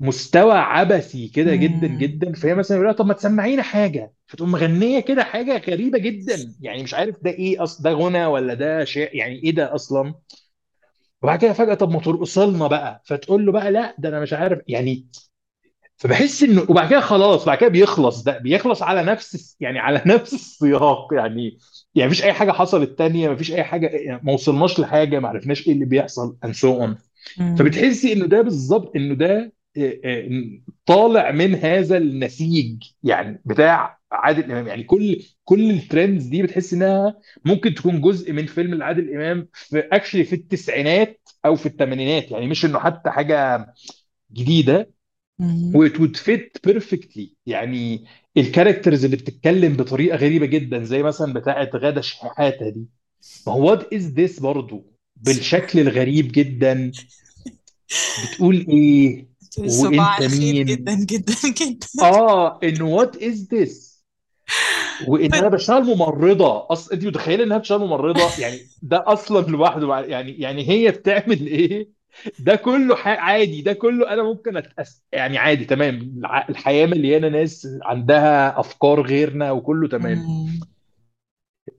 مستوى 0.00 0.52
عبثي 0.52 1.28
كده 1.28 1.54
جدا. 1.54 1.86
جدا. 1.86 2.32
فهي 2.32 2.54
مثلا 2.54 2.76
يقول 2.76 2.86
لها 2.86 2.94
طب 2.96 3.06
ما 3.06 3.14
تسمعينا 3.14 3.62
حاجة. 3.62 4.12
فتقوم 4.26 4.52
مغنية 4.52 5.00
كده 5.00 5.24
حاجة 5.24 5.58
غريبة 5.70 5.98
جدا. 5.98 6.54
يعني 6.60 6.82
مش 6.82 6.94
عارف 6.94 7.16
ده 7.22 7.30
إيه 7.30 7.62
أصلا 7.62 7.82
ده 7.84 7.92
غنى 7.92 8.26
ولا 8.26 8.54
ده 8.54 8.84
شيء 8.84 9.16
يعني 9.16 9.34
إيه 9.42 9.50
ده 9.50 9.74
أصلا. 9.74 10.14
وبعد 11.22 11.38
كده 11.38 11.52
فجأة 11.52 11.74
طب 11.74 11.90
ما 11.90 12.00
ترقص 12.00 12.38
لنا 12.38 12.66
بقى. 12.66 13.02
فتقول 13.04 13.46
له 13.46 13.52
بقى 13.52 13.72
لا 13.72 13.94
ده 13.98 14.08
أنا 14.08 14.20
مش 14.20 14.32
عارف 14.32 14.58
يعني 14.68 15.06
فبحس 16.00 16.42
إنه 16.42 16.66
وبعد 16.68 16.90
كده 16.90 17.00
خلاص 17.00 17.44
بعد 17.44 17.58
كده 17.58 17.68
بيخلص 17.68 18.22
ده 18.22 18.38
بيخلص 18.38 18.82
على 18.82 19.02
نفس 19.02 19.56
يعني 19.60 19.78
على 19.78 20.02
نفس 20.14 20.34
السياق 20.34 21.08
يعني 21.14 21.58
يعني 21.94 22.10
مفيش 22.10 22.24
أي 22.24 22.32
حاجة 22.32 22.52
حصلت 22.52 22.98
تانية 22.98 23.28
مفيش 23.28 23.52
أي 23.52 23.64
حاجة 23.64 23.86
يعني 23.86 24.20
ما 24.24 24.32
وصلناش 24.32 24.80
لحاجة 24.80 25.18
ما 25.20 25.28
عرفناش 25.28 25.66
إيه 25.68 25.72
اللي 25.72 25.84
بيحصل 25.84 26.36
so 26.46 26.82
on 26.86 26.90
مم. 27.40 27.56
فبتحسي 27.58 28.12
إنه 28.12 28.26
ده 28.26 28.42
بالظبط 28.42 28.96
إنه 28.96 29.14
ده 29.14 29.52
طالع 30.86 31.30
من 31.30 31.54
هذا 31.54 31.96
النسيج 31.96 32.82
يعني 33.02 33.42
بتاع 33.44 33.98
عادل 34.12 34.44
إمام 34.44 34.66
يعني 34.68 34.84
كل 34.84 35.22
كل 35.44 35.70
الترندز 35.70 36.26
دي 36.26 36.42
بتحس 36.42 36.74
إنها 36.74 37.18
ممكن 37.44 37.74
تكون 37.74 38.00
جزء 38.00 38.32
من 38.32 38.46
فيلم 38.46 38.74
لعادل 38.74 39.14
إمام 39.14 39.48
في 39.52 39.78
actually 39.78 40.24
في 40.24 40.34
التسعينات 40.34 41.28
أو 41.44 41.56
في 41.56 41.66
الثمانينات 41.66 42.30
يعني 42.30 42.46
مش 42.46 42.64
إنه 42.64 42.78
حتى 42.78 43.10
حاجة 43.10 43.66
جديدة. 44.32 44.90
What 45.74 45.92
would 45.96 46.16
fit 46.16 46.70
perfectly. 46.70 47.28
يعني 47.46 48.04
ال 48.36 48.42
characters 48.42 49.04
اللي 49.04 49.16
بتتكلم 49.16 49.72
بطريقة 49.72 50.16
غريبة 50.16 50.46
جدا 50.46 50.84
زي 50.84 51.02
مثلا 51.02 51.32
بتاعه 51.32 51.70
غادة 51.74 52.00
شحاته 52.00 52.68
دي. 52.68 52.84
ما 53.46 53.52
هو 53.52 53.70
what 53.70 53.92
is 53.94 54.06
this 54.06 54.40
برضه 54.40 54.84
بالشكل 55.16 55.80
الغريب 55.80 56.32
جدا. 56.32 56.92
بتقول 58.24 58.66
إيه؟ 58.68 59.30
وإنت 59.58 60.34
مين؟ 60.40 60.64
جدا 60.64 60.94
جدا 60.94 61.34
جدا. 61.60 61.86
آه 62.02 62.58
انه 62.62 62.84
what 62.84 63.22
is 63.22 63.48
this 63.54 64.04
وإن 65.08 65.34
أنا 65.34 65.48
بشتغل 65.48 65.84
ممرضة. 65.84 66.66
أصلا 66.72 66.94
أنت 66.94 67.04
متخيلة 67.04 67.44
إنها 67.44 67.58
بتشتغل 67.58 67.80
ممرضة؟ 67.80 68.22
يعني 68.38 68.58
ده 68.82 69.04
أصلا 69.06 69.46
لوحده. 69.46 70.00
يعني 70.00 70.32
يعني 70.32 70.68
هي 70.68 70.90
بتعمل 70.90 71.46
إيه؟ 71.46 71.99
ده 72.38 72.56
كله 72.56 72.96
ح- 72.96 73.08
عادي 73.08 73.62
ده 73.62 73.72
كله 73.72 74.12
أنا 74.12 74.22
ممكن 74.22 74.56
أتأس 74.56 75.02
يعني 75.12 75.38
عادي 75.38 75.64
تمام. 75.64 75.94
الع- 76.18 76.48
الحياة 76.48 76.86
مليانة 76.86 77.28
ناس 77.28 77.68
عندها 77.82 78.60
أفكار 78.60 79.00
غيرنا 79.02 79.50
وكله 79.52 79.88
تمام. 79.88 80.18
مم. 80.18 80.60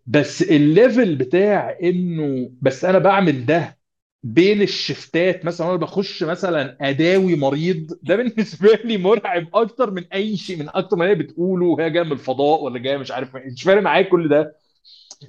بس 0.05 0.41
الليفل 0.41 1.15
بتاع 1.15 1.77
إنه 1.83 2.51
بس 2.61 2.85
أنا 2.85 2.99
بعمل 2.99 3.45
ده 3.45 3.77
بين 4.23 4.61
الشفتات 4.61 5.45
مثلا 5.45 5.67
أنا 5.69 5.75
بخش 5.77 6.23
مثلا 6.23 6.77
أداوي 6.81 7.35
مريض 7.35 7.99
ده 8.03 8.15
بالنسبة 8.15 8.69
لي 8.83 8.97
مرعب 8.97 9.47
أكتر 9.53 9.91
من 9.91 10.03
أي 10.13 10.37
شيء 10.37 10.57
من 10.57 10.69
أكتر 10.69 10.97
ما 10.97 11.05
هي 11.05 11.15
بتقوله 11.15 11.65
وهي 11.65 11.89
جاية 11.89 12.03
من 12.03 12.11
الفضاء 12.11 12.63
ولا 12.63 12.79
جاية 12.79 12.97
مش 12.97 13.11
عارف 13.11 13.35
مش 13.35 13.63
فارق 13.63 13.81
معايا 13.81 14.03
كل 14.09 14.29
ده. 14.29 14.55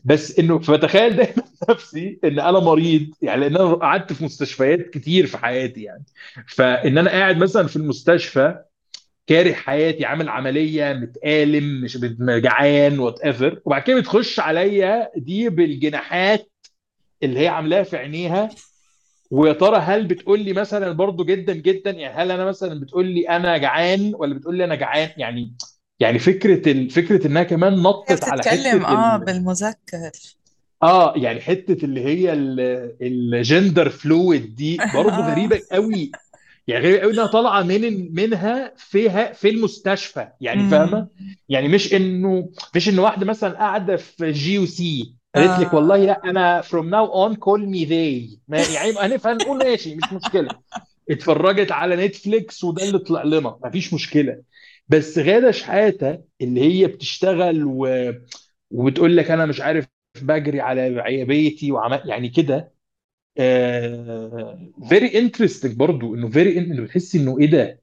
بس 0.04 0.38
إنه 0.38 0.58
بتخيل 0.58 1.16
دايما 1.16 1.42
نفسي 1.70 2.18
إن 2.24 2.40
أنا 2.40 2.60
مريض 2.60 3.06
يعني 3.22 3.40
لأن 3.40 3.56
أنا 3.56 3.74
قعدت 3.74 4.12
في 4.12 4.24
مستشفيات 4.24 4.90
كتير 4.90 5.26
في 5.26 5.38
حياتي 5.38 5.82
يعني. 5.82 6.04
فإن 6.48 6.98
أنا 6.98 7.10
قاعد 7.10 7.36
مثلا 7.36 7.66
في 7.66 7.76
المستشفى 7.76 8.64
كاره 9.26 9.52
حياتي 9.52 10.04
عامل 10.04 10.28
عملية 10.28 10.92
متألم 10.92 11.80
مش 11.80 11.98
جعان 12.20 12.98
whatever 12.98 13.60
وبعد 13.64 13.82
كده 13.82 14.00
بتخش 14.00 14.40
عليا 14.40 15.10
دي 15.16 15.48
بالجناحات 15.48 16.50
اللي 17.22 17.40
هي 17.40 17.48
عاملاها 17.48 17.82
في 17.82 17.96
عينيها. 17.96 18.48
ويا 19.30 19.52
ترى 19.52 19.76
هل 19.76 20.06
بتقول 20.06 20.40
لي 20.40 20.52
مثلا 20.52 20.92
برضو 20.92 21.24
جدا 21.24 21.52
جدا 21.54 21.90
يعني 21.90 22.14
هل 22.14 22.30
أنا 22.30 22.44
مثلا 22.44 22.80
بتقول 22.80 23.06
لي 23.06 23.28
أنا 23.28 23.58
جعان 23.58 24.12
ولا 24.14 24.34
بتقول 24.34 24.56
لي 24.56 24.64
أنا 24.64 24.74
جعان؟ 24.74 25.10
يعني 25.16 25.54
يعني 26.02 26.18
فكرة 26.18 26.72
ال... 26.72 26.90
فكرة 26.90 27.26
إنها 27.26 27.42
كمان 27.42 27.82
نطت 27.82 28.24
على 28.24 28.40
بتتكلم 28.40 28.80
حتة 28.80 28.88
آه 28.88 29.16
ال... 29.16 29.24
بالمذكر 29.24 30.10
آه 30.82 31.14
يعني 31.16 31.40
حتة 31.40 31.84
اللي 31.84 32.04
هي 32.04 32.32
ال 33.02 33.15
gender 33.15 33.88
fluid 33.90 34.54
دي 34.54 34.78
برضو 34.94 35.10
آه 35.10 35.28
غريبة 35.32 35.60
قوي. 35.72 36.12
يعني 36.66 36.84
غريبة 36.84 37.00
قوي 37.00 37.12
إنها 37.12 37.26
طالعة 37.26 37.62
من 37.62 38.14
منها 38.14 38.72
فيها 38.76 39.32
في 39.32 39.48
المستشفى 39.48 40.28
يعني 40.40 40.70
فاهمة. 40.70 41.08
يعني 41.48 41.68
مش 41.68 41.94
إنه 41.94 42.48
مش 42.76 42.88
إن 42.88 42.98
واحدة 42.98 43.26
مثلا 43.26 43.58
قاعدة 43.58 43.96
في 43.96 44.32
GUC 44.32 45.14
قالت 45.34 45.60
لك 45.60 45.66
آه. 45.66 45.74
والله 45.74 45.96
لا 45.96 46.20
أنا 46.24 46.62
now 46.62 47.08
on 47.30 47.36
call 47.36 47.60
me 47.74 47.88
they. 47.88 48.38
ما 48.48 48.58
يعني 48.58 48.92
هنفهم 49.00 49.36
نقول 49.36 49.58
ماشي 49.58 49.94
مش 49.94 50.12
مشكلة. 50.12 50.48
اتفرجت 51.10 51.72
على 51.72 52.06
نتفليكس 52.06 52.64
وده 52.64 52.84
اللي 52.84 52.98
طلع 52.98 53.22
لنا 53.22 53.56
مفيش 53.64 53.94
مشكلة. 53.94 54.36
بس 54.88 55.18
غادة 55.18 55.50
شحاتة 55.50 56.24
اللي 56.40 56.60
هي 56.60 56.86
بتشتغل 56.86 57.64
و... 57.64 58.12
وبتقول 58.70 59.16
لك 59.16 59.30
أنا 59.30 59.46
مش 59.46 59.60
عارف 59.60 59.86
بجري 60.22 60.60
على 60.60 61.24
بيتي 61.24 61.72
وعمل 61.72 62.02
يعني 62.04 62.28
كده. 62.28 62.72
very 64.88 65.18
interesting 65.18 65.76
برضو 65.76 66.14
إنه 66.14 66.30
very 66.30 66.58
إنه 66.58 66.82
بتحسي 66.82 67.18
إنه 67.18 67.38
إيه 67.38 67.50
ده؟ 67.50 67.82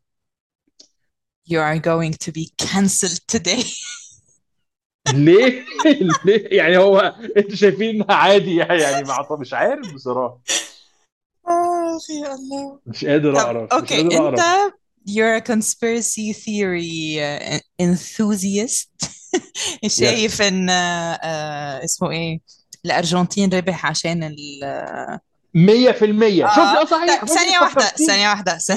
You 1.50 1.58
are 1.58 1.80
going 1.80 2.14
to 2.14 2.32
be 2.32 2.46
cancelled 2.66 3.22
today. 3.28 3.66
ليه؟ 5.14 5.66
ليه؟ 6.26 6.58
يعني 6.58 6.78
هو 6.78 7.00
أنتوا 7.38 7.56
شايفين 7.56 7.90
إنها 7.96 8.16
عادي 8.16 8.56
يعني 8.56 9.08
مع 9.08 9.28
مش 9.40 9.54
عارف 9.54 9.94
بصراحة. 9.94 10.40
آخ 11.46 12.10
يا 12.10 12.36
الله. 12.36 12.80
مش 12.86 13.06
قادر 13.06 13.38
أعرف 13.38 13.74
مش 13.74 13.80
أوكي 13.80 13.96
قادر 13.96 14.30
أنت 14.30 14.40
أعرف. 14.40 14.74
You're 15.06 15.36
a 15.36 15.42
conspiracy 15.42 16.34
theory 16.34 17.20
uh, 17.22 17.60
enthusiast. 17.80 18.90
شايف 19.88 20.42
إن 20.42 20.70
آه 20.70 21.84
اسمه 21.86 22.12
إيه؟ 22.12 22.40
الأرجنتين 22.86 23.54
ربح 23.54 23.86
عشان 23.86 24.24
ال 24.24 25.20
100% 25.58 26.00
شفتي 26.00 26.44
آه 26.44 26.82
آه 26.82 26.86
صحيح. 26.86 27.20
طيب 27.20 27.30
ثانية 27.30 27.60
واحدة 27.60 27.86
ثانية 28.08 28.30
واحدة 28.30 28.58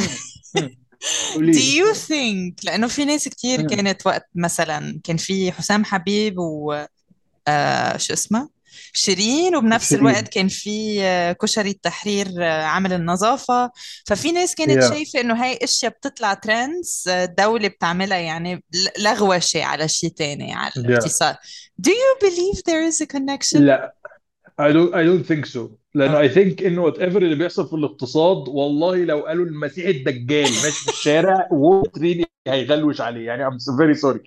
Do 1.37 1.61
you 1.79 1.95
think 1.95 2.65
لأنه 2.65 2.87
في 2.87 3.05
ناس 3.05 3.29
كتير. 3.29 3.69
كانت 3.69 4.07
وقت 4.07 4.27
مثلا 4.35 5.01
كان 5.05 5.17
في 5.17 5.53
حسام 5.53 5.85
حبيب 5.85 6.39
و 6.39 6.85
آه 7.49 7.97
شو 7.97 8.13
اسمه؟ 8.13 8.49
شيرين 8.93 9.57
وبنفس 9.57 9.93
الوقت 9.93 10.15
شيرين 10.15 10.27
كان 10.27 10.49
في 10.49 11.03
آه، 11.03 11.33
كشري 11.33 11.71
التحرير 11.71 12.29
آه، 12.41 12.63
عامل 12.65 12.93
النظافة. 12.93 13.71
ففي 14.07 14.33
ناس 14.33 14.55
كانت 14.55 14.71
يا 14.71 14.89
شايفة 14.89 15.21
إنه 15.21 15.45
هاي 15.45 15.59
أشياء 15.63 15.93
بتطلع 15.93 16.35
trends 16.35 17.05
آه، 17.09 17.25
الدولة 17.25 17.69
بتعملها 17.69 18.19
يعني 18.19 18.55
ل- 18.73 19.03
لغوشة 19.03 19.65
على 19.65 19.89
شيء 19.89 20.11
تاني 20.11 20.55
على 20.55 20.73
الاقتصاد. 20.77 21.37
Do 21.83 21.91
you 21.91 22.27
believe 22.27 22.59
there 22.59 22.93
is 22.93 23.07
a 23.07 23.07
connection؟ 23.17 23.57
لا. 23.61 23.95
I 24.63 24.73
don't 24.73 24.95
I 24.95 25.03
don't 25.05 25.27
think 25.27 25.47
so. 25.47 25.61
لأنه 25.95 26.17
أوكي. 26.17 26.29
I 26.29 26.35
think 26.35 26.63
إنه 26.67 26.83
whatever 26.83 27.23
اللي 27.23 27.35
بيحصل 27.35 27.69
في 27.69 27.73
الاقتصاد 27.73 28.49
والله 28.49 28.97
لو 28.97 29.21
قالوا 29.21 29.47
المسيح 29.47 29.87
الدجال 29.87 30.43
ماشي 30.43 30.85
في 30.85 30.89
الشارع 30.89 31.49
وول 31.53 31.87
ستريت 31.87 32.27
هيغلوش 32.47 33.01
عليه. 33.01 33.27
يعني 33.27 33.51
I'm 33.51 33.55
so 33.59 33.73
very 33.79 34.01
sorry. 34.01 34.21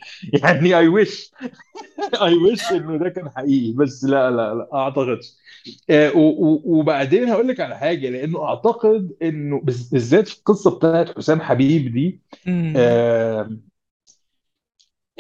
يعني 0.44 0.70
I 0.70 1.06
wish 1.06 1.32
I 2.28 2.32
wish 2.48 2.72
إنه 2.72 2.98
ده 2.98 3.10
كان 3.10 3.30
حقيقي. 3.30 3.74
بس 3.74 4.04
لا 4.04 4.32
لا 4.32 4.54
لا 4.54 4.70
أعتقدش. 4.74 5.36
آه، 5.90 6.12
وبعدين 6.66 7.30
هقول 7.30 7.48
لك 7.48 7.60
على 7.60 7.78
حاجة. 7.78 8.10
لأنه 8.10 8.44
أعتقد 8.44 9.12
إنه 9.22 9.62
بالذات 9.64 10.28
في 10.28 10.38
القصة 10.38 10.76
بتاعت 10.76 11.18
حسام 11.18 11.42
حبيب 11.42 11.94
دي 11.94 12.22
آه، 12.78 13.50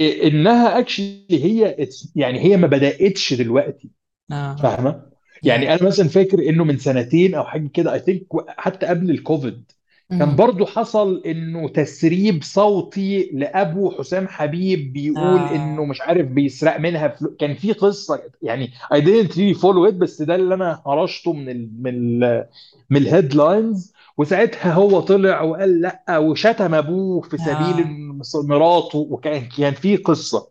إنها 0.01 0.79
actually 0.79 1.25
هي 1.29 1.87
يعني 2.15 2.39
هي 2.39 2.57
ما 2.57 2.67
بدأتش 2.67 3.33
دلوقتي. 3.33 3.89
آه. 4.31 4.55
فاهمة؟ 4.55 5.05
يعني 5.43 5.73
أنا 5.73 5.83
مثلا 5.83 6.07
فاكر 6.07 6.49
إنه 6.49 6.63
من 6.63 6.77
سنتين 6.77 7.35
أو 7.35 7.43
حاجة 7.43 7.67
كده 7.73 7.93
I 7.93 7.99
think 7.99 8.23
حتى 8.47 8.85
قبل 8.85 9.09
الكوفيد 9.11 9.71
كان 10.09 10.35
برضو 10.35 10.65
حصل 10.65 11.21
إنه 11.25 11.69
تسريب 11.69 12.43
صوتي 12.43 13.29
لأبو 13.33 13.91
حسام 13.91 14.27
حبيب 14.27 14.93
بيقول 14.93 15.39
إنه 15.39 15.81
آه 15.81 15.85
مش 15.85 16.01
عارف 16.01 16.27
بيسرق 16.27 16.77
منها 16.79 17.07
فلو... 17.07 17.35
كان 17.39 17.53
في 17.55 17.71
قصة 17.73 18.23
يعني 18.41 18.67
I 18.93 18.97
didn't 18.97 19.31
really 19.31 19.59
follow 19.61 19.91
it 19.91 19.93
بس 19.93 20.21
ده 20.21 20.35
اللي 20.35 20.53
أنا 20.53 20.81
هرشته 20.87 21.33
من 21.33 21.49
ال... 21.49 21.69
من 21.83 22.23
ال... 22.23 22.45
من 22.89 22.97
ال 22.97 23.07
headlines 23.07 23.93
وساعتها 24.17 24.73
هو 24.73 24.99
طلع 24.99 25.41
وقال 25.41 25.81
لأ 25.81 26.17
وشتم 26.17 26.73
أبوه 26.75 27.21
في 27.21 27.37
سبيل 27.37 27.79
إن 27.79 28.21
مراته 28.47 28.99
وكان 28.99 29.49
كان 29.57 29.73
في 29.73 29.95
قصة. 29.97 30.47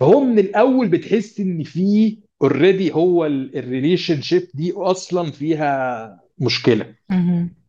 فهو 0.00 0.20
من 0.20 0.38
الأول 0.38 0.88
بتحس 0.88 1.40
إن 1.40 1.62
في 1.62 2.18
already 2.42 2.92
هو 2.94 3.26
ال 3.26 4.22
relationship 4.22 4.48
دي 4.54 4.72
أصلا 4.72 5.30
فيها 5.30 6.20
مشكلة. 6.38 6.94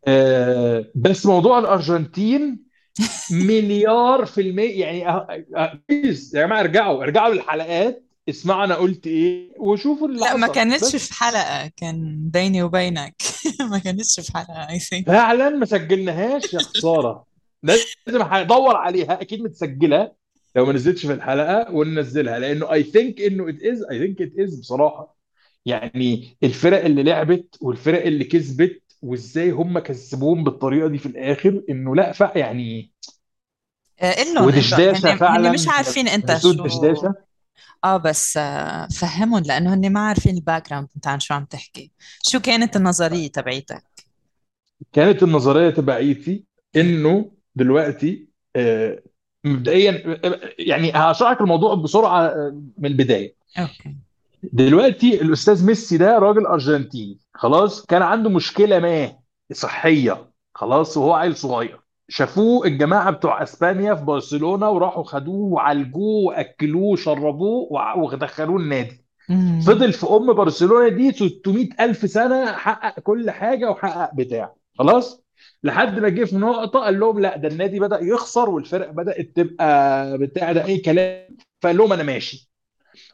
آه، 0.08 0.86
بس 0.96 1.26
موضوع 1.26 1.60
الأرجنتين 1.60 2.60
مليار 3.32 4.26
في 4.26 4.42
المية. 4.42 4.86
يعني 4.86 5.06
أه- 5.06 5.28
أه- 5.58 5.78
please 5.90 6.36
يا 6.36 6.46
جماعة 6.46 6.60
ارجعوا 6.60 7.04
ارجعوا 7.04 7.34
للحلقات. 7.34 8.04
اسمعوا 8.30 8.64
أنا 8.64 8.76
قلت 8.76 9.08
إيه 9.08 9.54
وشوفوا 9.60 10.08
اللي 10.08 10.20
لا 10.20 10.36
ما 10.38 10.48
كانتش 10.48 10.96
في 10.96 11.14
حلقة 11.14 11.72
كان 11.78 12.30
بيني 12.34 12.64
وبينك. 12.64 13.16
ما 13.72 13.80
كانتش 13.80 14.20
في 14.20 14.32
حلقة 14.38 14.68
I 14.68 14.80
think. 14.82 15.06
فعلا 15.08 15.50
ما 15.50 15.66
سجلناهاش 15.66 16.54
يا 16.54 16.60
خسارة. 16.60 17.26
لازم 17.64 17.84
ادور 18.22 18.76
عليها 18.76 19.22
أكيد 19.22 19.42
متسجلة. 19.42 20.12
لو 20.56 20.66
ما 20.66 20.74
نزلتش 20.74 21.06
في 21.06 21.14
الحلقة 21.14 21.72
وننزلها 21.72 22.40
لأنه 22.40 22.74
I 22.74 22.84
think 22.84 23.22
إنه 23.22 23.50
it 23.50 23.64
is 23.64 23.84
I 23.92 24.00
think 24.00 24.22
it 24.22 24.40
is 24.40 24.60
بصراحة. 24.60 25.18
يعني 25.66 26.38
الفرق 26.44 26.86
اللي 26.86 27.04
لعبت 27.04 27.58
والفرق 27.62 28.06
اللي 28.06 28.24
كسبت 28.26 28.82
وإزاي 29.02 29.52
هم 29.52 29.80
كسبوهم 29.80 30.44
بالطريقة 30.44 30.88
دي 30.88 30.98
في 30.98 31.06
الآخر 31.06 31.64
إنه 31.70 31.96
لأ 31.96 32.12
فع 32.12 32.38
يعني 32.38 32.92
آه، 34.02 34.22
إلهم 34.22 34.46
ودشداشه 34.46 35.14
هن 35.14 35.46
هن 35.46 35.54
مش 35.54 35.66
فعلا 35.66 35.76
عارفين 35.78 36.06
مسعود 36.24 36.58
شو 36.58 36.64
دشداشه 36.64 37.16
آه 37.84 37.98
بس 37.98 38.38
آه، 38.38 38.88
فهمهم 38.88 39.44
لأنه 39.44 39.74
هن 39.74 39.94
ما 39.94 40.00
عارفين 40.00 40.36
ال 40.36 40.70
background 40.70 40.88
عن 41.06 41.20
شو 41.20 41.34
عم 41.34 41.46
تحكي. 41.46 41.92
شو 42.24 42.40
كانت 42.40 42.76
النظرية 42.76 43.28
تبعيتك؟ 43.28 43.84
كانت 44.94 45.24
النظرية 45.24 45.70
تبعيتي 45.70 46.46
إنه 46.76 47.32
دلوقتي 47.56 48.28
آه، 48.56 49.04
مبدئيا 49.46 50.20
يعني 50.60 50.92
هشرح 50.96 51.32
لك 51.32 51.42
الموضوع 51.42 51.76
بسرعة 51.76 52.22
آه، 52.22 52.62
من 52.78 52.86
البداية. 52.86 53.36
أوكي. 53.60 53.96
دلوقتي 54.54 55.22
الأستاذ 55.22 55.66
ميسي 55.66 55.98
ده 55.98 56.20
راجل 56.20 56.46
أرجنتيني 56.46 57.18
خلاص 57.34 57.86
كان 57.86 58.02
عنده 58.02 58.30
مشكلة 58.30 58.80
ما 58.80 59.14
صحية 59.54 60.32
خلاص 60.56 60.98
وهو 60.98 61.14
عيل 61.14 61.36
صغير. 61.36 61.82
شافوه 62.10 62.68
الجماعة 62.68 63.12
بتوع 63.12 63.44
أسبانيا 63.44 63.96
في 63.96 64.04
برشلونة 64.06 64.70
وراحوا 64.70 65.04
خدوه 65.04 65.36
وعالجوه 65.54 66.24
وأكلوه 66.26 66.84
وشربوه 66.84 67.68
ودخلوه 67.98 68.58
النادي. 68.58 69.02
فضل 69.68 69.94
في 69.94 70.08
أم 70.08 70.34
برشلونة 70.34 70.90
دي 70.90 71.12
600 71.12 71.70
ألف 71.80 72.10
سنة 72.10 72.52
حقق 72.52 73.00
كل 73.00 73.32
حاجة 73.32 73.70
وحقق 73.72 74.16
بتاع 74.16 74.54
خلاص؟ 74.78 75.24
لحد 75.64 76.00
ما 76.00 76.10
جه 76.10 76.24
في 76.24 76.36
نقطة 76.36 76.80
قال 76.80 77.00
لهم 77.00 77.20
لا 77.20 77.38
ده 77.38 77.48
النادي 77.48 77.80
بدأ 77.80 78.00
يخسر 78.02 78.50
والفرق 78.50 78.92
بدأت 78.92 79.32
تبقى 79.36 80.18
بتاع 80.18 80.52
ده 80.52 80.66
أي 80.66 80.78
كلام. 80.78 81.38
فقال 81.62 81.78
لهم 81.78 81.94
أنا 81.94 82.04
ماشي. 82.04 82.52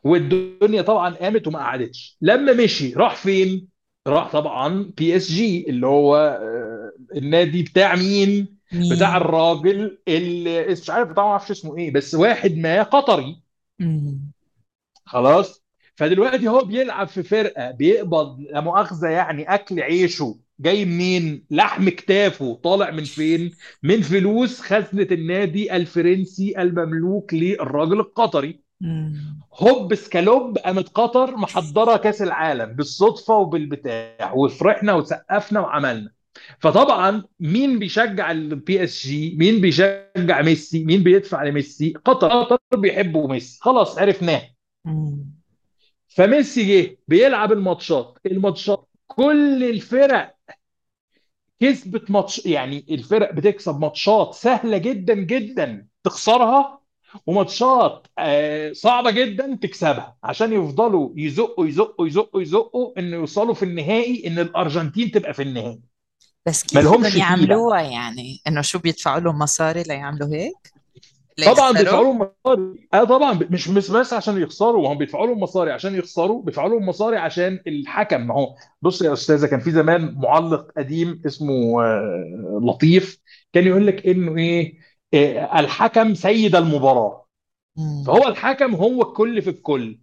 والدنيا 0.03 0.81
طبعا 0.81 1.15
قامت 1.15 1.47
وما 1.47 1.60
قعدتش. 1.60 2.17
لما 2.21 2.53
مشي 2.53 2.93
راح 2.93 3.15
فين؟ 3.15 3.67
راح 4.07 4.31
طبعا 4.31 4.91
PSG 4.97 5.69
اللي 5.69 5.88
هو 5.88 6.15
آه، 6.17 6.91
النادي 7.17 7.63
بتاع 7.63 7.95
مين؟ 7.95 8.57
بتاع 8.91 9.17
الراجل 9.17 9.97
اللي 10.07 10.65
مش 10.67 10.89
عارف 10.89 11.12
طبعا 11.12 11.25
ما 11.25 11.31
أعرفش 11.31 11.51
اسمه 11.51 11.77
إيه 11.77 11.93
بس 11.93 12.15
واحد 12.15 12.57
ما 12.57 12.83
قطري. 12.83 13.41
خلاص؟ 15.05 15.63
فدلوقتي 15.95 16.47
هو 16.47 16.62
بيلعب 16.65 17.07
في 17.07 17.23
فرقة 17.23 17.71
بيقبض 17.71 18.39
لا 18.39 18.62
مؤاخذة 18.62 19.07
يعني 19.07 19.53
أكل 19.53 19.79
عيشه. 19.79 20.36
جاي 20.59 20.85
منين؟ 20.85 21.45
لحم 21.51 21.89
كتافه 21.89 22.59
طالع 22.63 22.91
من 22.91 23.03
فين؟ 23.03 23.51
من 23.83 24.01
فلوس 24.01 24.61
خزنة 24.61 25.07
النادي 25.11 25.75
الفرنسي 25.75 26.61
المملوك 26.61 27.33
للراجل 27.33 27.99
القطري. 27.99 28.59
هوب 29.53 29.95
سكالوب 29.95 30.57
قامت 30.57 30.89
قطر 30.89 31.37
محضرة 31.37 31.97
كأس 31.97 32.21
العالم 32.21 32.73
بالصدفة 32.73 33.37
وبالبتاع 33.37 34.33
وفرحنا 34.33 34.93
وسقفنا 34.93 35.59
وعملنا. 35.59 36.11
فطبعا 36.59 37.23
مين 37.39 37.79
بيشجع 37.79 38.31
ال 38.31 38.83
PSG؟ 38.83 39.36
مين 39.39 39.61
بيشجع 39.61 40.41
ميسي؟ 40.41 40.85
مين 40.85 41.03
بيدفع 41.03 41.43
لميسي؟ 41.43 41.93
قطر. 42.05 42.29
قطر 42.29 42.57
بيحبوا 42.77 43.29
ميسي. 43.29 43.59
خلاص 43.61 43.97
عرفناه. 43.97 44.41
فميسي 46.07 46.81
جه 46.81 46.97
بيلعب 47.07 47.51
الماتشات. 47.51 48.17
الماتشات 48.25 48.87
كل 49.07 49.63
الفرق 49.63 50.35
كسبت 51.59 52.11
ماتش 52.11 52.45
يعني 52.45 52.85
الفرق 52.89 53.33
بتكسب 53.33 53.79
ماتشات 53.79 54.33
سهلة 54.33 54.77
جدا 54.77 55.13
جدا 55.13 55.87
تخسرها 56.03 56.79
وماتشات 57.27 58.08
آه، 58.19 58.71
صعبة 58.73 59.12
جدا 59.12 59.58
تكسبها 59.62 60.17
عشان 60.23 60.53
يفضلوا 60.53 61.10
يزقوا 61.15 61.67
يزقوا 61.67 62.08
يزقوا 62.08 62.41
يزقوا 62.41 62.99
ان 62.99 63.13
يوصلوا 63.13 63.53
في 63.53 63.63
النهائي 63.63 64.27
إن 64.27 64.39
الأرجنتين 64.39 65.12
تبقى 65.12 65.33
في 65.33 65.41
النهائي. 65.41 65.81
بس 66.45 66.63
كيف 66.63 66.79
بدهم 66.79 67.05
يعملوها 67.17 67.81
يعني؟ 67.81 68.41
إنه 68.47 68.62
شو 68.62 68.79
بيدفعوا 68.79 69.19
لهم 69.19 69.39
مصاري 69.39 69.83
ليعملوا 69.83 70.35
هيك؟ 70.35 70.77
طبعا 71.46 71.71
بيدفعوا 71.71 72.04
لهم 72.04 72.17
مصاري. 72.17 72.88
آه 72.94 73.04
طبعا. 73.04 73.33
مش 73.50 73.69
مش 73.69 73.92
بس 73.92 74.13
عشان 74.13 74.42
يخسروا 74.42 74.88
هم 74.94 74.98
بيدفعوا 74.98 75.27
لهم 75.27 75.40
مصاري. 75.40 75.71
عشان 75.71 75.96
يخسروا 75.96 76.42
بيدفعوا 76.42 76.69
لهم 76.69 76.85
مصاري 76.85 77.17
عشان 77.17 77.60
الحكم. 77.67 78.21
ما 78.27 78.33
هو 78.35 78.56
بص 78.81 79.02
يا 79.02 79.13
أستاذة 79.13 79.48
كان 79.48 79.60
في 79.60 79.71
زمان 79.71 80.15
معلق 80.17 80.71
قديم 80.77 81.21
اسمه 81.25 81.83
آه، 81.83 82.60
لطيف. 82.63 83.19
كان 83.54 83.67
يقول 83.67 83.88
لك 83.88 84.08
إنه 84.08 84.38
إيه؟ 84.38 84.77
آه، 85.13 85.60
الحكم 85.60 86.13
سيد 86.13 86.56
المباراة. 86.56 87.27
فهو 88.08 88.27
الحكم 88.27 88.75
هو 88.75 89.02
الكل 89.02 89.42
في 89.42 89.50
الكل. 89.50 90.00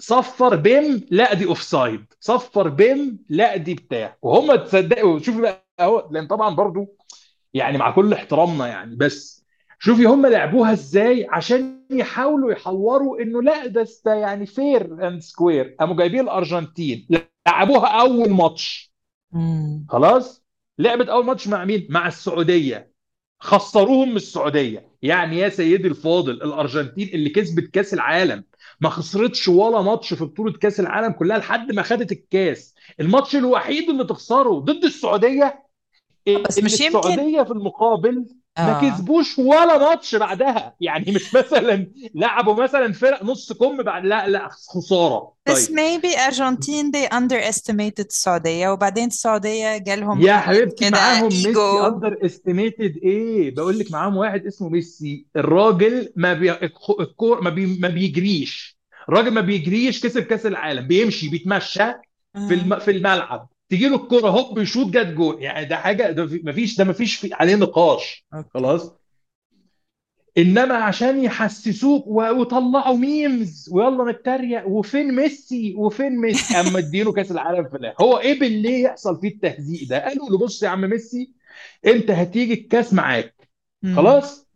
صفر 0.00 0.56
بيم 0.56 1.06
لا 1.10 1.34
دي 1.34 1.44
offside 1.46 2.04
صفر 2.20 2.68
بيم 2.68 3.18
لا 3.28 3.56
دي 3.56 3.74
بتاع. 3.74 4.16
وهم 4.22 4.56
تصدقوا 4.56 5.18
شوفي 5.18 5.40
بقى 5.40 5.66
أهو 5.80 6.08
لأن 6.10 6.26
طبعا 6.26 6.54
برضو 6.54 6.96
يعني 7.54 7.78
مع 7.78 7.90
كل 7.90 8.12
احترامنا 8.12 8.66
يعني 8.66 8.96
بس 8.96 9.37
شوفي 9.78 10.04
هم 10.04 10.26
لعبوها 10.26 10.72
إزاي 10.72 11.26
عشان 11.30 11.78
يحاولوا 11.90 12.52
يحوروا 12.52 13.22
إنه 13.22 13.42
لا 13.42 13.66
ده 13.66 13.86
يعني 14.06 14.46
fair 14.46 15.08
and 15.08 15.20
square 15.22 15.76
قاموا 15.80 15.96
جايبين 15.96 16.20
الأرجنتين. 16.20 17.08
لعبوها 17.46 17.86
أول 18.00 18.30
ماتش. 18.30 18.92
خلاص؟ 19.88 20.44
لعبت 20.78 21.08
أول 21.08 21.24
ماتش 21.24 21.48
مع 21.48 21.64
مين؟ 21.64 21.86
مع 21.90 22.08
السعودية. 22.08 22.92
خسروهم 23.40 24.10
من 24.10 24.16
السعودية. 24.16 24.88
يعني 25.02 25.38
يا 25.38 25.48
سيدي 25.48 25.88
الفاضل 25.88 26.32
الأرجنتين 26.32 27.08
اللي 27.08 27.30
كسبت 27.30 27.70
كأس 27.70 27.94
العالم. 27.94 28.44
ما 28.80 28.88
خسرتش 28.88 29.48
ولا 29.48 29.82
ماتش 29.82 30.14
في 30.14 30.24
بطولة 30.24 30.52
كأس 30.52 30.80
العالم 30.80 31.12
كلها 31.12 31.38
لحد 31.38 31.72
ما 31.72 31.82
خدت 31.82 32.12
الكأس. 32.12 32.74
الماتش 33.00 33.36
الوحيد 33.36 33.90
اللي 33.90 34.04
تخسره 34.04 34.58
ضد 34.58 34.84
السعودية 34.84 35.64
بس 36.46 36.62
مش 36.62 36.80
يمكن 36.80 36.98
السعودية 36.98 37.42
في 37.42 37.50
المقابل 37.50 38.26
ما 38.58 38.86
آه. 38.86 38.90
كسبوش 38.90 39.38
ولا 39.38 39.78
ماتش 39.78 40.14
بعدها. 40.14 40.74
يعني 40.80 41.12
مش 41.12 41.34
مثلا 41.34 41.86
لعبوا 42.14 42.62
مثلا 42.62 42.92
فرق 42.92 43.24
نص 43.24 43.52
كم 43.52 43.82
بعد 43.82 44.04
لا 44.04 44.28
لا 44.28 44.48
خسارة. 44.48 45.32
بس 45.46 45.66
طيب 45.66 45.76
maybe 45.76 46.18
أرجنتين 46.18 46.92
they 46.92 47.08
underestimated 47.08 48.06
السعودية 48.06 48.68
وبعدين 48.68 49.06
السعودية 49.06 49.76
جالهم 49.76 50.20
يا 50.20 50.36
حبيبتي 50.36 50.90
معاهم 50.90 51.24
ميسي. 51.24 51.48
underestimated 51.86 52.96
إيه؟ 53.02 53.54
بقول 53.54 53.78
لك 53.78 53.92
معاهم 53.92 54.16
واحد 54.16 54.46
اسمه 54.46 54.68
ميسي. 54.68 55.26
الراجل 55.36 56.12
ما 56.16 56.32
بي... 56.32 56.52
الكور 57.00 57.40
ما, 57.40 57.50
بي... 57.50 57.78
ما 57.80 57.88
بيجريش. 57.88 58.78
الراجل 59.08 59.30
ما 59.30 59.40
بيجريش 59.40 60.00
كسب 60.00 60.22
كأس 60.22 60.46
العالم. 60.46 60.86
بيمشي 60.86 61.28
بيتمشى 61.28 61.78
في 61.78 61.92
آه. 62.36 62.52
الم... 62.52 62.78
في 62.78 62.90
الملعب. 62.90 63.48
تجي 63.68 63.88
له 63.88 63.96
الكرة 63.96 64.28
هوب 64.28 64.58
يشوط 64.58 64.86
جت 64.86 65.06
جول 65.06 65.42
يعني 65.42 65.64
ده 65.66 65.76
حاجة 65.76 66.10
ده 66.10 66.28
ما 66.42 66.52
فيش 66.52 66.76
ده 66.76 66.84
ما 66.84 66.92
فيش 66.92 67.16
في... 67.16 67.34
عليه 67.34 67.54
نقاش. 67.56 68.26
خلاص؟ 68.54 68.98
إنما 70.38 70.74
عشان 70.74 71.24
يحسسوك 71.24 72.06
و- 72.06 72.30
وطلعوا 72.40 72.96
memes 72.96 73.68
ويلا 73.72 74.12
نتريق 74.12 74.66
وفين 74.68 75.14
ميسي؟ 75.14 75.74
وفين 75.74 76.20
ميسي؟ 76.20 76.54
أما 76.60 76.78
اديله 76.78 77.12
كأس 77.12 77.30
العالم 77.30 77.68
في 77.68 77.76
الآخر. 77.76 78.04
هو 78.04 78.18
إيه 78.18 78.40
بالليه 78.40 78.84
يحصل 78.84 79.20
فيه 79.20 79.28
التهزيق 79.28 79.88
ده؟ 79.88 80.04
قالوا 80.04 80.30
له 80.30 80.38
بص 80.38 80.62
يا 80.62 80.68
عم 80.68 80.80
ميسي 80.80 81.32
أنت 81.86 82.10
هتيجي 82.10 82.52
الكأس 82.54 82.92
معاك. 82.94 83.48
خلاص؟ 83.96 84.47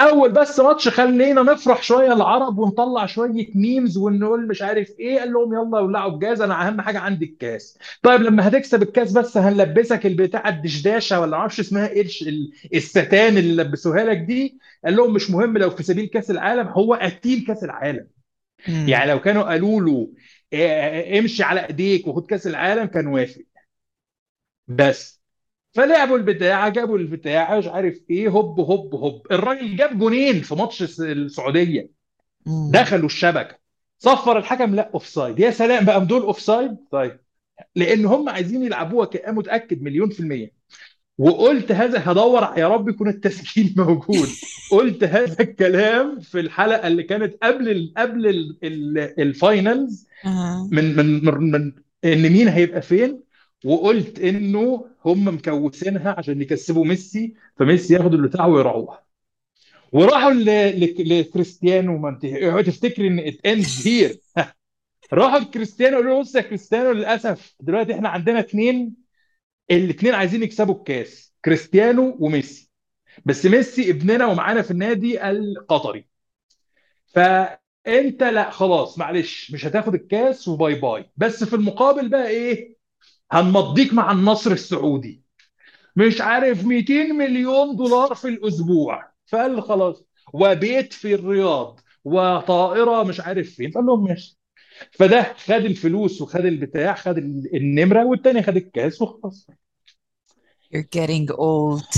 أول 0.00 0.32
بس 0.32 0.60
ماتش 0.60 0.88
خلينا 0.88 1.42
نفرح 1.42 1.82
شوية 1.82 2.12
العرب 2.12 2.58
ونطلع 2.58 3.06
شوية 3.06 3.48
memes 3.54 3.96
ونقول 3.96 4.48
مش 4.48 4.62
عارف 4.62 4.90
إيه 5.00 5.18
قال 5.18 5.32
لهم 5.32 5.54
يلا 5.54 5.80
ولعوا 5.80 6.10
بجاز. 6.12 6.40
أنا 6.40 6.66
أهم 6.68 6.80
حاجة 6.80 6.98
عندي 6.98 7.24
الكاس. 7.24 7.78
طيب 8.02 8.22
لما 8.22 8.48
هتكسب 8.48 8.82
الكاس 8.82 9.12
بس 9.12 9.36
هنلبسك 9.36 10.06
البتاع 10.06 10.48
الدشداشة 10.48 11.20
ولا 11.20 11.38
معرفش 11.38 11.60
اسمها 11.60 11.88
إيه 11.88 12.06
الستان 12.74 13.38
اللي 13.38 13.62
لبسوها 13.62 14.04
لك 14.04 14.18
دي. 14.18 14.58
قال 14.84 14.96
لهم 14.96 15.14
مش 15.14 15.30
مهم 15.30 15.58
لو 15.58 15.70
في 15.70 15.82
سبيل 15.82 16.06
كاس 16.06 16.30
العالم 16.30 16.68
هو 16.68 16.94
قتيل 16.94 17.44
كاس 17.46 17.64
العالم. 17.64 18.06
يعني 18.88 19.10
لو 19.10 19.20
كانوا 19.20 19.42
قالوا 19.42 19.80
له 19.80 20.12
آه، 20.52 21.18
امشي 21.18 21.42
على 21.42 21.66
إيديك 21.66 22.06
وخد 22.06 22.26
كاس 22.26 22.46
العالم 22.46 22.84
كان 22.86 23.06
وافق. 23.06 23.42
بس 24.68 25.19
فلعبوا 25.72 26.16
البتاع 26.16 26.68
جابوا 26.68 26.98
البتاع 26.98 27.58
مش 27.58 27.66
عارف 27.66 27.98
إيه 28.10 28.28
هوب 28.28 28.60
هوب 28.60 28.94
هوب. 28.94 29.26
الراجل 29.32 29.76
جاب 29.76 29.98
جونين 29.98 30.40
في 30.40 30.54
ماتش 30.54 30.82
الس- 30.82 31.00
السعودية. 31.00 31.90
دخلوا 32.46 33.06
الشبكة. 33.06 33.56
صفر 33.98 34.38
الحكم 34.38 34.74
لا 34.74 34.90
offside 34.94 35.38
يا 35.38 35.50
سلام 35.50 35.84
بقى 35.84 36.06
دول 36.06 36.22
offside 36.22 36.76
طيب. 36.90 37.20
لأن 37.76 38.06
هم 38.06 38.28
عايزين 38.28 38.62
يلعبوها 38.62 39.06
كأ 39.06 39.30
متأكد 39.32 39.82
مليون 39.82 40.10
في 40.10 40.20
المية. 40.20 40.52
وقلت 41.18 41.72
هذا 41.72 42.02
هدور 42.12 42.42
يا 42.56 42.68
رب 42.68 42.88
يكون 42.88 43.08
التسجيل 43.08 43.74
موجود. 43.86 44.28
قلت 44.70 45.04
هذا 45.04 45.36
الكلام 45.40 46.20
في 46.20 46.40
الحلقة 46.40 46.86
اللي 46.88 47.02
كانت 47.02 47.34
قبل 47.42 47.68
ال 47.68 47.92
قبل 47.96 48.26
ال 48.26 48.58
ال 48.64 48.98
ال 49.20 49.31
finals. 49.31 50.06
من 50.72 50.96
من 50.96 51.24
من, 51.24 51.50
من 51.50 51.72
إن 52.04 52.22
مين 52.32 52.48
هيبقى 52.48 52.82
فين. 52.82 53.20
وقلت 53.64 54.18
إنه 54.20 54.86
هم 55.04 55.28
مكوسينها 55.28 56.14
عشان 56.18 56.42
يكسبوا 56.42 56.84
ميسي 56.84 57.34
فميسي 57.56 57.94
ياخد 57.94 58.14
البتاع 58.14 58.46
ويروح. 58.46 59.04
وراحوا 59.92 60.32
لكريستيانو 60.32 61.98
ما 61.98 62.08
انت 62.08 62.24
اوعي 62.24 62.64
إن 62.98 63.18
it 63.18 63.46
ends 63.46 63.88
here 63.88 64.20
راحوا 65.12 65.38
لكريستيانو 65.38 65.96
قالوا 65.96 66.14
له 66.14 66.20
بص 66.20 66.34
يا 66.34 66.40
كريستيانو 66.40 66.92
للأسف 66.92 67.54
دلوقتي 67.60 67.94
إحنا 67.94 68.08
عندنا 68.08 68.40
اثنين 68.40 68.94
الاثنين 69.70 70.14
عايزين 70.14 70.42
يكسبوا 70.42 70.74
الكاس 70.74 71.34
كريستيانو 71.44 72.16
وميسي. 72.20 72.70
بس 73.24 73.46
ميسي 73.46 73.90
ابننا 73.90 74.26
ومعانا 74.26 74.62
في 74.62 74.70
النادي 74.70 75.30
القطري. 75.30 76.08
فأنت 77.06 78.22
لا 78.22 78.50
خلاص 78.50 78.98
معلش 78.98 79.52
مش 79.52 79.66
هتاخد 79.66 79.94
الكاس 79.94 80.48
وباي 80.48 80.74
باي. 80.74 81.10
بس 81.16 81.44
في 81.44 81.56
المقابل 81.56 82.08
بقى 82.08 82.28
إيه؟ 82.28 82.79
هنمضيك 83.32 83.92
مع 83.92 84.12
النصر 84.12 84.50
السعودي. 84.52 85.22
مش 85.96 86.20
عارف 86.20 86.64
200 86.64 87.12
مليون 87.12 87.76
دولار 87.76 88.14
في 88.14 88.28
الأسبوع. 88.28 89.10
فقال 89.26 89.62
خلاص 89.62 90.04
وبيت 90.32 90.92
في 90.92 91.14
الرياض 91.14 91.80
وطائرة 92.04 93.02
مش 93.02 93.20
عارف 93.20 93.50
فين. 93.50 93.70
قال 93.70 93.86
لهم 93.86 94.04
ماشي. 94.04 94.38
فده 94.92 95.34
خد 95.44 95.52
الفلوس 95.52 96.20
وخد 96.22 96.44
البتاع 96.44 96.94
خد 96.94 97.18
النمرة 97.54 98.04
والتاني 98.04 98.42
خد 98.42 98.56
الكاس 98.56 99.02
وخلاص. 99.02 99.46
You're 100.74 100.88
getting 100.96 101.28
old. 101.34 101.94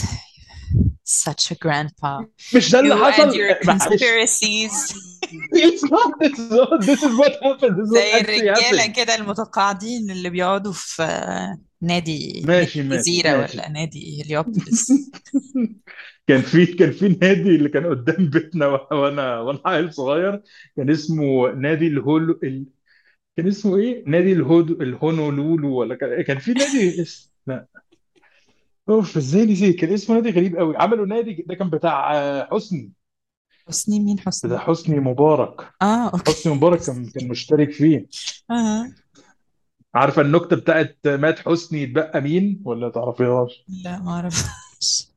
Such 1.05 1.51
a 1.51 1.57
grandpa. 1.64 2.24
مش 2.57 2.72
ده 2.72 2.80
اللي 2.80 2.95
you 2.95 2.99
and 2.99 3.03
حصل؟ 3.05 3.33
your 3.33 3.55
conspiracies. 3.64 5.12
It's 5.55 5.83
not 5.95 6.11
this 6.20 6.39
is 6.39 6.51
not 6.51 6.80
this 6.80 7.03
is 7.03 7.12
what 7.20 7.33
happened 7.43 7.74
this 7.78 7.87
is 7.89 7.93
what 7.93 8.20
actually 8.20 8.49
happened. 8.49 8.97
كده 8.97 9.14
المتقاعدين 9.14 10.11
اللي 10.11 10.30
بيقعدوا 10.30 10.72
في 10.72 11.03
آه، 11.03 11.59
نادي 11.80 12.43
ماشي 12.47 12.80
الجزيرة 12.80 13.37
ماشي. 13.37 13.59
ولا 13.59 13.68
نادي 13.68 14.22
هليوبوليس 14.22 14.93
كان 16.28 16.41
في 16.43 16.66
كان 16.66 16.91
في 16.93 17.09
نادي 17.09 17.57
اللي 17.57 17.68
كان 17.68 17.87
قدام 17.87 18.30
بيتنا 18.30 18.66
وأنا 18.66 19.41
وأنا 19.41 19.61
عيل 19.66 19.95
صغير 19.95 20.43
كان 20.76 20.91
اسمه 20.91 21.51
نادي 21.53 21.87
الهولو 21.87 22.39
ال... 22.43 22.66
كان 23.37 23.47
اسمه 23.49 23.76
إيه؟ 23.76 24.05
نادي 24.07 24.33
الهودو 24.33 24.83
الهونولولو 24.83 25.74
ولا 25.74 25.95
كان 25.95 26.22
كان 26.22 26.39
في 26.39 26.53
نادي 26.53 26.83
اس... 27.03 27.33
لا. 27.47 27.66
أوف 28.89 29.16
إزاي 29.16 29.47
نسيت؟ 29.47 29.76
كان 29.80 29.93
اسمه 29.93 30.16
نادي 30.16 30.30
غريب 30.30 30.57
قوي. 30.57 30.76
عملوا 30.76 31.07
نادي 31.07 31.45
ده 31.49 31.55
كان 31.55 31.70
بتاع 31.70 32.14
آه، 32.16 32.49
حسني. 32.53 32.93
حسني 33.69 34.01
مين 34.01 34.21
حسني؟ 34.21 34.59
حسني 34.59 35.01
مبارك. 35.01 35.61
آه 35.83 36.09
أوكي. 36.11 36.33
حسني 36.33 36.55
مبارك 36.55 36.81
كان 36.81 37.07
كان 37.11 37.29
مشترك 37.29 37.71
فيه. 37.73 38.07
آه. 38.51 38.87
عارفه 39.95 40.23
النكتة 40.23 40.57
بتاعت 40.57 40.99
مات 41.07 41.39
حسني 41.39 41.83
يتبقى 41.83 42.21
مين؟ 42.21 42.63
ولا 42.65 42.89
تعرفيهاش؟ 42.89 43.65
لا 43.85 43.99
ما 44.03 44.11
أعرفش 44.11 44.43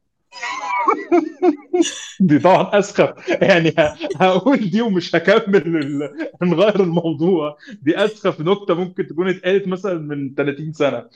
دي 2.20 2.40
طبعا 2.40 2.80
اسخف 2.80 3.28
يعني 3.30 3.74
هقول 4.16 4.70
دي 4.70 4.82
ومش 4.82 5.16
هكمل 5.16 5.56
ال- 5.78 6.30
نغير 6.44 6.84
الموضوع. 6.84 7.58
دي 7.82 7.98
اسخف 8.06 8.42
نكتة 8.42 8.74
ممكن 8.74 9.08
تكون 9.08 9.30
اتقالت 9.30 9.68
مثلا 9.68 9.94
من 10.00 10.36
30 10.36 10.74
سنة. 10.74 11.10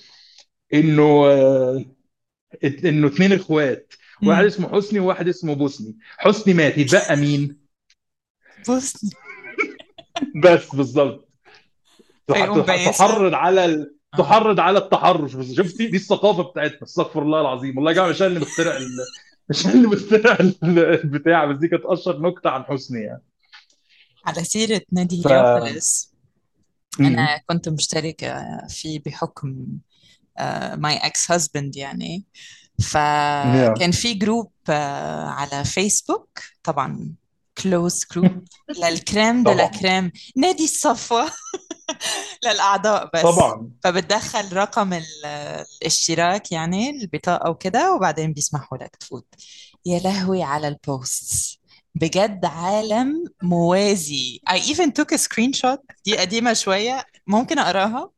إنه 0.74 1.26
آه، 1.28 1.86
إنه 2.64 3.08
اتنين 3.08 3.34
إخوات 3.34 3.94
واحد. 4.24 4.46
اسمه 4.46 4.70
حسني 4.76 5.00
وواحد 5.00 5.28
اسمه 5.28 5.54
بوسني. 5.54 5.98
حسني 6.18 6.54
مات 6.54 6.78
يتبقى 6.78 7.16
مين؟ 7.26 7.58
بوسني. 8.68 9.10
بس 10.44 10.76
بالظبط. 10.76 11.30
بايسها 12.28 12.92
تحرض 12.92 13.34
على 13.34 13.66
ال... 13.66 13.96
آه. 14.14 14.18
تحرض 14.18 14.60
على 14.60 14.80
التحرش. 14.80 15.34
بس 15.36 15.52
شفتي 15.52 15.88
دي 15.88 15.98
الثقافة 15.98 16.44
بتاعتنا 16.44 16.84
استغفر 16.84 17.22
الله 17.22 17.42
العظيم. 17.42 17.78
والله 17.78 17.92
يا 17.92 17.96
جماعة 17.96 18.10
مش 18.10 18.22
أنا 18.22 18.28
اللي 18.28 18.40
مخترع 18.40 18.78
ال... 18.78 18.88
مش 19.50 19.66
أنا 19.66 19.74
اللي 19.74 19.88
مخترع 19.88 20.38
ال- 20.40 20.80
البتاع 20.80 21.46
بس 21.46 21.58
دي 21.58 21.68
كانت 21.68 21.84
أشهر 21.86 22.20
نكتة 22.22 22.50
عن 22.50 22.64
حسني 22.64 23.02
يعني. 23.02 23.24
على 24.26 24.44
سيرة 24.44 24.82
نادي 24.92 25.22
ف 25.22 25.28
هليوبوليس 25.28 26.14
م- 27.00 27.06
أنا 27.06 27.42
كنت 27.48 27.70
مشتركة 27.70 28.58
فيه 28.68 29.00
بحكم 29.06 29.68
my 30.76 30.98
ex 30.98 31.32
husband 31.32 31.76
يعني. 31.76 32.26
فكان 32.82 33.92
في 33.92 34.14
group 34.14 34.52
آه، 34.70 35.26
على 35.28 35.66
فيسبوك 35.66 36.40
طبعا 36.64 37.14
closed 37.64 38.06
group 38.16 38.44
لل 38.84 39.01
crème 39.01 39.44
de 39.44 39.50
la 39.52 39.68
crème 39.68 40.12
نادي 40.36 40.64
الصفوة 40.64 41.32
للأعضاء 42.46 43.10
بس. 43.14 43.22
طبعا. 43.22 43.72
فبتدخل 43.84 44.54
رقم 44.58 44.94
ال- 44.94 45.26
الاشتراك 45.82 46.52
يعني 46.52 46.90
البطاقة 46.90 47.50
وكده 47.50 47.94
وبعدين 47.96 48.34
بيسمحوا 48.34 48.78
لك 48.78 48.96
تفوت. 48.96 49.26
يا 49.86 50.00
لهوي 50.00 50.44
على 50.44 50.68
ال 50.68 50.83
posts 50.83 51.60
بجد 51.96 52.46
عالم 52.46 53.24
موازي. 53.44 54.42
I 54.50 54.54
even 54.58 54.92
took 55.02 55.16
a 55.16 55.18
screenshot. 55.18 55.78
دي 56.06 56.18
قديمة 56.18 56.54
شوية. 56.54 57.06
ممكن 57.28 57.60
أقراها؟ 57.60 58.10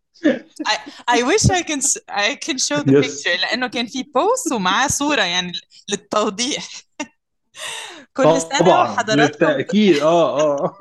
I, 0.67 0.75
I 1.17 1.23
wish 1.23 1.49
I 1.49 1.63
can 1.63 1.79
I 2.09 2.35
can 2.35 2.57
show 2.57 2.83
the 2.83 2.93
يس 2.93 3.23
picture. 3.23 3.41
لأنه 3.41 3.67
كان 3.67 3.87
في 3.87 4.03
post 4.03 4.51
ومعاه 4.53 4.87
صورة 4.87 5.21
يعني 5.21 5.51
للتوضيح. 5.89 6.67
كل 8.17 8.41
سنة 8.41 8.59
طبعا. 8.59 8.91
وحضراتكم 8.91 9.45
للتأكيد 9.45 9.97
آه 9.97 10.41
آه. 10.41 10.79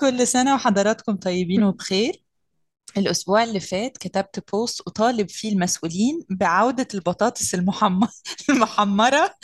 كل 0.00 0.26
سنة 0.26 0.54
وحضراتكم 0.54 1.16
طيبين 1.16 1.62
وبخير. 1.62 2.22
الأسبوع 2.96 3.42
اللي 3.42 3.60
فات 3.60 3.98
كتبت 3.98 4.44
post 4.52 4.80
أطالب 4.80 5.28
فيه 5.30 5.52
المسؤولين 5.52 6.24
بعودة 6.30 6.88
البطاطس 6.94 7.54
المحمرة 7.58 8.12
المحمرة 8.50 9.34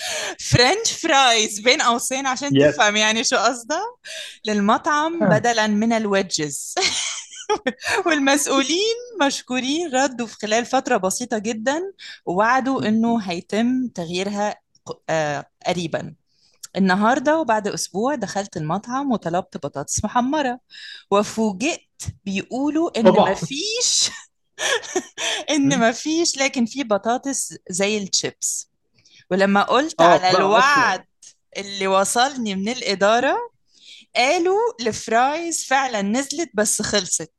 french 0.40 0.92
fries 1.02 1.60
بين 1.60 1.82
قوسين 1.82 2.26
عشان 2.26 2.56
بس 2.56 2.74
تفهم 2.76 2.96
يعني 2.96 3.24
شو 3.24 3.36
قصدها 3.36 3.84
للمطعم 4.46 5.28
بدلا 5.28 5.66
من 5.66 5.92
الويدجز 5.92 6.74
والمسؤولين 8.06 8.96
مشكورين 9.22 9.94
ردوا 9.94 10.26
في 10.26 10.36
خلال 10.42 10.66
فترة 10.66 10.96
بسيطة 10.96 11.38
جدا 11.38 11.92
ووعدوا 12.26 12.88
إنه 12.88 13.20
هيتم 13.22 13.88
تغييرها 13.88 14.56
آه، 15.10 15.44
قريبا. 15.66 16.14
النهاردة 16.76 17.38
وبعد 17.38 17.68
أسبوع 17.68 18.14
دخلت 18.14 18.56
المطعم 18.56 19.12
وطلبت 19.12 19.56
بطاطس 19.56 20.04
محمرة 20.04 20.60
وفوجئت 21.10 21.88
بيقولوا 22.24 23.00
إن 23.00 23.12
طبعا. 23.12 23.30
مفيش 23.30 24.10
إن 25.50 25.88
مفيش 25.88 26.36
لكن 26.38 26.66
في 26.66 26.84
بطاطس 26.84 27.54
زي 27.70 27.98
الشيبس. 27.98 28.70
ولما 29.30 29.62
قلت 29.62 30.00
آه 30.00 30.04
على 30.04 30.30
الوعد 30.30 31.04
اللي 31.56 31.86
وصلني 31.86 32.54
من 32.54 32.68
الإدارة 32.68 33.50
قالوا 34.18 34.58
الفرايز 34.80 35.64
فعلا 35.64 36.02
نزلت 36.02 36.50
بس 36.54 36.82
خلصت 36.82 37.32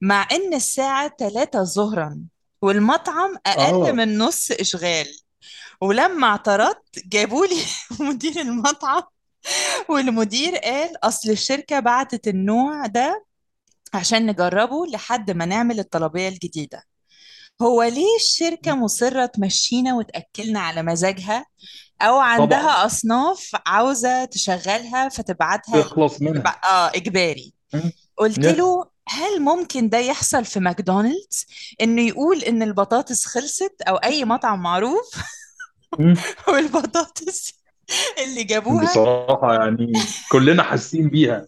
مع 0.00 0.28
إن 0.32 0.54
الساعة 0.54 1.16
3 1.18 1.64
ظهرا 1.64 2.20
والمطعم 2.62 3.36
أقل 3.46 3.88
آه. 3.88 3.92
من 3.92 4.18
نص 4.18 4.50
إشغال. 4.50 5.06
ولما 5.80 6.26
اعترضت 6.26 6.98
جابوا 7.06 7.46
لي 7.46 7.62
مدير 8.08 8.40
المطعم 8.40 9.02
والمدير 9.88 10.56
قال 10.56 10.96
أصل 11.04 11.30
الشركة 11.30 11.80
بعتت 11.80 12.28
النوع 12.28 12.86
ده 12.86 13.24
عشان 13.94 14.26
نجربه 14.26 14.86
لحد 14.86 15.30
ما 15.30 15.46
نعمل 15.46 15.78
الطلبية 15.78 16.28
الجديدة. 16.28 16.82
هو 17.62 17.82
ليه 17.82 18.16
الشركة 18.16 18.74
مصرة 18.74 19.26
تمشينا 19.26 19.94
وتأكلنا 19.94 20.60
على 20.60 20.82
مزاجها؟ 20.82 21.46
أو 22.02 22.14
طبعا. 22.14 22.24
عندها 22.26 22.86
أصناف 22.86 23.50
عاوزة 23.66 24.24
تشغلها 24.24 25.08
فتبعتها 25.08 25.82
تخلص 25.82 26.22
منها. 26.22 26.40
تبع... 26.40 26.56
إجباري. 26.94 27.52
م? 27.74 27.80
قلت 28.16 28.38
يس. 28.38 28.46
له 28.58 28.84
هل 29.08 29.40
ممكن 29.42 29.88
ده 29.88 29.98
يحصل 29.98 30.44
في 30.44 30.60
ماكدونالدز؟ 30.60 31.46
إنه 31.80 32.02
يقول 32.02 32.38
إن 32.42 32.62
البطاطس 32.62 33.24
خلصت 33.26 33.82
أو 33.88 33.96
أي 33.96 34.24
مطعم 34.24 34.62
معروف? 34.62 35.10
والبطاطس 36.48 37.52
اللي 38.24 38.44
جابوها. 38.44 38.84
بصراحة 38.84 39.54
يعني 39.54 39.92
كلنا 40.32 40.62
حاسين 40.62 41.08
بيها. 41.08 41.46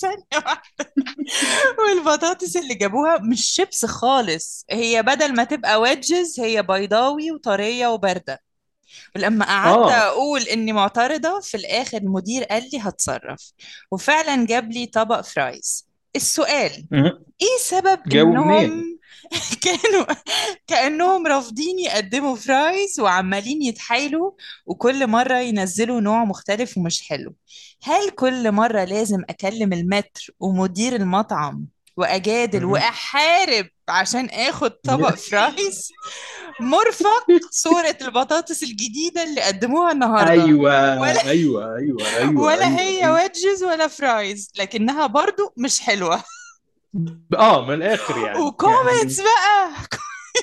ثانية 0.00 0.44
واحدة. 0.46 0.92
والبطاطس 1.78 2.56
اللي 2.56 2.74
جابوها 2.74 3.18
مش 3.18 3.44
شيبس 3.44 3.86
خالص. 3.86 4.64
هي 4.70 5.02
بدل 5.02 5.34
ما 5.34 5.44
تبقى 5.44 5.80
wedges 5.80 6.40
هي 6.40 6.62
بيضاوي 6.62 7.32
وطرية 7.32 7.86
وباردة. 7.86 8.40
ولما 9.16 9.44
قعدت 9.44 9.90
آه 9.92 10.08
أقول 10.08 10.40
إني 10.42 10.72
معترضة 10.72 11.40
في 11.40 11.56
الآخر 11.56 11.98
المدير 11.98 12.44
قال 12.44 12.62
لي 12.72 12.78
هتصرف 12.78 13.52
وفعلا 13.90 14.46
جاب 14.46 14.72
لي 14.72 14.86
طبق 14.86 15.20
fries 15.20 15.86
السؤال 16.16 16.86
م? 16.90 17.04
إيه 17.42 17.58
سبب 17.60 17.98
جابوا 18.06 18.44
منين؟ 18.44 18.64
إنهم 18.64 18.98
كانوا 19.64 20.06
كأنهم 20.68 21.26
رافضين 21.26 21.78
يقدموا 21.78 22.36
fries 22.36 23.00
وعمالين 23.00 23.62
يتحايلوا 23.62 24.30
وكل 24.66 25.06
مرة 25.06 25.38
ينزلوا 25.38 26.00
نوع 26.00 26.24
مختلف 26.24 26.78
ومش 26.78 27.08
حلو 27.08 27.34
هل 27.82 28.10
كل 28.10 28.52
مرة 28.52 28.84
لازم 28.84 29.22
أكلم 29.28 29.72
المتر 29.72 30.30
ومدير 30.40 30.96
المطعم 30.96 31.66
وأجادل 31.96 32.66
م? 32.66 32.70
وأحارب 32.70 33.66
عشان 33.88 34.26
آخد 34.26 34.70
طبق 34.70 35.14
fries 35.30 35.88
مرفق 36.62 37.26
صورة 37.50 37.96
البطاطس 38.02 38.62
الجديدة 38.62 39.22
اللي 39.22 39.40
قدموها 39.40 39.92
النهاردة. 39.92 40.30
أيوه 40.30 41.00
ولا 41.00 41.26
أيوه 41.28 41.76
أيوه 41.76 42.16
أيوه 42.18 42.40
ولا 42.42 42.64
أيوه 42.66 42.78
هي 42.80 43.04
أيوه. 43.04 43.12
wedges 43.14 43.64
ولا 43.64 43.88
fries 43.88 44.50
لكنها 44.58 45.06
برضو 45.06 45.52
مش 45.56 45.80
حلوة. 45.80 46.22
آه 47.38 47.66
من 47.66 47.74
الآخر 47.74 48.18
يعني. 48.26 48.38
و 48.46 48.54
comments 48.54 49.18
يعني 49.18 49.28
بقى. 49.30 49.86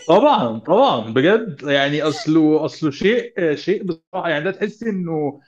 طبعا 0.07 0.59
طبعا 0.59 0.99
بجد. 1.13 1.57
يعني 1.63 2.01
اصله 2.01 2.65
اصله 2.65 2.91
شيء 2.91 3.55
شيء 3.55 3.83
بصراحة 3.83 4.29
يعني 4.29 4.43
ده 4.43 4.51
تحس 4.51 4.83
إنه 4.83 5.39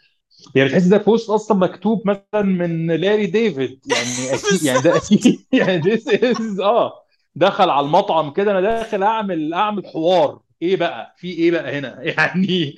يعني 0.55 0.69
تحس 0.69 0.84
ده 0.84 0.97
post 0.97 1.30
أصلا 1.30 1.57
مكتوب 1.57 2.01
مثلا 2.07 2.41
من 2.41 2.91
لاري 2.91 3.26
ديفيد. 3.26 3.80
يعني 3.86 4.34
أكيد 4.36 4.63
يعني 4.63 4.82
ده 4.82 4.95
أكيد 4.97 5.45
يعني 5.53 5.82
this 5.84 6.01
is 6.01 6.59
آه 6.61 6.93
دخل 7.36 7.69
على 7.69 7.86
المطعم 7.86 8.32
كده 8.34 8.51
أنا 8.51 8.61
داخل 8.61 9.03
أعمل 9.03 9.53
أعمل 9.53 9.88
حوار. 9.88 10.39
إيه 10.62 10.76
بقى؟ 10.78 11.16
في 11.18 11.32
إيه 11.32 11.51
بقى 11.51 11.80
هنا؟ 11.80 12.01
يعني 12.18 12.76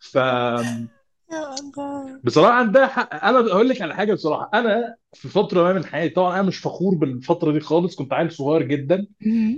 ف 0.00 0.18
بصراحة 2.24 2.52
عندها 2.54 2.86
حق 2.86 3.24
أنا 3.24 3.38
أقول 3.38 3.68
لك 3.68 3.82
على 3.82 3.94
حاجة 3.94 4.14
بصراحة. 4.14 4.50
أنا 4.54 4.96
في 5.12 5.28
فترة 5.28 5.62
ما 5.62 5.72
من 5.72 5.84
حياتي 5.84 6.14
طبعا 6.14 6.34
أنا 6.34 6.42
مش 6.42 6.58
فخور 6.58 6.94
بالفترة 6.94 7.52
دي 7.52 7.60
خالص 7.60 7.94
كنت 7.94 8.12
عيل 8.12 8.32
صغير 8.32 8.62
جدا. 8.62 9.06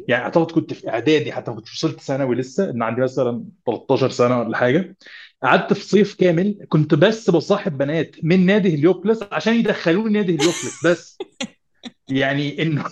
يعني 0.08 0.24
أعتقد 0.24 0.50
كنت 0.50 0.72
في 0.74 0.88
إعدادي 0.88 1.32
حتى 1.32 1.50
ما 1.50 1.56
كنتش 1.56 1.72
وصلت 1.74 2.00
ثانوي 2.00 2.36
لسه 2.36 2.70
إن 2.70 2.82
عندي 2.82 3.00
مثلا 3.00 3.44
13 3.66 4.10
سنة 4.10 4.40
ولا 4.40 4.56
حاجة. 4.56 4.96
قعدت 5.42 5.72
في 5.72 5.84
صيف 5.84 6.14
كامل 6.14 6.66
كنت 6.68 6.94
بس 6.94 7.30
بصاحب 7.30 7.78
بنات 7.78 8.16
من 8.22 8.46
نادي 8.46 8.74
هليوبلس 8.74 9.20
عشان 9.32 9.54
يدخلوني 9.54 10.12
نادي 10.12 10.34
هليوبلس 10.36 10.86
بس. 10.86 11.18
يعني 12.08 12.62
إنه 12.62 12.84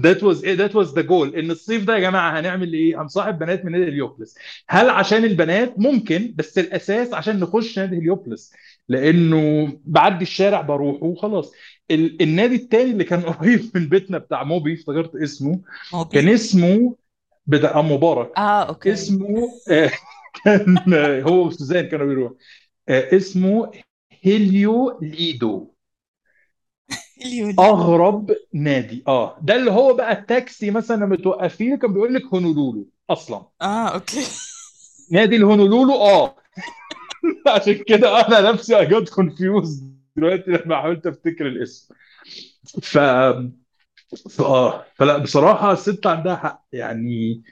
that 0.00 0.22
was 0.22 0.44
that 0.46 0.76
was 0.76 0.94
the 0.94 1.02
goal 1.02 1.36
إن 1.36 1.50
الصيف 1.50 1.84
ده 1.84 1.94
يا 1.94 2.00
جماعة 2.00 2.40
هنعمل 2.40 2.72
إيه؟ 2.74 3.02
هنصاحب 3.02 3.38
بنات 3.38 3.64
من 3.64 3.72
نادي 3.72 3.84
هليوبلس 3.84 4.38
هل 4.68 4.90
عشان 4.90 5.24
البنات؟ 5.24 5.74
ممكن 5.78 6.34
بس 6.36 6.58
الأساس 6.58 7.14
عشان 7.14 7.40
نخش 7.40 7.78
نادي 7.78 7.96
هليوبلس 7.98 8.52
لأنه 8.88 9.68
بعدي 9.84 10.22
الشارع 10.22 10.60
بروح 10.60 11.02
وخلاص. 11.02 11.52
ال... 11.90 12.22
النادي 12.22 12.54
التاني 12.54 12.90
اللي 12.90 13.04
كان 13.04 13.20
قريب 13.32 13.70
من 13.74 13.88
بيتنا 13.88 14.18
بتاع 14.18 14.44
موبي 14.44 14.74
افتكرت 14.74 15.14
اسمه. 15.16 15.60
كان 16.12 16.24
موبي 16.24 16.34
اسمه 16.34 16.96
بتاع 17.46 17.82
مبارك. 17.82 18.32
آه 18.38 18.68
okay. 18.68 18.92
اسمه 18.92 19.48
آه، 19.70 19.90
كان 20.44 20.94
آه، 20.94 21.20
هو 21.22 21.46
وسوزان 21.46 21.86
كانوا 21.86 22.06
بيروحوا. 22.06 22.36
آه، 22.88 23.16
اسمه 23.16 23.70
هيليو 24.22 24.98
ليدو. 25.02 25.71
أغرب 27.58 28.36
نادي. 28.52 29.04
آه. 29.08 29.38
ده 29.42 29.56
اللي 29.56 29.70
هو 29.70 29.94
بقى 29.94 30.12
التاكسي 30.12 30.70
مثلا 30.70 30.96
لما 31.04 31.16
توقفيه 31.16 31.74
كان 31.74 31.92
بيقول 31.92 32.14
لك 32.14 32.22
هونولولو 32.34 32.88
أصلا. 33.10 33.46
آه 33.62 33.88
okay. 33.88 34.20
نادي 35.10 35.36
الهونولولو؟ 35.36 35.92
آه. 35.94 36.36
عشان 37.48 37.74
كده 37.86 38.26
أنا 38.28 38.50
نفسي 38.52 38.86
I 38.86 38.88
got 38.90 39.08
confused 39.08 39.82
دلوقتي 40.16 40.50
لما 40.50 40.76
حاولت 40.82 41.06
أفتكر 41.06 41.46
الاسم. 41.46 41.94
ف 42.82 42.98
ف- 44.30 44.40
آه. 44.40 44.84
فلا 44.94 45.18
بصراحة 45.18 45.72
الست 45.72 46.06
عندها 46.06 46.36
حق. 46.36 46.64
يعني 46.72 47.42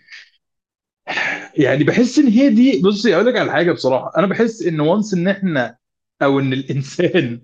يعني 1.56 1.84
بحس 1.84 2.18
إن 2.18 2.28
هي 2.28 2.50
دي 2.50 2.82
بصي 2.82 3.14
أقول 3.14 3.26
لك 3.26 3.36
على 3.36 3.52
حاجة 3.52 3.72
بصراحة. 3.72 4.12
أنا 4.18 4.26
بحس 4.26 4.62
إن 4.62 4.80
once 4.80 5.14
إن 5.14 5.28
إحنا 5.28 5.76
أو 6.22 6.38
إن 6.40 6.52
الإنسان 6.52 7.40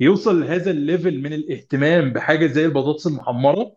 يوصل 0.00 0.40
لهذا 0.40 0.70
ال 0.70 0.78
level 0.78 1.18
من 1.22 1.32
الاهتمام 1.32 2.12
بحاجة 2.12 2.46
زي 2.46 2.64
البطاطس 2.64 3.06
المحمرة. 3.06 3.76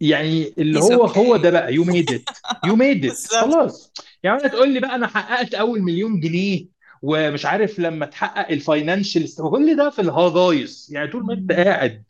يعني 0.00 0.54
اللي 0.58 0.80
هو 0.80 1.04
هو 1.06 1.36
ده 1.36 1.50
بقى. 1.50 1.74
you 1.74 1.84
made 1.84 2.12
it 2.12 2.20
you 2.66 2.76
made 2.76 3.04
it 3.04 3.16
خلاص. 3.16 3.92
يعني 4.22 4.48
تقول 4.48 4.74
لي 4.74 4.80
بقى 4.80 4.94
أنا 4.94 5.06
حققت 5.06 5.54
أول 5.54 5.82
مليون 5.82 6.20
جنيه 6.20 6.66
ومش 7.02 7.46
عارف 7.46 7.78
لما 7.78 8.06
تحقق 8.06 8.50
ال 8.50 8.58
financial 8.58 9.34
كل 9.50 9.76
ده 9.76 9.90
في 9.90 10.02
الهجايص 10.02 10.90
يعني 10.92 11.10
طول 11.10 11.24
ما 11.24 11.34
أنت. 11.34 11.52
قاعد 11.52 12.04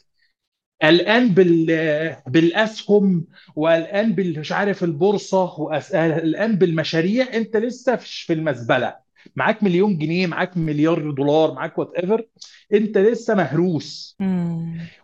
قلقان 0.82 1.28
بال 1.28 2.16
بالأسهم 2.26 3.26
وقلقان 3.56 4.12
بال 4.12 4.40
مش 4.40 4.52
عارف 4.52 4.84
البورصة 4.84 5.60
وقلقان 5.60 6.56
بالمشاريع 6.56 7.34
أنت 7.34 7.56
لسه 7.56 7.96
في 7.96 8.32
المزبلة. 8.32 9.09
معاك 9.36 9.62
مليون 9.62 9.98
جنيه 9.98 10.26
معاك 10.26 10.56
مليار 10.56 11.10
دولار 11.10 11.52
معاك 11.54 11.78
whatever 11.78 12.26
انت 12.74 12.98
لسه 12.98 13.34
مهروس. 13.34 14.18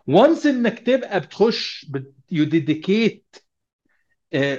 once 0.07 0.45
انك 0.45 0.79
تبقى 0.79 1.19
بتخش 1.19 1.87
you 2.31 2.43
dedicate 2.45 3.35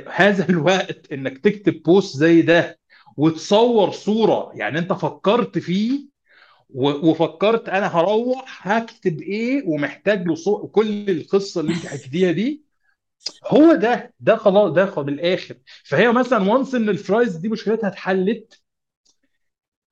هذا 0.08 0.48
الوقت 0.50 1.12
انك 1.12 1.38
تكتب 1.38 1.82
post 1.82 2.16
زي 2.16 2.42
ده 2.42 2.78
وتصور 3.16 3.90
صورة 3.92 4.52
يعني 4.54 4.78
انت 4.78 4.92
فكرت 4.92 5.58
فيه 5.58 6.08
و- 6.70 7.10
وفكرت 7.10 7.68
أنا 7.68 7.86
هروح 7.98 8.68
هكتب 8.68 9.22
إيه 9.22 9.64
ومحتاج 9.68 10.26
له 10.28 10.36
صو... 10.36 10.68
كل 10.68 11.10
القصة 11.10 11.62
اللي 11.62 11.72
انت 11.72 11.86
حكيتيها 11.92 12.32
دي. 12.32 12.64
هو 13.46 13.74
ده 13.74 14.14
ده 14.20 14.36
خلاص 14.36 14.72
ده 14.72 14.86
خلاص 14.86 15.06
بالاخر 15.06 15.56
فهي 15.84 16.12
مثلا 16.12 16.52
once 16.52 16.74
إن 16.74 16.88
ال 16.88 16.96
fries 16.96 17.36
دي 17.36 17.48
مشكلتها 17.48 17.88
اتحلت 17.88 18.62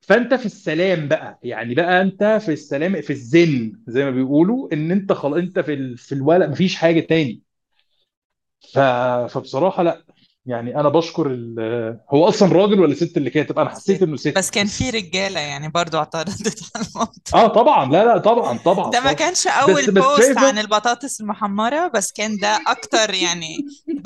فانت 0.07 0.35
في 0.35 0.47
السلام 0.47 1.09
بقى 1.09 1.39
يعني 1.43 1.75
بقى 1.75 2.03
انت 2.03 2.25
في 2.25 2.53
السلام 2.53 3.01
في 3.01 3.11
الزن 3.13 3.73
زي 3.87 4.05
ما 4.05 4.11
بيقولوا 4.11 4.73
ان 4.73 4.91
انت 4.91 5.13
خلاص 5.13 5.39
انت 5.39 5.59
في 5.61 5.73
ال... 5.75 5.99
في 5.99 6.13
الولا 6.15 6.49
مفيش 6.49 6.77
حاجة 6.77 7.01
تاني. 7.01 7.43
ف... 8.75 8.79
فبصراحة 9.31 9.83
لا. 9.83 10.05
يعني 10.47 10.81
أنا 10.81 10.89
بشكر 10.89 11.27
ال... 11.31 12.01
هو 12.11 12.29
أصلا 12.29 12.53
راجل 12.53 12.81
ولا 12.81 12.95
ست 12.95 13.17
اللي 13.17 13.31
كاتب 13.31 13.59
أنا 13.59 13.71
حسيت 13.71 14.03
إنه 14.03 14.17
ست. 14.17 14.39
بس 14.39 14.51
كان 14.51 14.67
في 14.67 14.91
رجالة 14.91 15.41
يعني 15.41 15.69
برضو 15.69 15.99
اعترضت 15.99 16.63
على 16.77 16.87
الموضوع. 16.87 17.13
آه 17.35 17.47
طبعا. 17.49 17.93
لا 17.93 18.05
لا 18.05 18.19
طبعا 18.19 18.59
طبعا. 18.59 18.91
ده 18.91 19.01
ما 19.01 19.01
طبعا. 19.01 19.13
كانش 19.13 19.39
بس 19.47 19.47
أول 19.47 19.87
بس 19.87 19.89
post 19.91 20.39
عن 20.39 20.59
البطاطس 20.59 21.21
المحمرة 21.21 21.89
بس 21.89 22.13
كان 22.13 22.37
ده 22.37 22.59
أكتر 22.67 23.15
يعني 23.15 23.57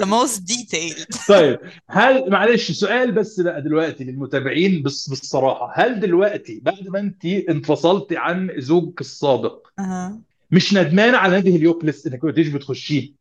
the 0.03 0.05
most 0.07 0.39
detailed. 0.53 1.27
طيب 1.29 1.59
هل 1.91 2.31
معلش 2.31 2.71
سؤال 2.73 3.13
بس 3.13 3.41
بقى 3.41 3.63
دلوقتي 3.63 4.05
للمتابعين 4.05 4.83
بس 4.83 5.09
بالصراحة. 5.09 5.73
هل 5.75 6.01
دلوقتي 6.01 6.61
بعد 6.65 6.89
ما 6.89 6.99
أنت 7.01 7.25
انفصلتي 7.25 8.17
عن 8.17 8.51
زوجك 8.59 9.01
السابق 9.01 9.67
أها. 9.79 10.21
مش 10.51 10.75
ندمانة 10.75 11.19
على 11.19 11.33
نادي 11.33 11.57
هليوبلس 11.57 12.07
إنك 12.07 12.25
ما 12.25 12.31
كنتيش 12.31 12.49
بتخشيه؟ 12.49 13.13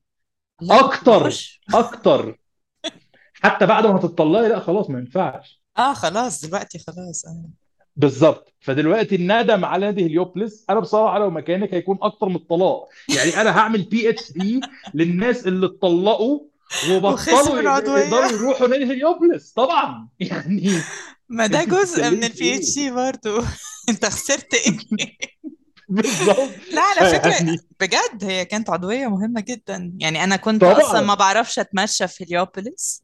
لا 0.61 0.80
أكتر 0.80 1.24
بخش. 1.24 1.61
أكتر. 1.74 2.38
حتى 3.41 3.65
بعد 3.65 3.85
ما 3.85 3.95
هتطلقي 3.95 4.49
لا 4.49 4.59
خلاص 4.59 4.89
ما 4.89 4.99
ينفعش. 4.99 5.61
آه 5.77 5.93
خلاص 5.93 6.45
دلوقتي 6.45 6.79
خلاص 6.79 7.25
آه. 7.25 7.49
بالظبط 7.95 8.53
فدلوقتي 8.59 9.15
الندم 9.15 9.65
على 9.65 9.85
نادي 9.85 10.05
هليوبلس 10.05 10.65
أنا 10.69 10.79
بصراحة 10.79 11.19
لو 11.19 11.29
مكانك 11.29 11.73
هيكون 11.73 11.97
أكتر 12.01 12.29
من 12.29 12.35
الطلاق. 12.35 12.87
يعني 13.15 13.41
أنا 13.41 13.57
هعمل 13.57 13.81
PhD 13.82 14.61
للناس 14.93 15.47
اللي 15.47 15.65
اتطلقوا 15.65 16.39
وبطلوا 16.89 17.13
وخسروا 17.13 17.59
العضوية 17.59 18.01
يقدروا 18.01 18.31
يروحوا 18.31 18.67
نادي 18.67 18.83
هليوبلس 18.83 19.51
طبعا. 19.51 20.07
يعني 20.19 20.71
ما 21.29 21.47
ده 21.47 21.59
أنت 21.59 21.69
جزء 21.69 22.09
من 22.09 22.19
بتتكلمي 22.19 22.29
في 22.29 22.43
ال 22.43 22.55
PhD 22.55 22.91
برضو. 22.91 23.45
أنت 23.89 24.05
خسرت 24.05 24.53
إيه؟ 24.53 24.77
بالظبط 25.89 26.49
لا 26.75 26.81
على 26.81 27.09
فكرة 27.19 27.29
يعني 27.29 27.57
بجد 27.79 28.23
هي 28.23 28.45
كانت 28.45 28.69
عضوية 28.69 29.07
مهمة 29.07 29.41
جدا. 29.41 29.93
يعني 29.97 30.23
أنا 30.23 30.35
كنت 30.35 30.63
أصلا 30.63 31.01
ما 31.01 31.13
بعرفش 31.13 31.59
أتمشى 31.59 32.07
في 32.07 32.23
هليوبوليس 32.23 33.03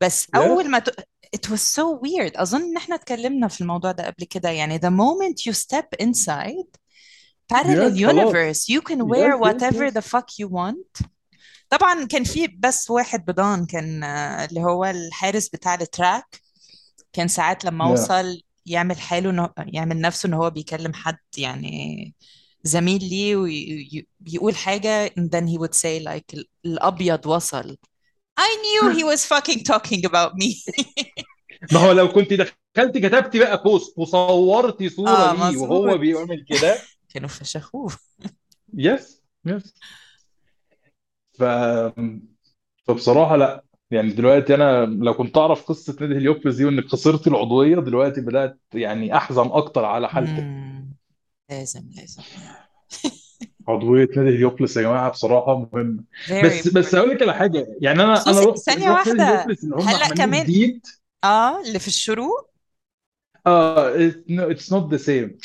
بس 0.00 0.26
yes 0.60 0.66
ما 0.66 0.78
ت... 0.78 0.90
it 1.36 1.48
was 1.50 1.60
so 1.60 1.82
weird. 2.02 2.40
أظن 2.40 2.62
إن 2.62 2.76
إحنا 2.76 2.94
اتكلمنا 2.94 3.48
في 3.48 3.60
الموضوع 3.60 3.92
ده 3.92 4.06
قبل 4.06 4.24
كده. 4.24 4.50
يعني 4.50 4.78
the 4.78 4.90
moment 4.90 5.50
you 5.50 5.54
step 5.56 6.06
inside 6.06 6.66
parallel 7.54 7.68
yes 7.68 8.06
خلاص 8.06 8.32
universe 8.32 8.60
you 8.76 8.80
can 8.82 8.98
wear 8.98 9.34
yes 9.34 9.40
whatever 9.40 9.82
yes 9.82 9.94
the 9.94 10.02
fuck 10.02 10.44
you 10.44 10.48
want. 10.50 11.06
طبعا 11.70 12.04
كان 12.06 12.24
في 12.24 12.46
بس 12.46 12.90
واحد 12.90 13.24
بضان 13.24 13.66
كان 13.66 14.04
آه، 14.04 14.44
اللي 14.44 14.60
هو 14.60 14.84
الحارس 14.84 15.48
بتاع 15.48 15.74
ال 15.74 15.85
track 15.85 16.40
كان 17.12 17.28
ساعات 17.28 17.64
لما 17.64 17.84
يا 17.84 17.90
اوصل 17.90 18.42
يعمل 18.66 19.00
حاله 19.00 19.30
إنه 19.30 19.50
يعمل 19.58 20.00
نفسه 20.00 20.26
ان 20.26 20.34
هو 20.34 20.50
بيكلم 20.50 20.94
حد 20.94 21.18
يعني 21.36 22.14
زميل 22.62 23.04
ليه 23.04 23.36
ويقول 23.36 24.56
حاجة 24.56 25.08
and 25.08 25.22
then 25.36 25.46
he 25.48 25.58
would 25.58 25.74
say 25.74 26.04
like 26.04 26.34
ال- 26.34 26.48
الأبيض 26.64 27.26
وصل. 27.26 27.76
I 28.38 28.50
knew 28.62 28.90
he 28.90 29.04
was 29.04 29.24
fucking 29.24 29.62
talking 29.62 30.04
about 30.04 30.34
me. 30.34 30.62
ما 31.72 31.80
هو 31.80 31.92
لو 31.92 32.08
كنت 32.08 32.32
دخلت 32.32 32.98
كتبتي 32.98 33.38
بقى 33.38 33.62
post 33.62 33.98
وصورتي 33.98 34.88
صورة 34.88 35.10
آه 35.10 35.50
ليه 35.50 35.56
وهو 35.58 35.98
بيعمل 35.98 36.44
كده؟ 36.48 36.76
كانوا 37.14 37.28
فشخوه. 37.28 37.92
yes 38.74 39.22
yes 39.46 39.74
ف 41.38 41.44
فبصراحة 42.86 43.36
لا. 43.36 43.62
يعني 43.90 44.10
دلوقتي 44.10 44.54
أنا 44.54 44.86
لو 44.86 45.14
كنت 45.14 45.38
أعرف 45.38 45.64
قصة 45.64 45.96
نادي 46.00 46.14
هليوبلس 46.14 46.56
دي 46.56 46.64
وإنك 46.64 46.84
خسرت 46.86 47.26
العضوية 47.26 47.76
دلوقتي 47.76 48.20
بدأت 48.20 48.60
يعني 48.74 49.16
أحزن 49.16 49.46
أكتر 49.46 49.84
على 49.84 50.08
حالتك. 50.08 50.46
لازم 51.50 51.90
لازم. 51.96 52.22
عضوية 53.68 54.08
نادي 54.16 54.28
هليوبلس 54.36 54.76
يا 54.76 54.82
جماعة 54.82 55.10
بصراحة 55.10 55.58
مهمة 55.72 56.04
very 56.28 56.44
بس 56.44 56.68
بس 56.68 56.92
important 56.92 56.94
أقول 56.94 57.10
لك 57.10 57.22
على 57.22 57.34
حاجة. 57.34 57.66
يعني 57.80 58.02
أنا 58.02 58.12
أنا 58.12 58.16
خصوصي 58.16 58.46
رحت 58.46 58.58
ثانية 58.58 58.90
رحت 58.90 59.08
نادي 59.08 59.22
واحدة 59.22 59.36
هليوبلس 59.36 59.64
اللي 59.64 59.76
هم 59.76 59.82
هلا 59.88 60.08
كمان 60.08 60.44
جديد. 60.44 60.86
آه 61.24 61.60
اللي 61.62 61.78
في 61.78 61.88
الشروق. 61.88 62.50
آه 63.46 63.92
it's 64.30 64.72
not 64.72 64.90
the 64.92 64.96
same 64.96 65.38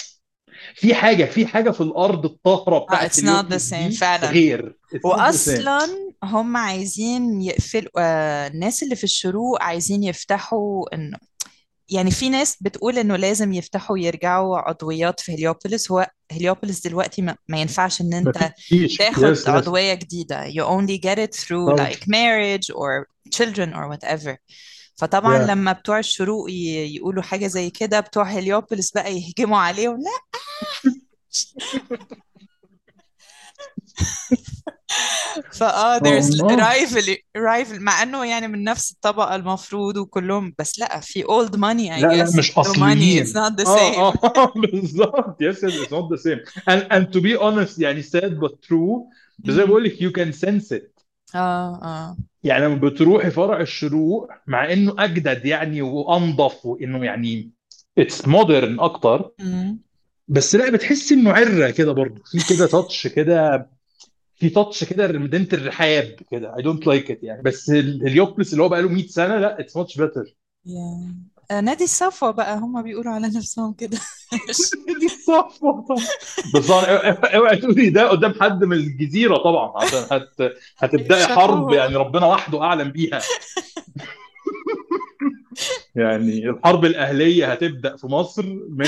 في 0.76 0.93
حاجة 0.95 1.26
في 1.26 1.45
حاجة 1.47 1.72
في 1.72 1.82
الأرض 1.82 2.26
الطاهرة 2.26 2.76
آه 2.76 2.86
بتاعت 2.86 3.11
it's 3.11 3.17
not 3.19 3.22
the 3.24 3.28
هليوبلس 3.28 3.74
same 3.74 3.88
دي 3.88 3.91
فعلا. 3.95 4.30
غير. 4.32 4.78
it's 4.93 5.06
not 5.06 5.30
the 5.32 5.38
same 5.38 5.68
واصلا 5.67 5.88
هم 6.24 6.57
عايزين 6.57 7.41
يقفلوا 7.41 7.91
آه 7.97 8.47
الناس 8.47 8.84
اللي 8.84 8.95
في 8.95 9.03
الشروق 9.03 9.63
عايزين 9.63 10.03
يفتحوا 10.03 10.95
انه 10.95 11.17
يعني 11.92 12.12
في 12.12 12.30
ناس 12.30 12.58
بتقول 12.62 12.98
إنه 12.98 13.16
لازم 13.16 13.54
يفتحوا 13.54 13.98
يرجعوا 13.98 14.58
عضويات 14.58 15.20
في 15.20 15.36
هليوبوليس. 15.36 15.92
هو 15.92 16.08
هليوبوليس 16.32 16.82
دلوقتي 16.82 17.22
ما, 17.22 17.36
ما 17.48 17.62
ينفعش 17.62 18.02
إن 18.02 18.14
أنت 18.14 18.54
تاخد 18.98 19.24
yes 19.24 19.47
عضوية 19.48 19.94
جديدة. 19.94 20.52
You 20.52 20.66
only 20.66 20.98
get 20.98 21.18
it 21.18 21.36
through 21.39 21.68
طبعا 21.68 21.89
like 21.89 21.98
marriage 21.98 22.74
or 22.76 23.06
children 23.36 23.74
or 23.74 23.96
whatever. 23.96 24.36
فطبعا 24.96 25.38
يا 25.38 25.48
لما 25.48 25.72
بتوع 25.72 26.00
الشروق 26.00 26.52
يقولوا 26.52 27.24
حاجة 27.24 27.48
زي 27.48 27.70
كده 27.70 28.00
بتوع 28.00 28.24
هليوبوليس 28.24 28.92
بقى 28.92 29.18
يهجموا 29.18 29.60
عليهم. 29.60 29.98
لا. 30.02 30.42
فاه 35.60 36.00
there's 36.00 36.26
rival 36.42 37.08
rival 37.38 37.80
مع 37.82 38.04
إنه 38.04 38.26
يعني 38.26 38.48
من 38.48 38.64
نفس 38.64 38.92
الطبقة 38.92 39.36
المفروض 39.36 39.98
وكلهم 39.98 40.54
بس 40.60 40.80
لأ 40.80 41.00
في 41.00 41.24
old 41.24 41.52
money 41.56 42.00
I 42.00 42.02
لا 42.04 42.14
لا 42.16 42.24
مش 42.38 42.52
money 42.52 42.54
it's 42.54 42.58
أصليين. 42.58 43.26
not 43.26 43.54
the 43.62 43.68
آه 43.68 43.76
same. 43.76 43.98
آه 44.26 44.54
بالظبط. 44.62 45.42
يس 45.42 45.66
it's 45.66 45.89
not 45.89 46.10
the 46.16 46.18
same. 46.18 46.62
And 46.70 46.82
and 46.94 47.14
to 47.14 47.22
be 47.22 47.36
honest 47.42 47.80
يعني 47.80 48.04
sad 48.04 48.39
but 48.44 48.52
true 48.68 49.02
بس 49.39 49.54
زي 49.54 49.62
ما. 49.62 49.66
بقول 49.68 49.84
لك 49.84 49.94
you 49.94 50.12
can 50.20 50.38
sense 50.39 50.72
it. 50.78 51.04
آه 51.36 51.80
آه. 51.84 52.18
يعني 52.44 52.66
لما 52.66 52.76
بتروحي 52.76 53.32
فرع 53.32 53.62
الشروق 53.62 54.30
مع 54.48 54.74
إنه 54.74 54.96
أجدد 55.00 55.46
يعني 55.46 55.82
وأنضف 55.82 56.66
وإنه 56.66 57.06
يعني 57.06 57.52
it's 57.97 58.28
modern 58.28 58.80
أكتر. 58.80 59.32
بس 60.28 60.56
لأ 60.56 60.72
بتحس 60.72 61.12
إنه 61.12 61.32
عرة 61.32 61.70
كده 61.70 61.92
برضه. 61.92 62.22
في 62.26 62.56
كده 62.56 62.68
touch 62.68 63.08
كده 63.08 63.70
في 64.42 64.50
touch 64.49 64.84
كده 64.84 65.08
مدينه 65.08 65.48
الرحاب 65.54 66.16
كده. 66.32 66.56
I 66.58 66.62
don't 66.64 66.88
like 66.88 67.12
it 67.12 67.24
يعني. 67.24 67.42
بس 67.42 67.70
ال- 67.70 68.08
هليوبلس 68.08 68.52
اللي 68.54 68.64
هو 68.64 68.70
بقى 68.70 68.82
له 68.82 68.89
100 68.89 69.08
سنة 69.08 69.38
لا 69.38 69.60
it's 69.60 69.78
much 69.78 69.97
better. 69.97 70.36
آه، 71.52 71.62
نادي 71.62 71.84
الصفوة 71.84 72.32
بقى. 72.32 72.58
هم 72.58 72.82
بيقولوا 72.84 73.12
على 73.14 73.28
نفسهم 73.28 73.74
كده. 73.74 73.98
دي 75.00 75.06
الصفوة 75.06 75.86
طبعا. 75.89 76.04
بس 76.56 76.68
طبعا 76.68 76.86
اوعي 77.36 77.58
تقولي 77.58 77.89
ده 77.89 78.10
قدام 78.10 78.34
حد 78.42 78.64
من 78.64 78.78
الجزيرة 78.78 79.38
طبعا. 79.38 79.84
عشان 79.84 80.00
هت 80.12 80.52
هتبدأي 80.78 81.26
حرب 81.38 81.72
يعني 81.74 81.96
ربنا 81.96 82.26
وحده 82.26 82.62
أعلم 82.64 82.92
بيها. 82.92 83.22
يعني 85.96 86.50
الحرب 86.50 86.86
الأهلية 86.86 87.52
هتبدأ 87.52 87.96
في 87.98 88.08
مصر 88.08 88.44
من 88.70 88.88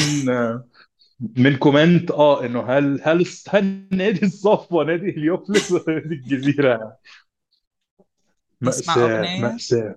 من 1.38 1.58
comment 1.58 2.12
آه 2.12 2.46
إنه 2.46 2.62
هل 2.62 3.02
هل 3.04 3.26
هل 3.50 3.88
نادي 3.92 4.26
الصفوه 4.26 4.86
نادي 4.86 5.12
هليوبلس 5.12 5.72
ولا 5.72 5.84
نادي 5.88 6.16
الجزيره 6.16 6.98
مأساة 8.62 9.42
مأساة. 9.42 9.96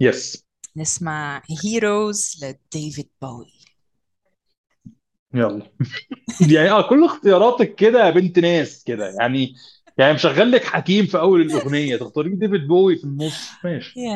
yes 0.00 0.46
نسمع 0.76 1.42
Heroes 1.64 2.44
لديفيد 2.44 3.08
بوي 3.22 3.52
يلا. 5.34 5.62
يعني 6.52 6.70
آه 6.70 6.88
كل 6.88 7.04
اختياراتك 7.04 7.74
كده 7.74 8.06
يا 8.06 8.10
بنت 8.10 8.38
ناس 8.38 8.84
كده. 8.84 9.14
يعني 9.20 9.54
يعني 9.98 10.14
مشغل 10.14 10.52
لك 10.52 10.64
حكيم 10.64 11.06
في 11.06 11.18
أول 11.18 11.40
الأغنية. 11.40 11.96
تختاري 11.96 12.30
ديفيد 12.30 12.66
بوي 12.66 12.96
في 12.96 13.04
النص. 13.04 13.50
ماشي. 13.64 13.94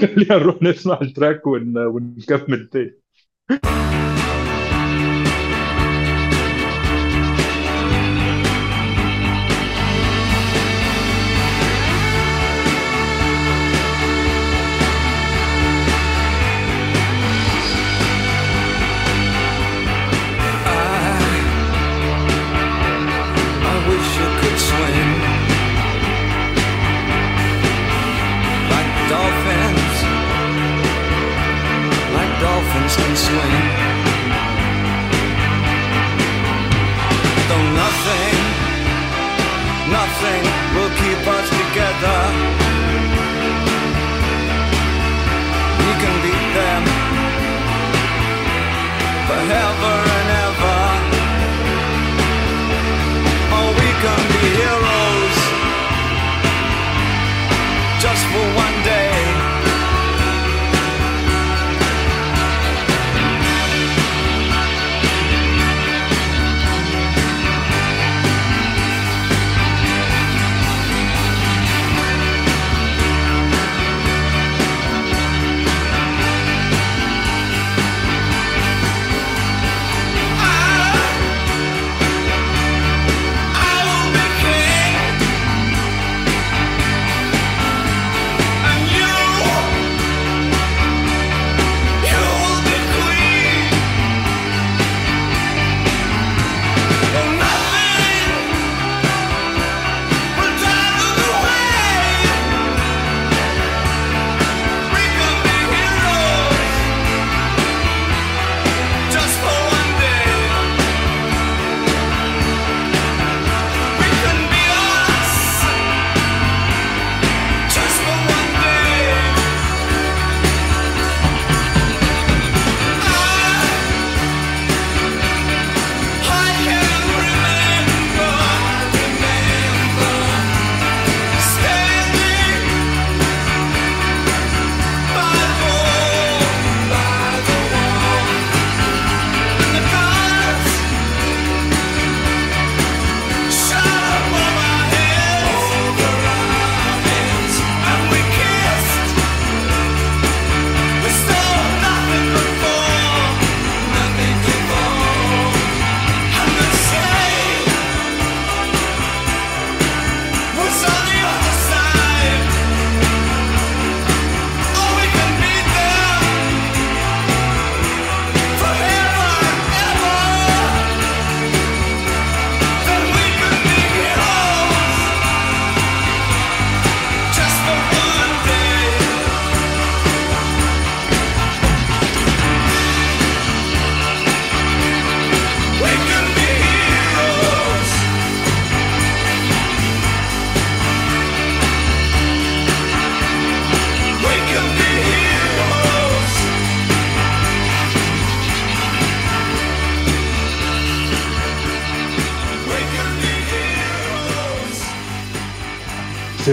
خلينا 0.00 0.36
نروح 0.36 0.62
نسمع 0.62 0.98
ال 1.02 1.09
track 1.09 1.46
ون... 1.46 1.78
ونكمل 1.78 2.68
تاني. 2.68 2.94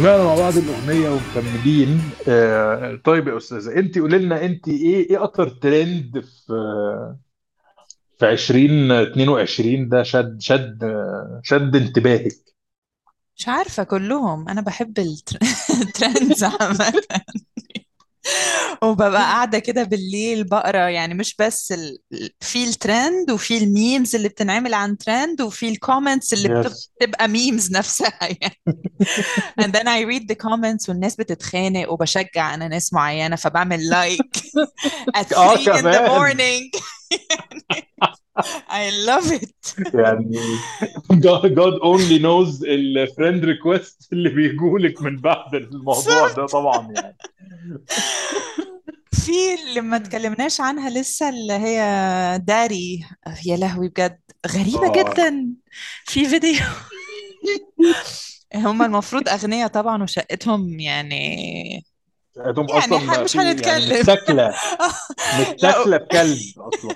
سمعنا 0.02 0.24
مع 0.24 0.36
بعض 0.36 0.58
الأغنية 0.58 1.10
ومكملين. 1.10 2.16
آه 2.28 3.02
طيب 3.06 3.28
يا 3.28 3.38
أستاذة 3.38 3.80
انت 3.80 4.00
قولي 4.00 4.18
لنا 4.20 4.46
انت 4.46 4.68
إيه 4.68 5.10
إيه 5.10 5.24
أكتر 5.24 5.50
ترند 5.50 6.20
في 6.20 6.54
في 8.20 8.30
2022 8.30 9.90
ده؟ 9.90 10.04
شد 10.04 10.38
شد 10.42 10.84
شد 11.44 11.76
انتباهك. 11.76 12.32
مش 13.38 13.48
عارفة 13.48 13.84
كلهم. 13.84 14.50
أنا 14.50 14.62
بحب 14.62 15.00
ال 15.82 15.90
trends 15.90 16.44
عامة. 16.44 16.94
وببقى 18.84 19.22
قاعدة 19.22 19.60
كده 19.60 19.84
بالليل 19.84 20.44
بقرا 20.44 20.90
يعني 20.90 21.14
مش 21.14 21.36
بس 21.40 21.72
ال... 21.72 22.00
في 22.40 22.64
الترند 22.64 23.32
وفي 23.32 23.58
ال 23.58 23.67
memes 23.67 24.16
اللي 24.16 24.28
بتنعمل 24.30 24.74
عن 24.74 24.98
ترند 24.98 25.42
وفي 25.42 25.70
ال 25.70 25.77
comments 25.77 26.34
اللي 26.34 26.50
بت- 26.50 26.66
yes 26.66 26.92
بتبقى 27.02 27.28
memes 27.28 27.72
نفسها 27.72 28.20
يعني. 28.42 28.62
And 29.62 29.72
then 29.72 29.86
I 29.88 30.06
read 30.12 30.24
the 30.34 30.36
comments 30.48 30.90
والناس 30.90 31.16
بتتخانق 31.16 31.92
وبشجع 31.92 32.54
أنا 32.54 32.68
ناس 32.68 32.94
معينة 32.94 33.36
فبعمل 33.36 33.90
like 33.90 34.38
at 35.18 35.38
آه 35.38 35.56
3 35.56 35.74
in 35.74 35.78
the 35.78 35.82
كمان. 35.82 36.10
morning. 36.10 36.82
I 38.70 38.92
love 39.08 39.32
it. 39.32 39.86
يعني 39.94 40.38
God, 41.12 41.80
only 41.84 42.20
knows 42.22 42.64
ال 42.64 42.75
friend 42.75 43.46
request 43.46 44.14
اللي 44.14 44.30
بيجولك 44.30 45.02
من 45.02 45.18
بعد 45.18 45.56
الموضوع 45.56 46.28
ده 46.28 46.46
طبعا 46.46 46.94
يعني. 46.96 47.18
في 49.12 49.54
اللي 49.54 49.82
ما 49.82 49.96
اتكلمناش 49.98 50.62
عنها 50.62 50.90
لسه 50.90 51.30
اللي 51.30 51.54
هي 51.54 51.82
داري. 52.44 53.06
يا 53.46 53.58
لهوي 53.58 53.90
بجد. 53.90 54.20
غريبة 54.48 54.88
آه. 54.88 55.04
جدا. 55.04 55.48
في 56.06 56.26
فيديو. 56.26 56.60
هم 58.56 58.82
المفروض 58.82 59.30
أغنياء 59.30 59.68
طبعا 59.68 60.04
وشقتهم 60.04 60.80
يعني 60.80 61.86
هم 62.38 62.66
يعني 62.70 62.78
أصلا 62.80 63.24
مش 63.24 63.36
يعني 63.36 63.50
هنتكلم. 63.52 64.00
متاكله 64.00 64.54
لا. 65.64 65.80
متاكله 65.80 65.98
بكلب 65.98 66.38
أصلا. 66.58 66.96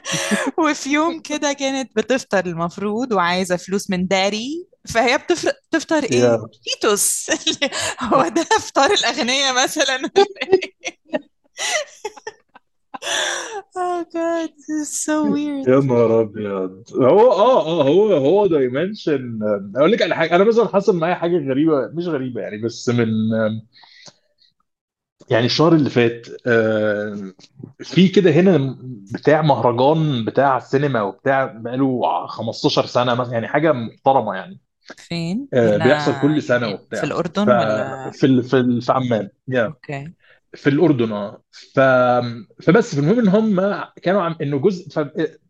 وفي 0.58 0.90
يوم 0.90 1.20
كده 1.22 1.54
كانت 1.54 1.92
بتفطر 1.96 2.46
المفروض 2.46 3.12
وعايزة 3.12 3.56
فلوس 3.56 3.90
من 3.90 4.08
داري 4.08 4.68
فهي 4.90 5.18
بتفطر 5.18 5.52
تفطر 5.72 6.04
إيه 6.04 6.40
تيتوس 6.64 7.32
هو 8.14 8.28
ده 8.28 8.44
فطار 8.44 8.92
الأغنياء 8.92 9.64
مثلا 9.64 9.96
إيه؟ 9.96 10.76
Oh 13.78 14.06
God, 14.14 14.50
this 14.58 14.70
is 14.70 14.90
so 15.06 15.26
weird. 15.26 15.68
يا 15.68 15.80
نهار 15.80 16.22
أبيض. 16.22 16.84
هو 16.96 17.32
آه 17.32 17.66
آه 17.68 17.84
هو 17.84 18.14
هو 18.14 18.48
dimension 18.48 19.40
أقول 19.76 19.92
لك 19.92 20.02
على 20.02 20.16
حاجة 20.16 20.36
أنا 20.36 20.44
مثلا 20.44 20.68
حصل 20.68 20.98
معايا 20.98 21.16
حاجة 21.16 21.50
غريبة 21.50 21.90
مش 21.94 22.08
غريبة 22.08 22.42
يعني 22.42 22.58
بس 22.62 22.90
من 22.90 23.08
يعني 25.30 25.46
الشهر 25.46 25.74
اللي 25.76 25.90
فات 25.90 26.28
آه، 26.48 27.32
في 27.80 28.08
كده 28.08 28.32
هنا 28.32 28.78
بتاع 29.14 29.42
مهرجان 29.42 30.26
بتاع 30.26 30.58
السينما 30.58 31.02
وبتاع 31.02 31.46
بقاله 31.46 32.28
15 32.28 32.86
سنة 32.86 33.14
مثلا 33.16 33.34
يعني 33.34 33.48
حاجة 33.48 33.72
محترمة 33.72 34.36
يعني. 34.36 34.60
فين؟ 34.98 35.48
آه، 35.54 35.78
بيحصل 35.78 36.22
كل 36.22 36.42
سنة 36.44 36.66
يعني 36.68 36.78
في 36.78 36.84
وبتاع. 36.84 37.04
الأردن 37.04 37.42
ولا؟ 37.50 38.12
ففي 38.12 38.26
ال- 38.26 38.44
في 38.44 38.58
ال- 38.58 38.82
في 38.82 38.92
عمان 38.92 39.30
يا 39.48 39.66
okay. 39.66 40.12
في 40.54 40.70
الأردن 40.70 41.12
آه. 41.12 41.42
ف 41.52 41.80
فبس 42.64 42.96
في 42.96 43.02
المهم 43.02 43.20
إن 43.20 43.28
هم 43.28 43.84
كانوا 44.02 44.22
عم 44.22 44.36
إنه 44.42 44.58
جزء 44.60 44.90
ف... 44.90 45.00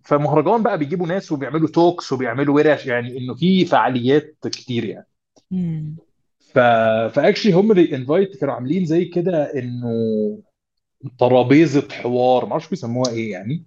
فمهرجان 0.03 0.63
بقى 0.63 0.77
بيجيبوا 0.77 1.07
ناس 1.07 1.31
وبيعملوا 1.31 1.67
talks 1.69 2.11
وبيعملوا 2.13 2.55
ورش 2.55 2.85
يعني 2.85 3.17
إنه 3.17 3.33
في 3.35 3.65
فعاليات 3.65 4.37
كتير 4.47 4.85
يعني. 4.85 5.07
مم. 5.51 5.95
ف 6.55 6.59
ف 7.15 7.19
actually 7.19 7.53
هم 7.53 7.73
they 7.73 7.95
invite 7.95 8.37
كانوا 8.37 8.53
عاملين 8.53 8.85
زي 8.85 9.05
كده 9.05 9.43
إنه 9.43 9.89
ترابيزة 11.19 11.87
حوار 11.91 12.45
ما 12.45 12.51
أعرفش 12.51 12.69
بيسموها 12.69 13.11
إيه 13.11 13.31
يعني. 13.31 13.65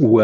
و 0.00 0.22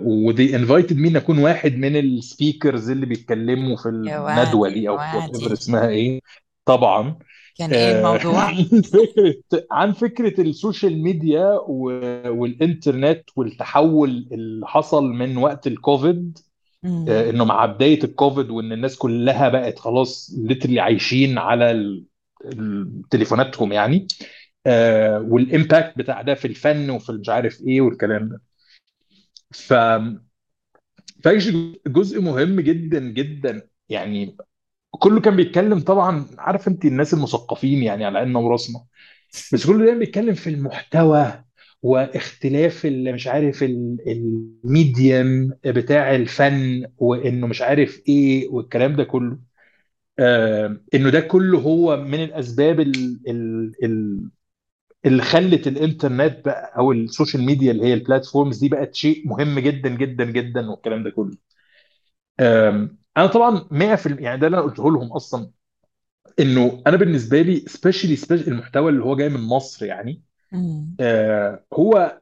و 0.00 0.11
they 0.11 0.56
invited 0.56 0.96
me 0.96 1.09
إن 1.09 1.16
أكون 1.16 1.38
واحد 1.38 1.72
من 1.72 1.96
ال 1.96 2.06
speakers 2.06 2.90
اللي 2.90 3.06
بيتكلموا 3.06 3.76
في 3.76 3.88
الندوة 3.88 4.68
دي 4.68 4.88
or 4.88 5.00
whatever 5.00 5.52
اسمها 5.52 5.88
إيه. 5.88 6.20
طبعا. 6.64 7.18
كان 7.58 7.72
إيه 7.72 7.94
آه، 7.94 7.98
الموضوع؟ 7.98 8.44
عن 8.50 8.82
فكرة 8.82 9.34
عن 9.70 9.92
فكرة 9.92 10.40
ال 10.40 10.49
social 10.49 11.02
media 11.02 11.58
والإنترنت 12.28 13.22
والتحول 13.36 14.28
اللي 14.32 14.66
حصل 14.66 15.04
من 15.04 15.36
وقت 15.36 15.66
الكوفيد 15.66 16.38
إنه 16.84 17.44
مع 17.44 17.66
بدايه 17.66 18.04
الكوفيد 18.04 18.50
وإن 18.50 18.72
الناس 18.72 18.96
كلها 18.96 19.48
بقت 19.48 19.78
خلاص 19.78 20.34
literally 20.38 20.80
عايشين 20.80 21.38
على 21.38 22.00
تليفوناتهم 23.10 23.72
يعني. 23.72 24.06
آه، 24.66 25.20
وال 25.20 25.39
impact 25.39 25.98
بتاع 25.98 26.22
ده 26.22 26.34
في 26.34 26.44
الفن 26.48 26.90
وفي 26.90 27.12
مش 27.12 27.28
عارف 27.28 27.60
إيه 27.60 27.80
والكلام 27.80 28.28
ده. 28.28 28.42
ف 29.50 29.72
فايش 31.24 31.48
جزء 31.86 32.20
مهم 32.20 32.60
جدا 32.60 33.00
جدا. 33.00 33.68
يعني 33.88 34.36
كله 34.90 35.20
كان 35.20 35.36
بيتكلم 35.36 35.80
طبعا 35.80 36.26
عارف 36.38 36.68
أنت 36.68 36.84
الناس 36.84 37.14
المثقفين 37.14 37.82
يعني 37.82 38.04
على 38.04 38.18
عيننا 38.18 38.38
وراسنا. 38.38 38.84
بس 39.52 39.66
كله 39.66 39.84
دايما 39.84 39.98
بيتكلم 39.98 40.34
في 40.34 40.50
المحتوى. 40.50 41.44
واختلاف 41.82 42.86
اللي 42.86 43.12
مش 43.12 43.26
عارف 43.26 43.62
ال- 43.62 43.98
ال 44.08 44.28
medium 44.28 45.50
بتاع 45.66 46.14
الفن 46.14 46.86
وإنه 46.98 47.46
مش 47.46 47.62
عارف 47.62 48.02
إيه 48.08 48.48
والكلام 48.48 48.96
ده 48.96 49.04
كله 49.04 49.38
آه 50.18 50.80
إنه 50.94 51.10
ده 51.10 51.20
كله 51.20 51.60
هو 51.60 51.96
من 51.96 52.24
الأسباب 52.24 52.80
ال- 52.80 53.20
ال- 53.28 53.72
ال- 53.84 54.30
اللي 55.06 55.22
خلت 55.22 55.66
الإنترنت 55.68 56.46
بقى 56.46 56.74
أو 56.78 56.92
ال 56.92 56.99
social 56.99 57.44
media 57.44 57.72
اللي 57.72 57.84
هي 57.86 57.94
ال 57.94 58.00
platforms 58.00 58.58
دي 58.58 58.68
بقت 58.68 58.94
شيء 58.94 59.28
مهم 59.28 59.58
جدا 59.58 59.88
جدا 59.90 60.24
جدا 60.24 60.70
والكلام 60.70 61.02
ده 61.04 61.10
كله. 61.10 61.36
آم، 62.40 62.98
أنا 63.16 63.26
طبعا 63.26 63.68
100% 63.70 64.24
يعني 64.24 64.40
ده 64.40 64.46
اللي 64.46 64.58
أنا 64.58 64.66
قلته 64.66 64.90
لهم 64.92 65.12
أصلا 65.12 65.50
إنه 66.40 66.82
أنا 66.86 66.96
بالنسبة 66.96 67.42
لي 67.42 67.56
specially 67.60 68.16
special 68.16 68.48
المحتوى 68.48 68.90
اللي 68.92 69.04
هو 69.04 69.16
جاي 69.16 69.28
من 69.28 69.40
مصر 69.40 69.86
يعني 69.86 70.22
مم. 70.52 70.96
آه، 71.00 71.64
هو 71.74 72.20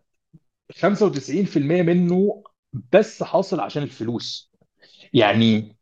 95% 0.83 1.83
منه 1.83 2.43
بس 2.93 3.23
حاصل 3.23 3.61
عشان 3.61 3.83
الفلوس. 3.83 4.53
يعني 5.15 5.77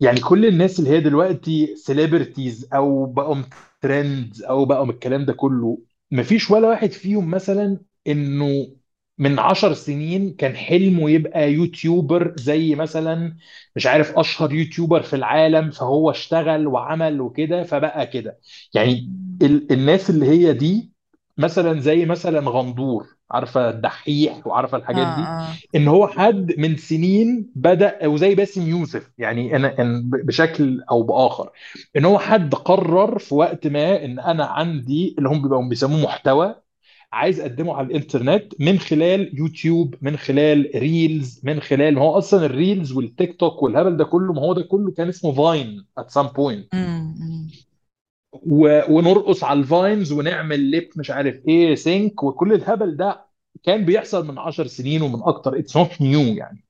يعني 0.00 0.20
كل 0.20 0.46
الناس 0.46 0.78
اللي 0.78 0.90
هي 0.90 1.00
دلوقتي 1.00 1.76
celebrities 1.76 2.68
أو 2.74 3.06
بقوا 3.06 3.36
trends 3.82 4.42
أو 4.42 4.64
بقوا 4.64 4.86
الكلام 4.92 5.24
ده 5.24 5.32
كله 5.32 5.78
مفيش 6.10 6.50
ولا 6.50 6.68
واحد 6.68 6.90
فيهم 6.90 7.30
مثلا 7.30 7.80
إنه 8.06 8.68
من 9.18 9.38
عشر 9.38 9.74
سنين 9.74 10.34
كان 10.34 10.56
حلمه 10.56 11.10
يبقى 11.10 11.52
يوتيوبر 11.52 12.34
زي 12.38 12.74
مثلا 12.74 13.36
مش 13.76 13.86
عارف 13.86 14.18
أشهر 14.18 14.52
يوتيوبر 14.52 15.02
في 15.02 15.16
العالم 15.16 15.70
فهو 15.70 16.10
اشتغل 16.10 16.66
وعمل 16.66 17.20
وكده 17.20 17.62
فبقى 17.62 18.06
كده. 18.06 18.40
يعني 18.74 19.12
ال 19.42 19.72
الناس 19.72 20.10
اللي 20.10 20.26
هي 20.26 20.52
دي 20.52 20.92
مثلا 21.38 21.80
زي 21.80 22.06
مثلا 22.06 22.50
غندور 22.50 23.06
عارفة 23.30 23.70
الدحيح 23.70 24.46
وعارفة 24.46 24.76
آه 24.76 24.80
الحاجات 24.80 25.06
دي 25.06 25.22
آه 25.22 25.52
إن 25.74 25.88
هو 25.88 26.06
حد 26.06 26.54
من 26.58 26.76
سنين 26.76 27.52
بدأ 27.54 28.06
وزي 28.06 28.34
باسم 28.34 28.68
يوسف 28.68 29.10
يعني 29.18 29.56
أنا 29.56 29.80
إن 29.80 30.10
بشكل 30.10 30.82
أو 30.90 31.02
بآخر 31.02 31.50
إن 31.96 32.04
هو 32.04 32.18
حد 32.18 32.54
قرر 32.54 33.18
في 33.18 33.34
وقت 33.34 33.66
ما 33.66 34.04
إن 34.04 34.18
أنا 34.18 34.44
عندي 34.44 35.14
اللي 35.18 35.28
هم 35.28 35.42
بيبقوا 35.42 35.68
بيسموه 35.68 36.00
محتوى 36.02 36.54
عايز 37.12 37.40
أقدمه 37.40 37.74
على 37.76 37.86
الإنترنت 37.86 38.52
من 38.60 38.78
خلال 38.78 39.38
يوتيوب 39.38 39.94
من 40.02 40.16
خلال 40.16 40.70
reels 40.76 41.40
من 41.44 41.60
خلال 41.60 41.94
ما 41.94 42.00
هو 42.02 42.18
أصلا 42.18 42.46
ال 42.46 42.54
reels 42.54 42.92
والتيك 42.92 43.40
توك 43.40 43.62
والهبل 43.62 43.96
ده 43.96 44.04
كله 44.04 44.32
ما 44.32 44.40
هو 44.40 44.52
ده 44.52 44.62
كله 44.62 44.90
كان 44.92 45.08
اسمه 45.08 45.32
Vine 45.32 45.86
at 45.98 46.10
some 46.10 46.26
point. 46.26 46.68
و... 48.32 48.80
ونرقص 48.88 49.44
على 49.44 49.60
ال 49.60 49.69
Vines 49.69 50.12
ونعمل 50.12 50.60
lip 50.60 50.88
مش 50.96 51.10
عارف 51.10 51.40
إيه 51.48 51.74
sync 51.74 52.22
وكل 52.22 52.52
الهبل 52.52 52.96
ده 52.96 53.26
كان 53.62 53.84
بيحصل 53.84 54.26
من 54.28 54.38
10 54.38 54.66
سنين 54.66 55.02
ومن 55.02 55.22
أكتر. 55.22 55.58
it's 55.58 55.76
not 55.76 56.00
new 56.00 56.20
يعني. 56.20 56.64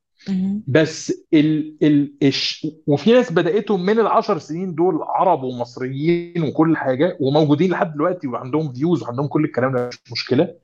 بس 0.66 1.12
ال 1.34 1.76
ال 1.82 2.12
الش... 2.22 2.66
وفي 2.86 3.12
ناس 3.12 3.32
بدأتهم 3.32 3.86
من 3.86 3.98
العشر 3.98 4.38
سنين 4.38 4.74
دول 4.74 4.98
عرب 5.02 5.42
ومصريين 5.42 6.42
وكل 6.42 6.76
حاجة 6.76 7.16
وموجودين 7.20 7.70
لحد 7.70 7.92
دلوقتي 7.94 8.26
وعندهم 8.26 8.72
views 8.72 9.02
وعندهم 9.02 9.26
كل 9.26 9.44
الكلام 9.44 9.74
ده 9.74 9.88
مش 9.88 10.12
مشكلة. 10.12 10.54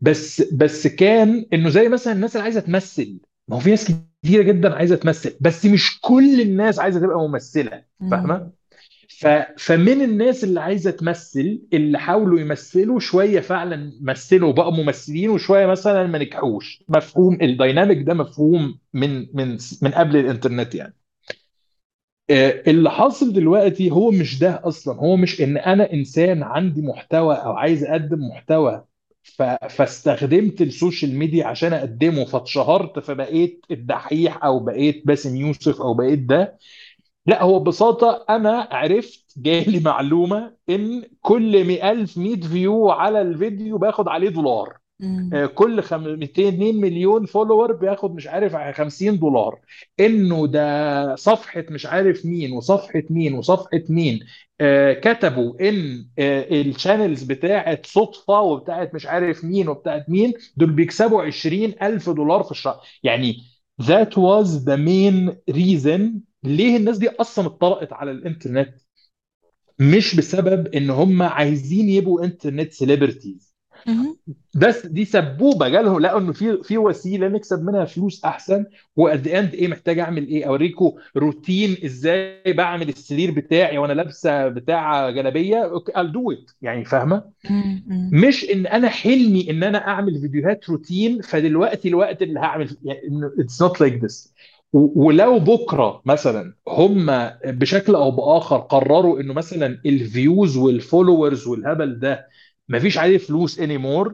بس 0.00 0.42
بس 0.52 0.86
كان 0.86 1.46
إنه 1.52 1.68
زي 1.68 1.88
مثلا 1.88 2.12
الناس 2.12 2.36
اللي 2.36 2.42
عايزة 2.44 2.60
تمثل. 2.60 3.18
ما 3.48 3.56
هو 3.56 3.60
في 3.60 3.70
ناس 3.70 3.92
كتيرة 4.22 4.42
جدا 4.42 4.74
عايزة 4.74 4.96
تمثل 4.96 5.36
بس 5.40 5.66
مش 5.66 6.00
كل 6.00 6.40
الناس 6.40 6.78
عايزة 6.78 7.00
تبقى 7.00 7.18
ممثلة. 7.18 7.82
فاهمة؟ 8.10 8.50
ف... 9.20 9.26
فمن 9.58 10.02
الناس 10.02 10.44
اللي 10.44 10.60
عايزة 10.60 10.90
تمثل 10.90 11.62
اللي 11.72 11.98
حاولوا 11.98 12.40
يمثلوا 12.40 13.00
شوية 13.00 13.40
فعلا 13.40 13.92
مثلوا 14.00 14.52
بقى 14.52 14.72
ممثلين 14.72 15.30
وشوية 15.30 15.66
مثلا 15.66 16.06
ما 16.06 16.18
نجحوش. 16.18 16.82
مفهوم 16.88 17.38
الدايناميك 17.42 18.02
ده 18.02 18.14
مفهوم 18.14 18.78
من 18.94 19.26
من 19.36 19.58
من 19.82 19.90
قبل 19.90 20.16
الإنترنت 20.16 20.74
يعني. 20.74 20.94
آه، 22.30 22.62
اللي 22.66 22.90
حاصل 22.90 23.32
دلوقتي 23.32 23.90
هو 23.90 24.10
مش 24.10 24.38
ده 24.38 24.60
أصلا. 24.64 24.94
هو 25.00 25.16
مش 25.16 25.40
إن 25.40 25.56
أنا 25.56 25.92
إنسان 25.92 26.42
عندي 26.42 26.82
محتوى 26.82 27.34
أو 27.34 27.52
عايز 27.52 27.84
أقدم 27.84 28.18
محتوى 28.28 28.84
ف... 29.22 29.42
فاستخدمت 29.70 30.62
ال 30.62 30.69
social 30.69 31.14
media 31.14 31.46
عشان 31.46 31.72
أقدمه 31.72 32.24
فاتشهرت 32.24 32.98
فبقيت 32.98 33.64
الدحيح 33.70 34.44
أو 34.44 34.58
بقيت 34.60 35.02
باسم 35.06 35.36
يوسف 35.36 35.80
أو 35.80 35.94
بقيت 35.94 36.18
ده 36.18 36.58
لا 37.26 37.42
هو 37.42 37.58
ببساطة 37.58 38.24
أنا 38.30 38.68
عرفت 38.72 39.34
جالي 39.36 39.80
معلومة 39.80 40.56
إن 40.70 41.02
كل 41.20 41.56
1000 41.56 42.18
100 42.18 42.40
view 42.40 42.90
على 42.90 43.20
الفيديو 43.22 43.78
باخد 43.78 44.08
عليه 44.08 44.28
دولار. 44.28 44.76
مم. 45.00 45.30
آه، 45.34 45.46
كل 45.46 45.82
خم... 45.82 46.00
202 46.18 46.80
مليون 46.80 47.26
follower 47.26 47.72
بياخد 47.72 48.14
مش 48.14 48.26
عارف 48.26 48.56
50 48.56 49.18
دولار. 49.18 49.60
إنه 50.00 50.46
ده 50.46 51.14
صفحة 51.16 51.64
مش 51.70 51.86
عارف 51.86 52.26
مين 52.26 52.52
وصفحة 52.52 53.02
مين 53.10 53.34
وصفحة 53.34 53.82
مين. 53.88 54.20
آه 54.60 54.92
كتبوا 54.92 55.68
إن 55.68 56.06
آه 56.18 56.60
ال 56.60 56.67
channels 56.67 57.22
بتاعت 57.22 57.86
صدفة 57.86 58.40
وبتاعت 58.40 58.94
مش 58.94 59.06
عارف 59.06 59.44
مين 59.44 59.68
وبتاعت 59.68 60.08
مين 60.08 60.32
دول 60.56 60.70
بيكسبوا 60.72 61.22
20 61.22 61.74
ألف 61.82 62.10
دولار 62.10 62.42
في 62.42 62.50
الشهر. 62.50 62.80
يعني 63.02 63.36
that 63.82 64.10
was 64.16 64.64
the 64.64 64.76
main 64.76 65.36
reason 65.50 66.22
ليه 66.46 66.76
الناس 66.76 66.98
دي 66.98 67.08
أصلا 67.08 67.46
اتطرقت 67.46 67.92
على 67.92 68.10
الإنترنت؟ 68.10 68.74
مش 69.78 70.16
بسبب 70.16 70.66
إن 70.66 70.90
هم 70.90 71.22
عايزين 71.22 71.88
يبقوا 71.88 72.24
internet 72.24 72.72
celebrities 72.72 73.56
مهم. 73.86 74.16
بس 74.54 74.86
دي 74.86 75.04
سبوبة 75.04 75.68
جالهم 75.68 76.00
لقوا 76.00 76.20
إنه 76.20 76.32
في 76.32 76.62
في 76.62 76.78
وسيلة 76.78 77.28
نكسب 77.28 77.64
منها 77.64 77.84
فلوس 77.84 78.24
أحسن 78.24 78.64
و 78.96 79.04
at 79.04 79.20
the 79.20 79.38
end 79.38 79.54
إيه 79.54 79.68
محتاج 79.68 79.98
أعمل 79.98 80.26
إيه؟ 80.26 80.44
أوريكم 80.44 80.92
روتين 81.16 81.76
إزاي 81.84 82.52
بعمل 82.52 82.88
السرير 82.88 83.30
بتاعي 83.30 83.78
وأنا 83.78 83.92
لابسة 83.92 84.48
بتاع 84.48 85.10
جلابية. 85.10 85.72
I'll 85.78 86.12
do 86.12 86.36
it. 86.36 86.54
يعني 86.62 86.84
فاهمة. 86.84 87.24
مش 88.12 88.44
إن 88.44 88.66
أنا 88.66 88.88
حلمي 88.88 89.50
إن 89.50 89.62
أنا 89.62 89.88
أعمل 89.88 90.20
فيديوهات 90.20 90.70
روتين 90.70 91.20
فدلوقتي 91.20 91.88
الوقت 91.88 92.22
اللي 92.22 92.40
هعمل 92.40 92.76
يعني 92.84 93.00
it's 93.38 93.62
not 93.62 93.80
like 93.80 94.04
this 94.04 94.34
ولو 94.72 95.38
بكرة 95.38 96.02
مثلا 96.04 96.54
هم 96.68 97.06
بشكل 97.44 97.94
أو 97.94 98.10
بآخر 98.10 98.56
قرروا 98.58 99.20
إنه 99.20 99.34
مثلا 99.34 99.66
ال 99.86 99.98
views 99.98 100.56
وال 100.56 100.72
followers 100.72 101.46
والهبل 101.46 101.98
ده 101.98 102.28
مفيش 102.68 102.98
عليه 102.98 103.18
فلوس 103.18 103.60
anymore 103.60 104.12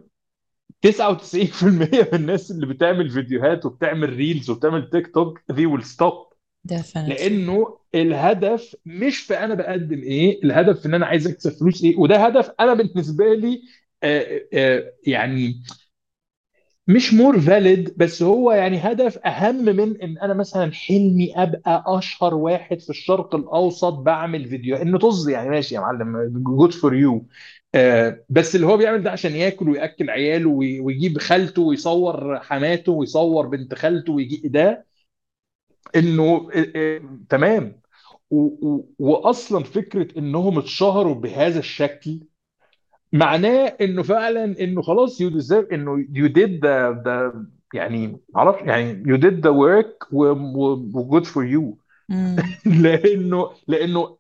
99% 0.83 2.09
من 2.13 2.19
الناس 2.21 2.51
اللي 2.51 2.67
بتعمل 2.67 3.11
فيديوهات 3.11 3.67
وبتعمل 3.67 4.11
reels 4.13 4.51
وبتعمل 4.51 4.91
تيك 4.91 5.15
توك 5.15 5.39
they 5.53 5.67
will 5.67 5.85
stop. 5.85 6.33
Definitely. 6.69 7.09
لأنه 7.09 7.79
الهدف 7.95 8.77
مش 8.87 9.19
في 9.21 9.35
أنا 9.39 9.55
بقدم 9.55 9.99
إيه 10.03 10.43
الهدف 10.45 10.81
في 10.81 10.87
إن 10.87 10.95
أنا 10.95 11.07
عايز 11.07 11.27
أكسب 11.27 11.51
فلوس 11.53 11.85
إيه 11.85 11.97
وده 11.99 12.17
هدف 12.27 12.51
أنا 12.61 12.75
بالنسبة 12.75 13.35
لي 13.35 13.63
آه، 14.03 14.41
آه، 14.55 14.93
يعني 15.07 15.63
مش 16.93 17.15
more 17.15 17.41
valid 17.41 17.95
بس 17.99 18.23
هو 18.23 18.53
يعني 18.53 18.79
هدف 18.79 19.19
أهم 19.19 19.65
من 19.65 20.03
إن 20.03 20.19
أنا 20.19 20.35
مثلا 20.35 20.73
حلمي 20.73 21.33
أبقى 21.43 21.85
أشهر 21.87 22.35
واحد 22.35 22.81
في 22.81 22.91
الشرق 22.91 23.35
الأوسط 23.35 23.93
بعمل 23.95 24.45
فيديو. 24.49 24.77
إنه 24.77 24.99
طز 24.99 25.29
يعني 25.29 25.51
ماشي 25.51 25.75
يا 25.75 25.81
معلم 25.81 26.33
good 26.45 26.73
for 26.73 26.95
you 26.95 27.27
بس 28.31 28.57
اللي 28.57 28.67
هو 28.67 28.77
بيعمل 28.77 29.03
ده 29.03 29.11
عشان 29.11 29.33
ياكل 29.33 29.69
ويأكل 29.69 30.11
عياله 30.11 30.51
وي- 30.51 30.81
ويجيب 30.81 31.19
خالته 31.19 31.63
ويصور 31.63 32.41
حماته 32.41 32.93
ويصور 32.93 33.47
بنت 33.47 33.75
خالته 33.75 34.13
ويجيب 34.13 34.53
ده 34.53 34.87
إنه 35.97 36.49
آه، 36.55 36.67
آه، 36.77 37.01
تمام. 37.29 37.83
واصلا 38.99 39.65
فكرة 39.65 40.19
إنهم 40.19 40.59
اتشهروا 40.59 41.15
بهذا 41.15 41.59
الشكل 41.59 42.21
معناه 43.13 43.77
إنه 43.81 44.03
فعلا 44.03 44.45
إنه 44.61 44.83
خلاص 44.83 45.21
you 45.21 45.29
deserve 45.29 45.67
إنه 45.73 46.07
you 46.13 46.27
did 46.27 46.65
the 46.67 47.03
the 47.05 47.45
يعني 47.75 48.21
معرفش 48.35 48.63
يعني 48.63 49.03
you 49.07 49.17
did 49.17 49.41
the 49.45 49.51
work 49.51 49.97
و 50.13 50.36
good 50.36 51.27
for 51.27 51.45
you. 51.47 51.79
لأنه 52.67 53.51
لأنه 53.69 54.17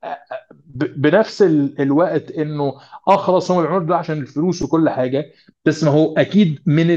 بنفس 0.75 1.43
ال- 1.43 1.81
الوقت 1.81 2.31
إنه 2.31 2.75
آه 3.09 3.17
خلاص 3.17 3.51
هم 3.51 3.63
بيعملوا 3.63 3.87
ده 3.87 3.97
عشان 3.97 4.19
الفلوس 4.19 4.63
وكل 4.63 4.89
حاجة 4.91 5.33
بس 5.65 5.85
ما 5.85 5.91
هو 5.91 6.15
أكيد 6.15 6.59
من 6.67 6.91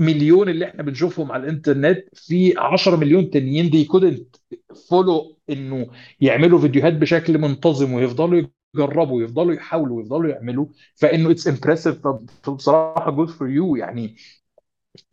المليون 0.00 0.48
اللي 0.48 0.64
إحنا 0.64 0.82
بنشوفهم 0.82 1.32
على 1.32 1.42
الإنترنت 1.44 2.04
في 2.14 2.54
10 2.58 2.96
مليون 2.96 3.30
تانيين 3.30 3.70
دي 3.70 3.88
couldn't 3.88 4.38
follow 4.88 5.36
إنه 5.50 5.86
يعملوا 6.20 6.58
فيديوهات 6.60 6.92
بشكل 6.92 7.38
منتظم 7.38 7.92
ويفضلوا 7.92 8.42
يجربوا 8.84 9.16
ويفضلوا 9.16 9.54
يحاولوا 9.54 9.96
ويفضلوا 9.96 10.30
يعملوا 10.30 10.66
فإنه 10.96 11.30
it's 11.30 11.48
impressive 11.48 12.06
فبصراحه 12.42 13.10
good 13.10 13.30
for 13.30 13.48
you 13.50 13.76
يعني 13.76 14.16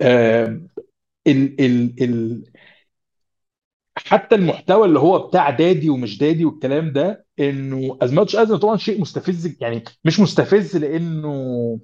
آه 0.02 0.62
ال 1.28 1.62
ال 1.62 2.04
ال 2.04 2.44
حتى 3.98 4.36
المحتوى 4.36 4.88
اللي 4.88 5.00
هو 5.00 5.28
بتاع 5.28 5.50
دادي 5.50 5.90
ومش 5.90 6.18
دادي 6.18 6.46
والكلام 6.46 6.94
ده 6.94 7.26
إنه 7.40 7.98
as 8.02 8.14
much 8.14 8.36
as 8.36 8.52
طبعا 8.54 8.78
شيء 8.78 9.02
مستفز 9.02 9.58
يعني 9.62 9.84
مش 10.06 10.20
مستفز 10.20 10.78
لإنه 10.78 11.80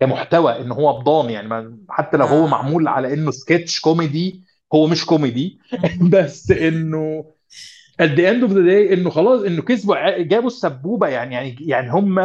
كمحتوى 0.00 0.60
ان 0.60 0.72
هو 0.72 1.00
بضان 1.00 1.30
يعني 1.30 1.78
حتى 1.88 2.16
لو 2.16 2.26
هو 2.26 2.44
آه. 2.44 2.48
معمول 2.48 2.88
على 2.88 3.14
إنه 3.14 3.30
سكتش 3.30 3.80
كوميدي 3.80 4.42
هو 4.74 4.86
مش 4.86 5.06
كوميدي. 5.06 5.58
بس 6.12 6.50
إنه 6.50 7.24
at 8.02 8.16
the 8.16 8.26
end 8.26 8.42
of 8.44 8.50
the 8.50 8.62
day 8.62 8.92
إنه 8.92 9.10
خلاص 9.10 9.42
إنه 9.42 9.62
كسبوا 9.62 10.18
جابوا 10.22 10.46
السبوبة 10.46 11.08
يعني 11.08 11.34
يعني 11.34 11.56
يعني 11.60 11.90
هم 11.90 12.18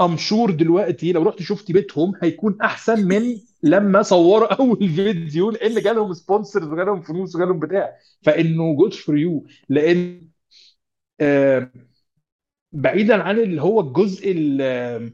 I'm 0.00 0.16
sure 0.16 0.50
دلوقتي 0.50 1.12
لو 1.12 1.22
رحت 1.22 1.42
شفت 1.42 1.72
بيتهم 1.72 2.12
هيكون 2.22 2.58
أحسن 2.62 3.08
من 3.08 3.22
لما 3.62 4.02
صوروا 4.02 4.54
أول 4.60 4.78
فيديو 4.90 5.50
لأن 5.50 5.82
جالهم 5.82 6.12
sponsors 6.12 6.68
وجالهم 6.68 7.02
فلوس 7.02 7.36
وجالهم 7.36 7.58
بتاع. 7.60 7.92
فإنه 8.22 8.76
good 8.76 8.94
for 8.94 9.18
you 9.18 9.46
لأن 9.68 10.22
بعيدا 12.72 13.22
عن 13.22 13.38
اللي 13.38 13.62
هو 13.62 13.80
الجزء 13.80 14.32
ال- 14.32 15.12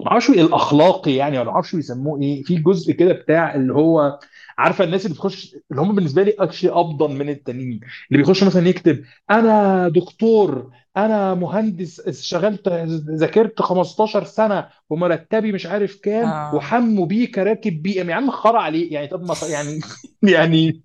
ما 0.00 0.42
الأخلاقي 0.42 1.14
يعني 1.14 1.38
ولا 1.38 1.46
ما 1.48 1.52
أعرفش 1.54 1.76
بيسموه 1.76 2.22
إيه 2.22 2.42
في 2.42 2.56
جزء 2.58 2.92
كده 2.92 3.12
بتاع 3.12 3.54
اللي 3.54 3.72
هو 3.74 4.18
عارفة 4.58 4.84
الناس 4.84 5.06
اللي 5.06 5.14
بتخش 5.14 5.56
اللي 5.70 5.82
هم 5.82 5.94
بالنسبة 5.94 6.22
لي 6.22 6.34
actually 6.38 6.70
أفضل 6.70 7.10
من 7.14 7.28
التانيين. 7.28 7.80
اللي 8.10 8.22
بيخش 8.22 8.42
مثلا 8.44 8.68
يكتب 8.68 9.04
أنا 9.30 9.88
دكتور 9.88 10.70
أنا 10.96 11.34
مهندس 11.34 12.00
اشتغلت 12.00 12.68
ذاكرت 13.10 13.62
15 13.62 14.24
سنة 14.24 14.68
ومرتبي 14.90 15.52
مش 15.52 15.66
عارف 15.66 15.96
كام 16.02 16.28
آه. 16.28 16.54
وحمو 16.54 17.04
بيك 17.04 17.38
راكب 17.38 17.82
بي 17.82 18.02
إم. 18.02 18.10
يا 18.10 18.14
عم 18.14 18.30
خرا 18.30 18.60
عليه. 18.62 18.92
يعني 18.92 19.06
طب 19.06 19.22
ما 19.22 19.34
يعني 19.50 19.80
يعني 20.34 20.80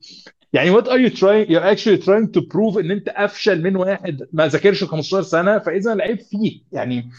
يعني 0.54 0.74
what 0.78 0.84
are 0.86 1.00
you 1.10 1.14
trying 1.18 1.48
you're 1.50 1.76
actually 1.76 2.04
trying 2.06 2.28
to 2.38 2.42
prove 2.54 2.78
إن 2.78 2.92
أنت 2.92 3.10
أفشل 3.10 3.64
من 3.64 3.76
واحد 3.76 4.28
ما 4.34 4.48
ذاكرش 4.48 4.84
15 4.84 5.22
سنة 5.22 5.60
فاذا 5.60 5.94
العيب 5.94 6.20
فيك 6.20 6.64
يعني 6.72 7.10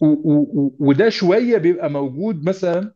و- 0.00 0.06
و- 0.06 0.48
و- 0.54 0.74
وده 0.78 1.08
شوية 1.08 1.58
بيبقى 1.58 1.90
موجود 1.90 2.44
مثلا 2.48 2.92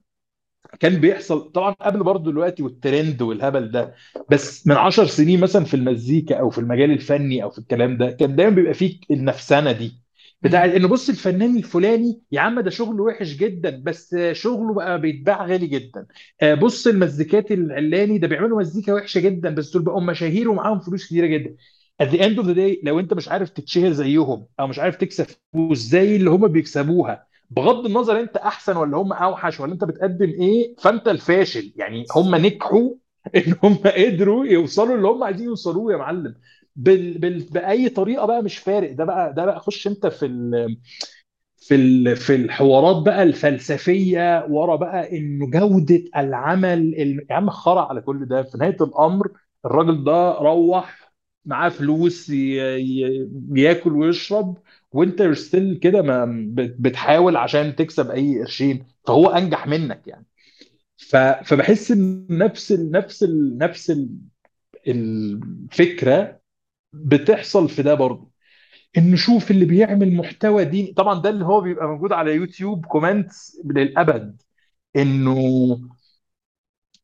كان 0.80 1.00
بيحصل 1.00 1.52
طبعا 1.52 1.72
قبل 1.72 2.02
برضه 2.02 2.30
دلوقتي 2.32 2.62
والترند 2.62 3.22
والهبل 3.22 3.70
ده 3.70 3.94
بس 4.30 4.66
من 4.66 4.76
عشر 4.76 5.06
سنين 5.06 5.40
مثلا 5.40 5.64
في 5.64 5.74
المزيكا 5.74 6.36
أو 6.40 6.50
في 6.50 6.58
المجال 6.58 6.90
الفني 6.90 7.42
أو 7.42 7.50
في 7.50 7.58
الكلام 7.58 7.96
ده 7.96 8.10
كان 8.10 8.36
دايما 8.36 8.54
بيبقى 8.54 8.74
فيه 8.74 9.00
النفسنة 9.10 9.72
دي. 9.72 10.06
بتاعت 10.42 10.70
مم. 10.70 10.76
إنه 10.76 10.88
بص 10.88 11.08
الفنان 11.08 11.56
الفلاني 11.56 12.22
يا 12.32 12.40
عم 12.40 12.60
ده 12.60 12.70
شغله 12.70 13.02
وحش 13.02 13.34
جدا 13.36 13.82
بس 13.84 14.16
شغله 14.32 14.74
بقى 14.74 15.00
بيتباع 15.00 15.46
غالي 15.46 15.66
جدا. 15.66 16.06
آه، 16.42 16.54
بص 16.54 16.86
المزيكات 16.86 17.52
العلاني 17.52 18.18
ده 18.18 18.28
بيعملوا 18.28 18.60
مزيكا 18.60 18.92
وحشة 18.94 19.20
جدا 19.20 19.50
بس 19.54 19.72
دول 19.72 19.82
بقوا 19.82 20.00
مشاهير 20.00 20.50
ومعاهم 20.50 20.80
فلوس 20.80 21.06
كتيرة 21.06 21.26
جدا. 21.26 21.56
At 22.02 22.06
the 22.06 22.18
end 22.18 22.38
of 22.38 22.46
the 22.46 22.54
day 22.56 22.78
لو 22.84 23.00
أنت 23.00 23.14
مش 23.14 23.28
عارف 23.28 23.50
تتشهر 23.50 23.92
زيهم 23.92 24.46
أو 24.60 24.66
مش 24.66 24.78
عارف 24.78 24.96
تكسب 24.96 25.26
فلوس 25.52 25.78
زي 25.78 26.16
اللي 26.16 26.30
هم 26.30 26.48
بيكسبوها 26.48 27.26
بغض 27.50 27.86
النظر 27.86 28.20
انت 28.20 28.36
احسن 28.36 28.76
ولا 28.76 28.96
هم 28.96 29.12
اوحش 29.12 29.60
ولا 29.60 29.72
انت 29.72 29.84
بتقدم 29.84 30.30
إيه 30.30 30.74
فانت 30.78 31.08
الفاشل. 31.08 31.72
يعني 31.76 32.04
هم 32.16 32.34
نجحوا 32.34 32.90
ان 33.36 33.54
هم 33.64 33.74
قدروا 33.76 34.44
يوصلوا 34.46 34.96
اللي 34.96 35.08
هم 35.08 35.24
عايزين 35.24 35.46
يوصلوه 35.46 35.92
يا 35.92 35.96
معلم. 35.96 36.34
بال... 36.76 37.18
بال... 37.18 37.40
بأي 37.42 37.88
طريقة 37.88 38.26
بقى 38.26 38.42
مش 38.42 38.58
فارق. 38.58 38.92
ده 38.92 39.04
بقى 39.04 39.34
ده 39.34 39.44
بقى 39.46 39.60
خش 39.60 39.86
انت 39.86 40.06
في 40.06 40.26
ال... 40.26 40.76
في 41.56 41.74
ال... 41.74 42.16
في 42.16 42.34
الحوارات 42.34 43.04
بقى 43.06 43.22
الفلسفية 43.22 44.46
ورا 44.50 44.76
بقى 44.76 45.18
انه 45.18 45.50
جودة 45.50 46.04
العمل 46.16 46.78
ال... 46.78 47.26
يا 47.30 47.34
عم 47.36 47.50
خرع 47.50 47.88
على 47.88 48.00
كل 48.00 48.26
ده. 48.26 48.42
في 48.42 48.58
نهاية 48.58 48.76
الأمر 48.80 49.28
الراجل 49.66 50.04
ده 50.04 50.32
روح 50.38 51.12
معاه 51.44 51.68
فلوس 51.68 52.30
ي... 52.30 52.34
ي... 52.78 53.30
ياكل 53.56 53.92
ويشرب 53.92 54.58
وانت 54.96 55.22
ستيل 55.22 55.76
كده 55.78 56.02
ما 56.02 56.24
بت- 56.54 56.76
بتحاول 56.80 57.36
عشان 57.36 57.76
تكسب 57.76 58.10
أي 58.10 58.40
قرشين 58.40 58.86
فهو 59.06 59.28
أنجح 59.28 59.66
منك 59.66 60.02
يعني. 60.08 60.26
ف... 60.96 61.16
فبحس 61.16 61.90
إن 61.90 62.26
نفس 62.30 62.72
ال... 62.72 62.90
نفس 62.90 63.22
ال... 63.22 63.58
نفس 63.58 63.90
ال... 63.90 64.08
الفكرة 64.88 66.40
بتحصل 66.92 67.68
في 67.68 67.82
ده 67.82 67.94
برضه. 67.94 68.30
إن 68.98 69.10
نشوف 69.12 69.50
اللي 69.50 69.64
بيعمل 69.64 70.14
محتوى 70.14 70.64
ديني 70.64 70.92
طبعا 70.92 71.22
ده 71.22 71.30
اللي 71.30 71.44
هو 71.44 71.60
بيبقى 71.60 71.88
موجود 71.88 72.12
على 72.12 72.34
يوتيوب 72.34 72.86
comments 72.86 73.62
للأبد. 73.64 74.42
إنه 74.96 75.36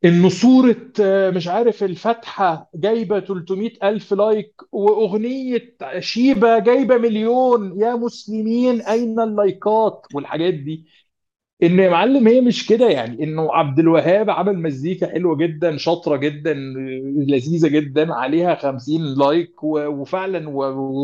إنه 0.05 0.29
صورة 0.29 0.93
آه، 1.01 1.31
مش 1.31 1.49
عارف 1.49 1.83
الفاتحة 1.85 2.71
جايبة 2.75 3.21
300 3.21 3.73
ألف 3.83 4.13
لايك 4.15 4.55
وأغنية 4.73 5.77
شيبة 5.99 6.59
جايبة 6.59 6.97
مليون 6.99 7.81
يا 7.81 7.95
مسلمين 7.95 8.81
أين 8.81 9.21
اللايكات؟ 9.21 10.07
والحاجات 10.15 10.55
دي. 10.55 10.87
إن 11.63 11.79
يا 11.79 11.91
معلم 11.91 12.29
هي 12.29 12.41
مش 12.41 12.67
كده 12.67 12.89
يعني. 12.91 13.25
إنه 13.25 13.55
عبد 13.55 13.79
الوهاب 13.79 14.31
عمل 14.31 14.59
مزيكا 14.63 15.07
حلوة 15.13 15.37
جدا 15.37 15.77
شاطرة 15.77 16.17
جدا 16.17 16.55
لذيذة 17.29 17.69
جدا 17.69 18.15
عليها 18.15 18.55
50 18.55 19.15
لايك 19.19 19.65
وفعلا 19.65 20.49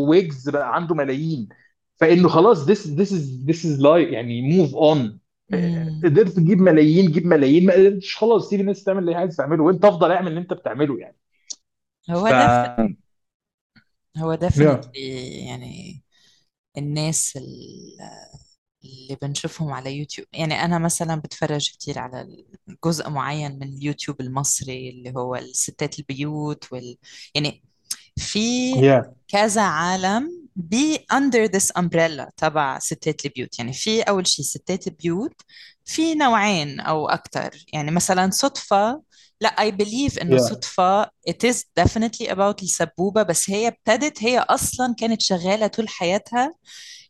ويجز 0.09 0.51
بقى 0.51 0.75
عنده 0.75 0.95
ملايين. 0.95 1.49
فإنه 1.97 2.29
خلاص 2.29 2.67
this 2.71 2.85
this 2.87 3.11
is 3.13 3.47
this 3.51 3.65
is 3.65 3.81
life 3.83 4.13
يعني 4.13 4.61
own 4.75 4.99
مم. 4.99 5.21
قدرت 6.05 6.29
تجيب 6.37 6.59
ملايين 6.61 7.11
جيب 7.13 7.27
ملايين 7.27 7.67
ما 7.67 7.73
قدرتش 7.75 8.17
خلاص 8.17 8.49
سيب 8.51 8.61
الناس 8.61 8.85
تعمل 8.85 8.99
اللي 8.99 9.13
هي 9.13 9.17
عايز 9.17 9.37
تعمله 9.37 9.63
وانت 9.65 9.85
أفضل 9.85 10.13
اعمل 10.13 10.29
اللي 10.29 10.41
انت 10.41 10.53
بتعمله 10.53 10.99
يعني. 11.01 11.17
هو 12.11 12.29
ف 12.29 12.33
def 12.33 12.59
هو 14.17 14.37
definitely 14.37 14.99
يعني 15.49 16.03
الناس 16.79 17.37
ال- 17.37 17.99
اللي 18.85 19.17
بنشوفهم 19.23 19.73
على 19.73 19.99
يوتيوب. 19.99 20.29
يعني 20.33 20.55
أنا 20.55 20.79
مثلا 20.79 21.17
بتفرج 21.17 21.71
كتير 21.71 21.99
على 21.99 22.47
جزء 22.85 23.11
معين 23.11 23.53
من 23.59 23.63
اليوتيوب 23.69 24.21
المصري 24.21 24.91
اللي 24.91 25.13
هو 25.17 25.37
الستات 25.37 25.99
البيوت 25.99 26.73
وال 26.73 26.99
يعني 27.35 27.65
في 28.19 28.71
يا 28.71 29.13
كذا 29.29 29.63
عالم 29.63 30.49
بي 30.57 30.97
under 31.13 31.49
this 31.51 31.83
umbrella 31.83 32.31
تبع 32.37 32.79
ستات 32.79 33.25
البيوت. 33.27 33.59
يعني 33.59 33.73
في 33.73 34.03
أول 34.03 34.27
شيء 34.27 34.45
ستات 34.45 34.87
البيوت 34.87 35.43
في 35.85 36.15
نوعين 36.15 36.81
أو 36.81 37.09
أكتر. 37.09 37.51
يعني 37.73 37.91
مثلا 37.91 38.31
صدفة 38.31 39.03
لا 39.41 39.57
I 39.71 39.73
believe 39.73 40.21
إنه 40.23 40.35
يا 40.35 40.39
صدفة 40.39 41.05
it 41.05 41.51
is 41.51 41.57
definitely 41.81 42.27
about 42.31 42.63
السبوبة 42.63 43.23
بس 43.23 43.51
هي 43.51 43.69
ابتدت 43.69 44.23
هي 44.23 44.39
أصلا 44.39 44.95
كانت 44.99 45.23
شغالة 45.23 45.67
طول 45.67 45.89
حياتها 45.89 46.55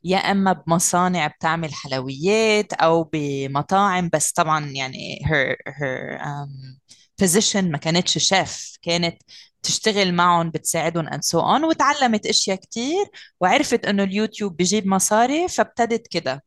يا 0.04 0.18
إما 0.18 0.52
بمصانع 0.52 1.26
بتعمل 1.26 1.74
حلويات 1.74 2.72
أو 2.72 3.10
بمطاعم 3.12 4.10
بس 4.12 4.32
طبعا 4.32 4.66
يعني 4.66 5.20
her 5.24 5.72
her 5.72 6.20
um, 6.22 6.78
position 7.22 7.56
ما 7.56 7.78
كانتش 7.78 8.18
شيف 8.18 8.76
كانت 8.82 9.22
تشتغل 9.62 10.14
معهم 10.14 10.50
بتساعدهم 10.50 11.08
and 11.08 11.20
so 11.30 11.38
on 11.40 11.64
وتعلمت 11.64 12.26
أشياء 12.26 12.56
كتير 12.56 13.06
وعرفت 13.40 13.86
إنه 13.86 14.02
اليوتيوب 14.02 14.56
بيجيب 14.56 14.86
مصاري 14.86 15.48
فابتدت 15.48 16.06
كده. 16.06 16.44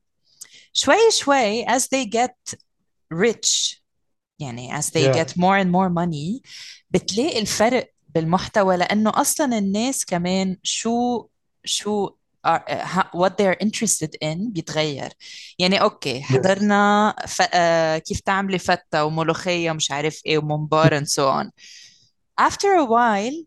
شوي 0.73 1.11
شوي 1.11 1.65
as 1.65 1.81
they 1.81 2.05
get 2.15 2.55
rich 3.13 3.79
يعني 4.39 4.81
as 4.81 4.85
they 4.85 4.97
yeah 4.97 5.23
get 5.23 5.27
more 5.27 5.63
and 5.63 5.67
more 5.67 5.89
money 6.03 6.41
بتلاقي 6.89 7.39
الفرق 7.39 7.91
بالمحتوى 8.09 8.77
لأنه 8.77 9.11
أصلا 9.15 9.57
الناس 9.57 10.05
كمان 10.05 10.57
شو 10.63 11.27
شو 11.65 12.09
are, 12.47 12.61
ها- 12.69 13.11
what 13.15 13.29
they're 13.29 13.65
interested 13.65 14.09
in 14.23 14.37
بيتغير. 14.37 15.09
يعني 15.59 15.81
okay 15.81 16.17
yes 16.17 16.23
حضرنا 16.23 17.15
ف... 17.27 17.41
آه، 17.53 17.97
كيف 17.97 18.19
تعملي 18.19 18.59
فتة 18.59 19.05
وملوخية 19.05 19.71
ومش 19.71 19.91
عارف 19.91 20.21
إيه 20.25 20.37
وممبار 20.37 20.99
and 20.99 21.07
so 21.07 21.43
on. 21.43 21.49
After 22.41 22.67
a 22.67 22.87
while 22.89 23.45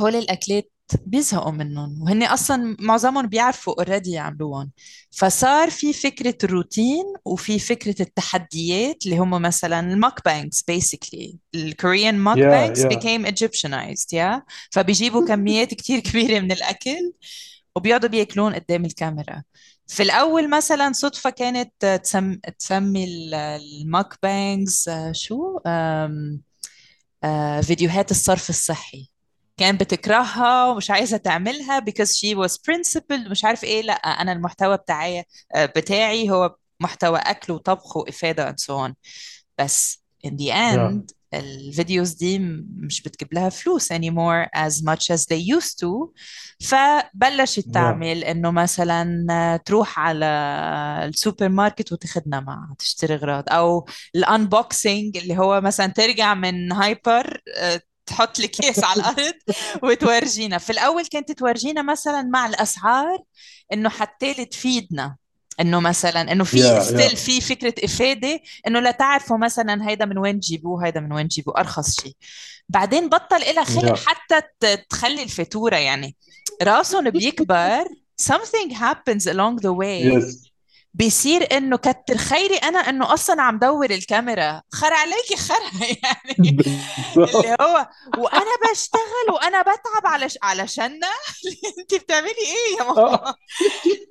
هول 0.00 0.16
الأكلات 0.16 0.70
بيزهقوا 1.06 1.52
منهم. 1.52 2.02
وهن 2.02 2.22
أصلا 2.22 2.76
معظمهم 2.80 3.26
بيعرفوا 3.26 3.74
already 3.78 4.10
يعملوهم. 4.10 4.70
فصار 5.10 5.70
في 5.70 5.92
فكرة 5.92 6.34
الروتين 6.44 7.04
وفي 7.24 7.58
فكرة 7.58 8.02
التحديات 8.02 9.06
اللي 9.06 9.18
هم 9.18 9.30
مثلا 9.30 9.80
ال 9.80 10.24
mukbangs 10.24 10.64
basically 10.70 11.36
ال 11.54 12.18
Korean 12.18 12.38
mukbangs 12.38 12.82
became 12.82 13.26
Egyptianized 13.32 14.12
yeah 14.12 14.42
فبيجيبوا 14.70 15.28
كميات 15.28 15.74
كتير 15.74 16.00
كبيرة 16.00 16.40
من 16.40 16.52
الأكل. 16.52 17.12
وبيقعدوا 17.76 18.08
بياكلون 18.08 18.54
قدام 18.54 18.84
الكاميرا. 18.84 19.42
في 19.86 20.02
الأول 20.02 20.50
مثلا 20.50 20.92
صدفة 20.92 21.30
كانت 21.30 22.00
تسم... 22.02 22.34
تسمي 22.58 23.04
ال- 23.04 23.34
ال 23.34 24.14
mukbangs 24.22 24.90
شو؟ 25.12 25.58
أم... 25.66 26.40
آه، 27.24 27.60
فيديوهات 27.60 28.10
الصرف 28.10 28.50
الصحي. 28.50 29.10
كان 29.56 29.76
بتكرهها 29.76 30.66
ومش 30.70 30.90
عايزة 30.90 31.16
تعملها 31.16 31.80
because 31.80 32.08
she 32.08 32.36
was 32.36 32.52
principled 32.52 33.26
ومش 33.26 33.44
عارف 33.44 33.64
إيه. 33.64 33.82
لأ 33.82 33.92
أنا 33.92 34.32
المحتوى 34.32 34.76
بتاعي 34.76 35.24
آه، 35.54 35.66
بتاعي 35.66 36.30
هو 36.30 36.56
محتوى 36.80 37.18
أكل 37.18 37.52
وطبخ 37.52 37.96
وإفادة 37.96 38.50
and 38.52 38.54
so 38.54 38.88
on. 38.88 38.92
بس 39.58 40.02
in 40.26 40.30
the 40.30 40.40
يا 40.42 41.02
end 41.02 41.15
الفيديوز 41.34 42.12
دي 42.12 42.38
مش 42.76 43.02
بتجيب 43.02 43.34
لها 43.34 43.48
فلوس 43.48 43.92
anymore 43.92 44.46
as 44.56 44.72
much 44.82 45.14
as 45.16 45.20
they 45.20 45.56
used 45.56 45.74
to 45.82 46.08
فبلشت 46.60 47.68
تعمل 47.74 48.24
إنه 48.24 48.50
مثلا 48.50 49.56
تروح 49.66 49.98
على 49.98 50.26
السوبر 51.08 51.48
ماركت 51.48 51.92
وتاخدنا 51.92 52.40
معها 52.40 52.74
تشتري 52.78 53.14
أغراض. 53.14 53.44
أو 53.50 53.86
ال 54.14 54.25
unboxing 54.25 55.16
اللي 55.16 55.38
هو 55.38 55.60
مثلا 55.60 55.86
ترجع 55.86 56.34
من 56.34 56.72
هايبر 56.72 57.40
آه، 57.56 57.80
تحط 58.06 58.38
لي 58.38 58.48
كيس 58.48 58.84
على 58.84 59.00
الأرض 59.00 59.34
وتورجينا. 59.84 60.58
في 60.58 60.70
الأول 60.70 61.06
كانت 61.06 61.32
تورجينا 61.32 61.82
مثلا 61.82 62.22
مع 62.22 62.46
الأسعار 62.46 63.18
إنه 63.72 63.88
حتى 63.88 64.44
تفيدنا. 64.44 65.16
إنه 65.60 65.80
مثلا 65.80 66.32
إنه 66.32 66.44
في 66.44 66.58
yeah 66.58 66.80
still 66.80 67.00
yeah 67.00 67.14
في 67.14 67.40
فكرة 67.40 67.74
إفادة 67.84 68.40
إنه 68.66 68.80
لا 68.80 68.90
تعرفوا 68.90 69.38
مثلا 69.38 69.88
هيدا 69.88 70.04
من 70.04 70.18
وين 70.18 70.40
تجيبوه 70.40 70.86
هيدا 70.86 71.00
من 71.00 71.12
وين 71.12 71.28
تجيبوه 71.28 71.54
أرخص 71.58 72.00
شيء. 72.00 72.16
بعدين 72.68 73.08
بطل 73.08 73.36
إلها 73.36 73.64
خلق 73.64 73.88
yeah 73.88 73.94
حتى 74.06 74.42
تخلي 74.90 75.22
الفاتورة 75.22 75.76
يعني. 75.76 76.16
راسهم 76.62 77.10
بيكبر 77.10 77.84
something 78.22 78.72
happens 78.72 79.22
along 79.26 79.60
the 79.62 79.72
way. 79.80 79.82
yes 79.82 80.45
بيصير 80.96 81.56
إنه 81.56 81.76
كتر 81.76 82.16
خيري 82.16 82.56
أنا 82.56 82.78
إنه 82.78 83.12
أصلا 83.14 83.42
عم 83.42 83.58
دور 83.58 83.90
الكاميرا. 83.90 84.62
خر 84.72 84.92
عليكي 84.92 85.36
خر 85.36 85.62
يعني. 86.04 86.56
اللي 87.16 87.56
هو 87.60 87.88
وأنا 88.18 88.50
بشتغل 88.72 89.34
وأنا 89.34 89.62
بتعب 89.62 90.06
علش 90.06 90.38
علشاننا 90.42 91.06
انت 91.80 91.94
بتعملي 91.94 92.30
إيه 92.30 92.78
يا 92.78 92.84
ماما؟ 92.84 92.98
آه. 93.02 93.34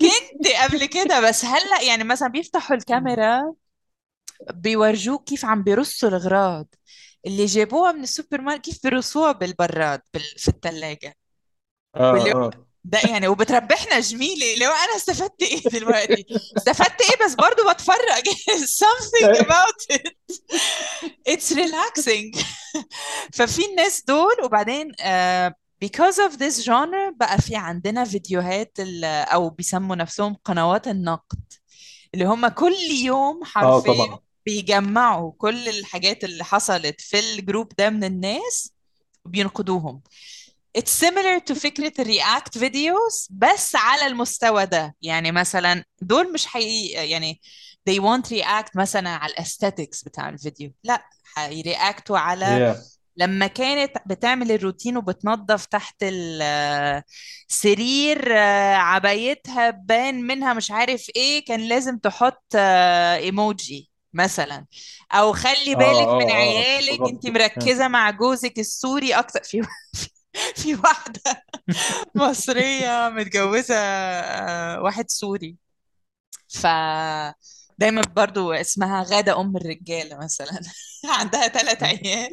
كنت 0.01 0.47
قبل 0.63 0.86
كده 0.86 1.29
بس 1.29 1.45
هلأ 1.45 1.81
يعني 1.81 2.03
مثلا 2.03 2.27
بيفتحوا 2.27 2.75
الكاميرا 2.75 3.53
بيورجوك 4.53 5.23
كيف 5.23 5.45
عم 5.45 5.63
بيرصوا 5.63 6.09
الاغراض 6.09 6.67
اللي 7.25 7.45
جابوها 7.45 7.91
من 7.91 8.03
السوبر 8.03 8.41
ماركت 8.41 8.65
كيف 8.65 8.79
بيرصوها 8.83 9.31
بالبراد 9.31 10.01
بال... 10.13 10.21
في 10.38 10.47
الثلاجه 10.47 11.15
آه 11.95 12.15
آه. 12.36 12.64
ده 12.88 12.99
يعني 12.99 13.27
وبتربحنا 13.27 13.99
جميلة. 13.99 14.53
اللي 14.53 14.67
هو 14.67 14.71
أنا 14.71 14.95
استفدت 14.95 15.43
إيه 15.43 15.61
دلوقتي؟ 15.61 16.25
استفدت 16.57 17.01
إيه؟ 17.01 17.25
بس 17.25 17.36
برضو 17.36 17.69
بتفرج. 17.73 18.27
Something 18.83 19.38
about 19.39 19.95
it. 19.95 20.13
It's 21.29 21.51
relaxing. 21.55 22.39
ففي 23.38 23.65
الناس 23.65 24.03
دول 24.07 24.36
وبعدين 24.43 24.91
uh, 24.91 25.51
because 25.86 26.17
of 26.17 26.38
this 26.38 26.65
genre 26.65 27.13
بقى 27.15 27.41
في 27.41 27.55
عندنا 27.55 28.05
فيديوهات 28.05 28.77
أو 29.03 29.49
بيسموا 29.49 29.95
نفسهم 29.95 30.38
قنوات 30.45 30.88
النقد. 30.88 31.53
اللي 32.13 32.25
هم 32.25 32.47
كل 32.47 32.75
يوم 33.03 33.39
آه 33.43 33.45
حرفيا 33.45 34.19
بيجمعوا 34.45 35.31
كل 35.38 35.69
الحاجات 35.69 36.23
اللي 36.23 36.43
حصلت 36.43 37.01
في 37.01 37.19
الجروب 37.19 37.71
ده 37.77 37.89
من 37.89 38.03
الناس 38.03 38.73
وبينقدوهم. 39.25 40.01
It's 40.78 40.91
similar 41.05 41.39
to 41.49 41.53
فكرة 41.53 41.93
ال 41.99 42.09
react 42.09 42.57
videos 42.57 43.27
بس 43.30 43.76
على 43.76 44.07
المستوى 44.07 44.65
ده. 44.65 44.95
يعني 45.01 45.32
مثلا 45.32 45.84
دول 46.01 46.34
مش 46.34 46.45
حي 46.47 46.88
يعني 46.88 47.41
they 47.89 47.93
won't 47.93 48.30
react 48.30 48.69
مثلا 48.76 49.09
على 49.09 49.34
ال 49.33 49.40
aesthetics 49.40 50.03
بتاع 50.03 50.30
الفيديو. 50.30 50.71
لا 50.84 51.05
هيرياكتوا 51.38 52.17
على 52.17 52.45
yeah 52.45 52.81
لما 53.17 53.47
كانت 53.47 53.91
بتعمل 54.05 54.51
الروتين 54.51 54.97
وبتنظف 54.97 55.65
تحت 55.65 55.95
السرير 57.51 58.34
عبايتها 58.76 59.69
بان 59.69 60.21
منها 60.28 60.53
مش 60.53 60.71
عارف 60.71 61.07
إيه 61.15 61.45
كان 61.45 61.59
لازم 61.67 61.97
تحط 61.97 62.55
ايموجي 62.55 63.89
مثلا. 64.13 64.65
أو 65.11 65.34
خلي 65.34 65.73
آه 65.73 65.76
بالك 65.76 66.07
من 66.07 66.32
عيالك 66.32 66.99
أنت 67.09 67.28
مركزة 67.28 67.88
مع 67.88 68.09
جوزك 68.11 68.59
السوري 68.59 69.13
أكتر. 69.13 69.43
في 69.43 69.61
في 70.55 70.75
واحدة 70.75 71.43
مصرية 72.15 73.09
متجوزة 73.09 73.75
آه، 73.75 74.81
واحد 74.81 75.09
سوري. 75.09 75.57
ف 76.49 76.67
دايما 77.79 78.01
برضو 78.15 78.51
اسمها 78.53 79.03
غادة 79.03 79.41
أم 79.41 79.57
الرجالة 79.57 80.17
مثلا. 80.17 80.59
عندها 81.19 81.47
ثلاث 81.47 81.83
عيال. 81.83 82.29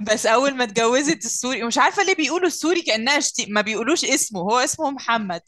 بس 0.00 0.26
أول 0.26 0.54
ما 0.54 0.64
اتجوزت 0.64 1.24
السوري 1.24 1.62
ومش 1.64 1.78
عارفة 1.78 2.02
ليه 2.02 2.14
بيقولوا 2.16 2.46
السوري 2.46 2.82
كأنها 2.82 3.20
شتي... 3.20 3.46
ما 3.46 3.60
بيقولوش 3.60 4.04
اسمه 4.04 4.40
هو 4.40 4.58
اسمه 4.58 4.90
محمد. 4.90 5.40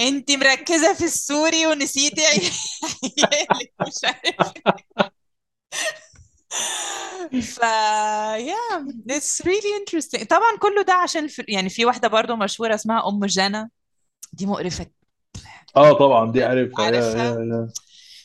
انت 0.00 0.30
مركزة 0.32 0.94
في 0.94 1.04
السوري 1.04 1.66
ونسيتي 1.66 2.26
عيالك 2.26 2.52
مش 3.88 4.04
عارف 4.04 4.52
ف 7.42 7.60
yeah 8.38 8.80
it's 9.10 9.40
really 9.44 9.72
interesting. 9.80 10.26
طبعا 10.26 10.56
كله 10.62 10.82
ده 10.82 10.92
عشان 10.92 11.28
في... 11.28 11.44
يعني 11.48 11.68
في 11.68 11.84
واحدة 11.84 12.08
برضو 12.08 12.36
مشهورة 12.36 12.74
اسمها 12.74 13.08
أم 13.08 13.24
جنى. 13.24 13.70
دي 14.32 14.46
مقرفة. 14.46 14.86
آه 15.76 15.92
طبعا 15.92 16.32
دي 16.32 16.44
عارفها. 16.44 16.84
يا 16.84 16.84
عارفها؟ 16.84 17.24
yeah 17.24 17.30
yeah 17.30 17.68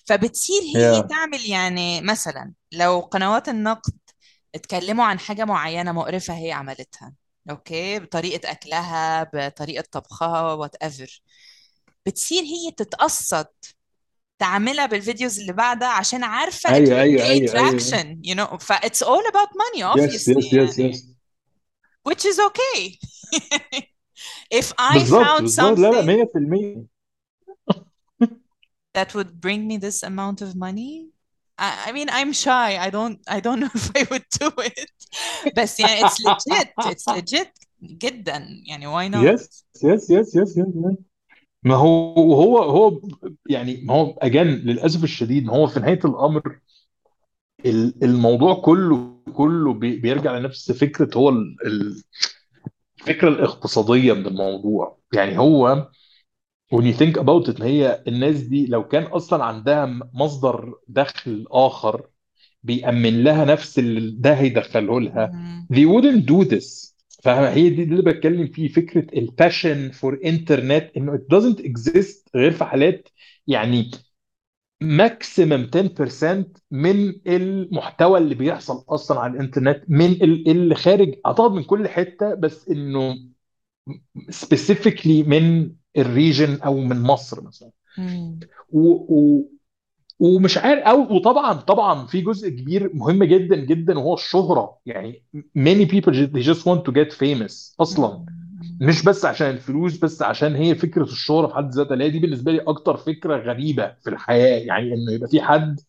فبتصير 0.05 0.61
هي 0.75 0.81
yeah 0.81 1.01
تعمل 1.01 1.45
يعني 1.49 2.01
مثلا 2.01 2.53
لو 2.71 2.99
قنوات 2.99 3.49
النقد 3.49 3.99
اتكلموا 4.55 5.05
عن 5.05 5.19
حاجة 5.19 5.45
معينة 5.45 5.91
مقرفة 5.91 6.33
هي 6.33 6.51
عملتها. 6.51 7.13
okay? 7.49 7.99
بطريقة 7.99 8.51
أكلها 8.51 9.29
بطريقة 9.33 9.83
طبخها 9.91 10.53
whatever 10.53 11.21
بتصير 12.05 12.43
هي 12.43 12.71
تتقصد 12.77 13.47
تعملها 14.39 14.85
بالفيديوز 14.85 15.39
اللي 15.39 15.53
بعدها 15.53 15.87
عشان 15.87 16.23
عارفة 16.23 16.69
it 16.69 16.73
أيوه 16.73 17.01
أيوه 17.01 17.23
أيوه 17.23 17.53
أيوه 17.53 17.77
traction 17.77 18.05
you 18.23 18.35
know 18.35 18.57
ف 18.57 18.73
it's 18.73 19.01
all 19.01 19.23
about 19.31 19.49
money 19.53 19.83
obviously 19.83 20.13
يس 20.13 20.27
يس 20.27 20.53
يعني 20.53 20.89
يس 20.89 21.09
which 22.09 22.25
is 22.25 22.39
okay 22.39 22.97
if 24.59 24.73
I 24.79 24.93
بالظبط 24.93 25.25
found 25.25 25.41
بالظبط 25.41 25.79
لا 25.79 26.01
لا 26.01 26.25
something 26.25 26.87
100% 27.83 28.25
that 28.97 29.13
would 29.15 29.39
bring 29.39 29.67
me 29.67 29.77
this 29.77 30.03
amount 30.03 30.41
of 30.41 30.55
money 30.55 31.09
I, 31.59 31.69
I 31.87 31.91
mean 31.91 32.09
I'm 32.09 32.31
shy 32.33 32.69
I 32.85 32.89
don't 32.89 33.19
I 33.27 33.39
don't 33.45 33.59
know 33.63 33.73
if 33.81 33.87
I 33.99 34.03
would 34.11 34.27
do 34.41 34.49
it 34.69 34.91
بس 35.57 35.79
يعني 35.79 36.01
it's 36.01 36.19
legit 36.25 36.67
it's 36.91 37.05
legit 37.15 37.51
جدا 37.83 38.47
يعني 38.67 38.87
why 38.87 39.15
not 39.15 39.23
يس 39.23 39.65
يس 39.83 40.09
يس 40.09 40.35
يس 40.35 40.57
يس 40.57 40.65
ما 41.63 41.75
هو 41.75 42.33
هو 42.33 42.57
هو 42.57 43.01
يعني 43.49 43.81
ما 43.85 43.93
هو 43.93 44.15
again 44.21 44.47
للأسف 44.47 45.03
الشديد 45.03 45.45
ما 45.45 45.53
هو 45.53 45.67
في 45.67 45.79
نهاية 45.79 45.99
الأمر 46.05 46.59
ال- 47.65 48.03
الموضوع 48.03 48.53
كله 48.53 49.15
كله 49.33 49.73
بي- 49.73 49.95
بيرجع 49.95 50.37
لنفس 50.37 50.71
فكرة 50.71 51.17
هو 51.17 51.29
ال- 51.29 51.55
ال- 51.65 52.03
الفكرة 52.99 53.29
الاقتصادية 53.29 54.13
من 54.13 54.25
الموضوع. 54.27 54.97
يعني 55.13 55.37
هو 55.39 55.89
when 56.75 56.81
you 56.83 56.93
think 56.99 57.17
about 57.21 57.53
it 57.53 57.61
هي 57.61 58.03
الناس 58.07 58.41
دي 58.41 58.65
لو 58.67 58.87
كان 58.87 59.03
أصلا 59.03 59.43
عندها 59.43 59.85
مصدر 60.13 60.73
دخل 60.87 61.45
آخر 61.51 62.07
بيأمن 62.63 63.23
لها 63.23 63.45
نفس 63.45 63.79
اللي 63.79 64.11
ده 64.17 64.33
هيدخله 64.33 65.01
لها 65.01 65.31
they 65.73 65.85
wouldn't 65.85 66.25
do 66.25 66.49
this. 66.49 66.88
فهي 67.23 67.69
دي 67.69 67.83
اللي 67.83 68.01
بتكلم 68.01 68.47
فيه 68.47 68.67
فكرة 68.67 69.07
ال 69.19 69.28
passion 69.28 69.91
for 69.91 70.19
internet 70.25 70.91
إنه 70.97 71.17
it 71.17 71.35
doesn't 71.35 71.59
exist 71.63 72.29
غير 72.35 72.51
في 72.51 72.65
حالات 72.65 73.09
يعني 73.47 73.91
maximum 74.81 75.69
10% 75.75 76.53
من 76.71 77.13
المحتوى 77.27 78.19
اللي 78.19 78.35
بيحصل 78.35 78.85
أصلا 78.89 79.19
على 79.19 79.33
الإنترنت 79.33 79.83
من 79.87 80.05
ال- 80.11 80.51
اللي 80.51 80.75
خارج 80.75 81.15
أعتقد 81.25 81.51
من 81.51 81.63
كل 81.63 81.87
حتة 81.87 82.33
بس 82.33 82.69
إنه 82.69 83.15
specifically 84.29 85.23
من 85.23 85.71
ال 85.97 86.06
region 86.06 86.61
أو 86.61 86.77
من 86.79 87.01
مصر 87.03 87.41
مثلا. 87.43 87.71
و 88.71 88.79
و 89.09 89.43
ومش 90.19 90.57
عارف 90.57 90.83
أو 90.83 91.15
وطبعا 91.15 91.53
طبعا 91.53 92.05
في 92.07 92.21
جزء 92.21 92.49
كبير 92.49 92.91
مهم 92.93 93.23
جدا 93.23 93.55
جدا 93.55 93.97
وهو 93.99 94.13
الشهرة. 94.13 94.77
يعني 94.85 95.23
many 95.57 95.85
people 95.91 96.11
they 96.13 96.43
just 96.43 96.63
want 96.65 96.83
to 96.89 96.91
get 96.91 97.13
famous 97.13 97.75
أصلا. 97.79 98.25
مش 98.81 99.03
بس 99.05 99.25
عشان 99.25 99.49
الفلوس 99.49 99.97
بس 99.97 100.21
عشان 100.21 100.55
هي 100.55 100.75
فكرة 100.75 101.03
الشهرة 101.03 101.47
في 101.47 101.55
حد 101.55 101.69
ذاتها. 101.75 102.07
دي 102.07 102.19
بالنسبة 102.19 102.51
لي 102.51 102.59
أكتر 102.61 102.97
فكرة 102.97 103.37
غريبة 103.37 103.95
في 104.03 104.09
الحياة. 104.09 104.59
يعني 104.59 104.93
إنه 104.93 105.11
يبقى 105.11 105.29
في 105.29 105.41
حد 105.41 105.79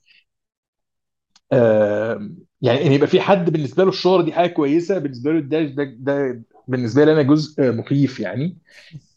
آه 1.53 2.31
يعني 2.63 2.87
ان 2.87 2.93
يبقى 2.93 3.07
في 3.09 3.21
حد 3.21 3.51
بالنسبة 3.51 3.83
له 3.85 3.89
الشهرة 3.91 4.23
دي 4.23 4.33
حاجة 4.33 4.51
كويسة 4.51 4.99
بالنسبة 4.99 5.33
له 5.33 5.41
ده 5.41 5.63
ده, 5.65 6.43
بالنسبة 6.69 7.05
لي 7.05 7.13
أنا 7.13 7.23
جزء 7.23 7.73
مخيف 7.73 8.21
يعني 8.21 8.59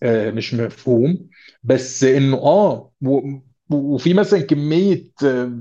آه 0.03 0.31
مش 0.31 0.53
مفهوم. 0.53 1.29
بس 1.63 2.03
إنه 2.03 2.37
آه 2.37 2.91
وفي 3.69 4.13
مثلا 4.13 4.39
كمية 4.41 5.11
آه، 5.25 5.59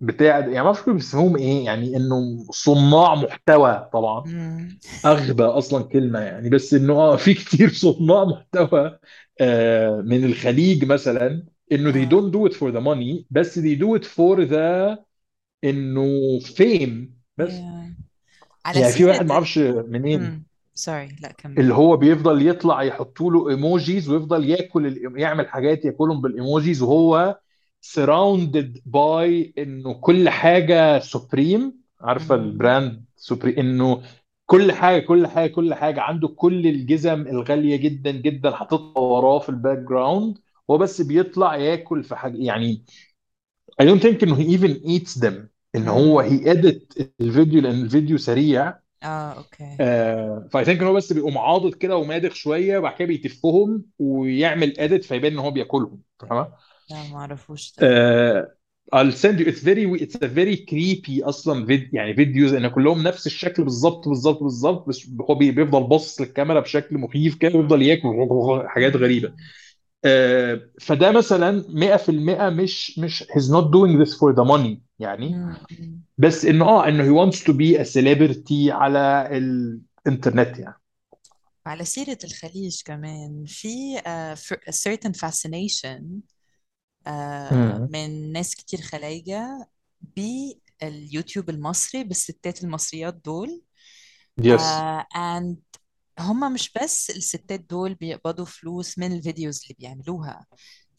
بتاع 0.00 0.38
يعني 0.38 0.52
ما 0.52 0.66
أعرفش 0.66 0.88
بيسموهم 0.90 1.36
إيه 1.36 1.64
يعني 1.64 1.96
إنه 1.96 2.46
صناع 2.50 3.14
محتوى 3.14 3.90
طبعا. 3.92 4.24
مم. 4.26 4.78
أغبى 5.04 5.42
أصلا 5.44 5.84
كلمة 5.84 6.18
يعني 6.18 6.48
بس 6.50 6.74
إنه 6.74 6.92
آه 6.94 7.16
في 7.16 7.34
كتير 7.34 7.68
صناع 7.72 8.24
محتوى 8.24 8.98
آه 9.40 10.00
من 10.00 10.24
الخليج 10.24 10.84
مثلا 10.84 11.46
إنه 11.72 11.92
they 11.92 12.08
don't 12.08 12.32
do 12.34 12.52
it 12.52 12.56
for 12.56 12.72
the 12.72 12.80
money 12.80 13.24
بس 13.30 13.58
they 13.58 13.78
do 13.78 14.00
it 14.00 14.04
for 14.04 14.50
the 14.50 14.98
إنه 15.64 16.38
fame 16.40 17.08
بس. 17.36 17.52
Yeah. 17.52 18.04
على 18.66 18.80
يعني 18.80 18.92
في 18.92 19.04
واحد 19.04 19.26
ما 19.26 19.32
أعرفش 19.32 19.58
منين. 19.58 20.44
سوري 20.74 21.08
لا 21.22 21.32
كمل. 21.32 21.58
اللي 21.58 21.74
هو 21.74 21.96
بيفضل 21.96 22.46
يطلع 22.46 22.82
يحطوا 22.82 23.30
له 23.32 23.50
ايموجيز 23.50 24.08
ويفضل 24.08 24.44
ياكل 24.50 24.94
الإيم- 24.94 25.18
يعمل 25.18 25.48
حاجات 25.48 25.84
ياكلهم 25.84 26.20
بالايموجيز 26.20 26.82
وهو 26.82 27.38
surrounded 27.86 28.78
by 28.90 29.52
إنه 29.58 29.94
كل 30.00 30.28
حاجة 30.28 30.98
Supreme 30.98 31.74
عارفة. 32.00 32.34
ال 32.34 32.46
brand 32.46 33.04
Supreme 33.16 33.58
إنه 33.58 34.02
كل 34.46 34.72
حاجة 34.72 35.00
كل 35.00 35.26
حاجة 35.26 35.50
كل 35.50 35.74
حاجة. 35.74 36.00
عنده 36.00 36.28
كل 36.28 36.66
الجزم 36.66 37.20
الغالية 37.28 37.76
جدا 37.76 38.10
جدا 38.10 38.50
حاططها 38.50 39.00
وراه 39.00 39.38
في 39.38 39.48
ال 39.48 39.78
background 39.78 40.38
هو 40.70 40.78
بس 40.78 41.00
بيطلع 41.02 41.56
ياكل 41.56 42.04
في 42.04 42.16
حاجة 42.16 42.36
يعني 42.36 42.84
I 43.82 43.84
don't 43.84 44.00
think 44.02 44.22
إنه 44.22 44.36
he 44.36 44.58
even 44.58 44.86
eats 44.86 45.20
them. 45.20 45.34
إن 45.76 45.88
هو 45.88 46.22
he 46.22 46.44
edit 46.44 47.02
الفيديو 47.20 47.60
لأن 47.60 47.82
الفيديو 47.82 48.18
سريع. 48.18 48.83
آه 49.04 49.32
okay. 49.38 49.80
آه 49.80 50.48
ف 50.52 50.64
I 50.64 50.67
think 50.67 50.80
إن 50.80 50.86
هو 50.86 50.94
بس 50.94 51.12
بيقوم 51.12 51.38
عاضض 51.38 51.74
كده 51.74 51.96
وماضغ 51.96 52.34
شوية 52.34 52.78
وبعد 52.78 52.94
كده 52.96 53.08
بيتفهم 53.08 53.84
ويعمل 53.98 54.80
edit 54.80 55.04
فيبان 55.04 55.32
إن 55.32 55.38
هو 55.38 55.50
بياكلهم. 55.50 56.02
فاهمة؟ 56.20 56.52
لا 56.90 57.02
ما 57.02 57.18
أعرفوش 57.18 57.74
ده. 57.76 57.82
آه 57.82 58.56
I'll 58.94 59.12
send 59.12 59.38
you. 59.40 59.46
It's 59.46 59.60
very 59.60 59.84
it's 60.04 60.14
a 60.22 60.28
very 60.28 60.56
creepy 60.70 61.24
أصلا 61.28 61.66
فيديو 61.66 61.88
يعني 61.92 62.14
فيديوز 62.14 62.52
إن 62.54 62.68
كلهم 62.68 63.02
نفس 63.02 63.26
الشكل 63.26 63.64
بالظبط 63.64 64.08
بالظبط 64.08 64.42
بالظبط 64.42 64.88
بس 64.88 65.10
هو 65.30 65.34
بي- 65.34 65.50
بيفضل 65.50 65.84
باصص 65.84 66.20
للكاميرا 66.20 66.60
بشكل 66.60 66.98
مخيف 66.98 67.34
كده 67.36 67.58
ويفضل 67.58 67.82
ياكل 67.82 68.08
حاجات 68.68 68.96
غريبة. 68.96 69.32
فده 70.80 71.10
مثلا 71.10 71.64
100% 71.68 72.50
مش 72.50 72.98
مش 72.98 73.22
he's 73.22 73.50
not 73.50 73.64
doing 73.64 74.04
this 74.04 74.10
for 74.10 74.34
the 74.34 74.44
money 74.44 74.78
يعني. 74.98 75.54
بس 76.18 76.44
انه 76.44 76.64
آه 76.64 76.88
إنه 76.88 77.04
he 77.04 77.30
wants 77.30 77.36
to 77.36 77.52
be 77.52 77.78
a 77.80 77.92
celebrity 77.92 78.68
على 78.68 79.28
الإنترنت 79.32 80.58
يعني. 80.58 80.80
على 81.66 81.84
سيرة 81.84 82.18
الخليج 82.24 82.82
كمان 82.84 83.44
في 83.46 83.98
uh, 83.98 84.38
a 84.68 84.72
certain 84.72 85.12
fascination 85.12 86.02
uh, 87.08 87.54
من 87.90 88.32
ناس 88.32 88.54
كتير 88.54 88.80
خلايجة 88.80 89.68
باليوتيوب 90.16 91.50
المصري 91.50 92.04
بالستات 92.04 92.64
المصريات 92.64 93.14
دول. 93.24 93.62
yes 94.38 94.60
uh, 94.60 95.02
and 95.14 95.73
هم 96.18 96.52
مش 96.52 96.72
بس 96.72 97.10
الستات 97.10 97.60
دول 97.60 97.94
بيقبضوا 97.94 98.44
فلوس 98.44 98.98
من 98.98 99.12
الفيديوز 99.12 99.62
اللي 99.62 99.76
بيعملوها. 99.78 100.46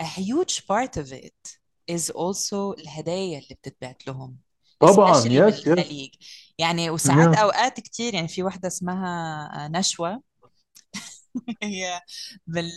A 0.04 0.06
huge 0.06 0.60
part 0.60 1.02
of 1.02 1.14
it 1.14 1.58
is 1.92 2.12
also 2.12 2.54
الهدايا 2.54 3.40
اللي 3.40 3.56
بتتبعت 3.62 4.08
لهم. 4.08 4.38
طبعا 4.80 5.14
especially 5.14 5.26
yes 5.32 5.68
yes 5.68 6.12
يعني 6.58 6.90
وساعات 6.90 7.38
يا 7.38 7.42
أوقات 7.44 7.80
كتير 7.80 8.14
يعني 8.14 8.28
في 8.28 8.44
واحدة 8.44 8.68
اسمها 8.68 9.68
نشوى. 9.68 10.20
هي 11.64 12.02
بال... 12.48 12.72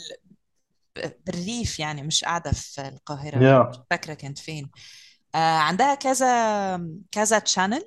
بالريف 1.27 1.79
يعني 1.79 2.03
مش 2.03 2.25
قاعدة 2.25 2.53
في 2.53 2.89
القاهرة. 2.89 3.39
مش 3.39 3.45
يا 3.45 3.85
فاكرة 3.91 4.15
كانت 4.15 4.39
فين. 4.39 4.71
آه 5.35 5.39
عندها 5.59 5.95
كذا 5.95 6.27
كذا 7.13 7.39
تشانل 7.39 7.85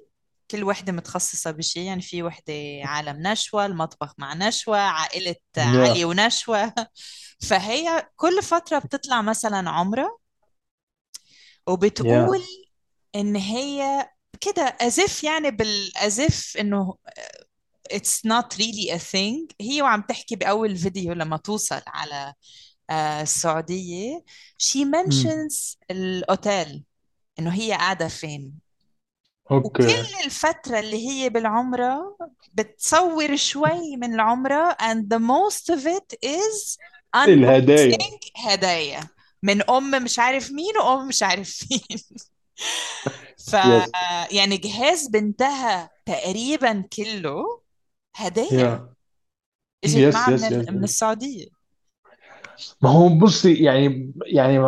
كل 0.51 0.63
وحدة 0.63 0.91
متخصصة 0.93 1.51
بشيء 1.51 1.83
يعني 1.83 2.01
في 2.01 2.23
وحدة 2.23 2.53
عالم 2.83 3.27
نشوى 3.27 3.65
المطبخ 3.65 4.13
مع 4.17 4.33
نشوى 4.33 4.79
عائلة 4.79 5.35
علي 5.57 5.99
يا 5.99 6.05
ونشوى 6.05 6.73
فهي 7.49 8.09
كل 8.15 8.43
فترة 8.43 8.79
بتطلع 8.79 9.21
مثلا 9.21 9.69
عمرة 9.69 10.17
وبتقول 11.67 12.41
إن 13.15 13.35
هي 13.35 14.09
كده 14.41 14.77
if 14.81 15.23
يعني 15.23 15.51
بال 15.51 15.91
as 15.97 16.19
if 16.19 16.59
إنه 16.59 16.95
it's 17.93 18.21
not 18.25 18.57
really 18.57 18.89
a 18.91 18.99
thing. 18.99 19.55
هي 19.61 19.81
وعم 19.81 20.01
تحكي 20.01 20.35
بأول 20.35 20.77
فيديو 20.77 21.13
لما 21.13 21.37
توصل 21.37 21.81
على 21.87 22.33
آه، 22.89 23.21
السعودية. 23.21 24.23
She 24.63 24.79
mentions 24.79 25.77
الأوتيل 25.91 26.83
إنه 27.39 27.53
هي 27.53 27.71
قاعدة 27.71 28.07
فين؟ 28.07 28.70
وكل 29.49 29.83
okay 29.83 30.25
الفترة 30.25 30.79
اللي 30.79 31.07
هي 31.09 31.29
بالعمرة 31.29 32.17
بتصور 32.53 33.35
شوي 33.35 33.97
من 33.97 34.13
العمرة 34.13 34.71
and 34.71 34.97
the 35.13 35.19
most 35.19 35.75
of 35.75 35.85
it 35.87 36.17
is 36.29 36.77
الهدايا. 37.15 37.97
unboxing 37.97 38.31
هدايا. 38.47 38.99
من 39.43 39.69
أم 39.69 40.03
مش 40.03 40.19
عارف 40.19 40.51
مين 40.51 40.77
وأم 40.77 41.07
مش 41.07 41.23
عارف 41.23 41.63
مين. 41.71 41.99
ف 43.51 43.53
yes 43.53 43.89
يعني 44.31 44.57
جهاز 44.57 45.07
بنتها 45.07 45.89
تقريبا 46.05 46.81
كله 46.97 47.61
هدايا. 48.15 48.49
يا 48.59 48.93
اجت 49.83 49.95
يس 49.95 50.13
معها 50.15 50.29
من 50.29 50.35
يس 50.35 50.43
ال- 50.43 50.61
يس 50.61 50.69
من 50.69 50.83
السعودية؟ 50.83 51.47
ما 52.81 52.89
هو 52.89 53.09
بصي 53.09 53.53
يعني 53.63 54.11
يعني 54.25 54.59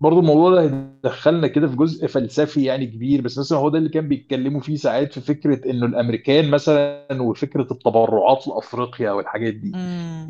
برضه 0.00 0.18
الموضوع 0.20 0.50
ده 0.54 0.62
هيدخلنا 0.62 1.46
كده 1.46 1.68
في 1.68 1.76
جزء 1.76 2.06
فلسفي 2.06 2.64
يعني 2.64 2.86
كبير 2.86 3.20
بس 3.20 3.38
مثلا 3.38 3.58
هو 3.58 3.68
ده 3.68 3.78
اللي 3.78 3.88
كان 3.88 4.08
بيتكلموا 4.08 4.60
فيه 4.60 4.76
ساعات 4.76 5.12
في 5.12 5.20
فكرة 5.20 5.70
إنه 5.70 5.86
الأمريكان 5.86 6.50
مثلا 6.50 7.22
وفكرة 7.22 7.66
التبرعات 7.72 8.48
لأفريقيا 8.48 9.10
والحاجات 9.10 9.54
دي. 9.54 9.72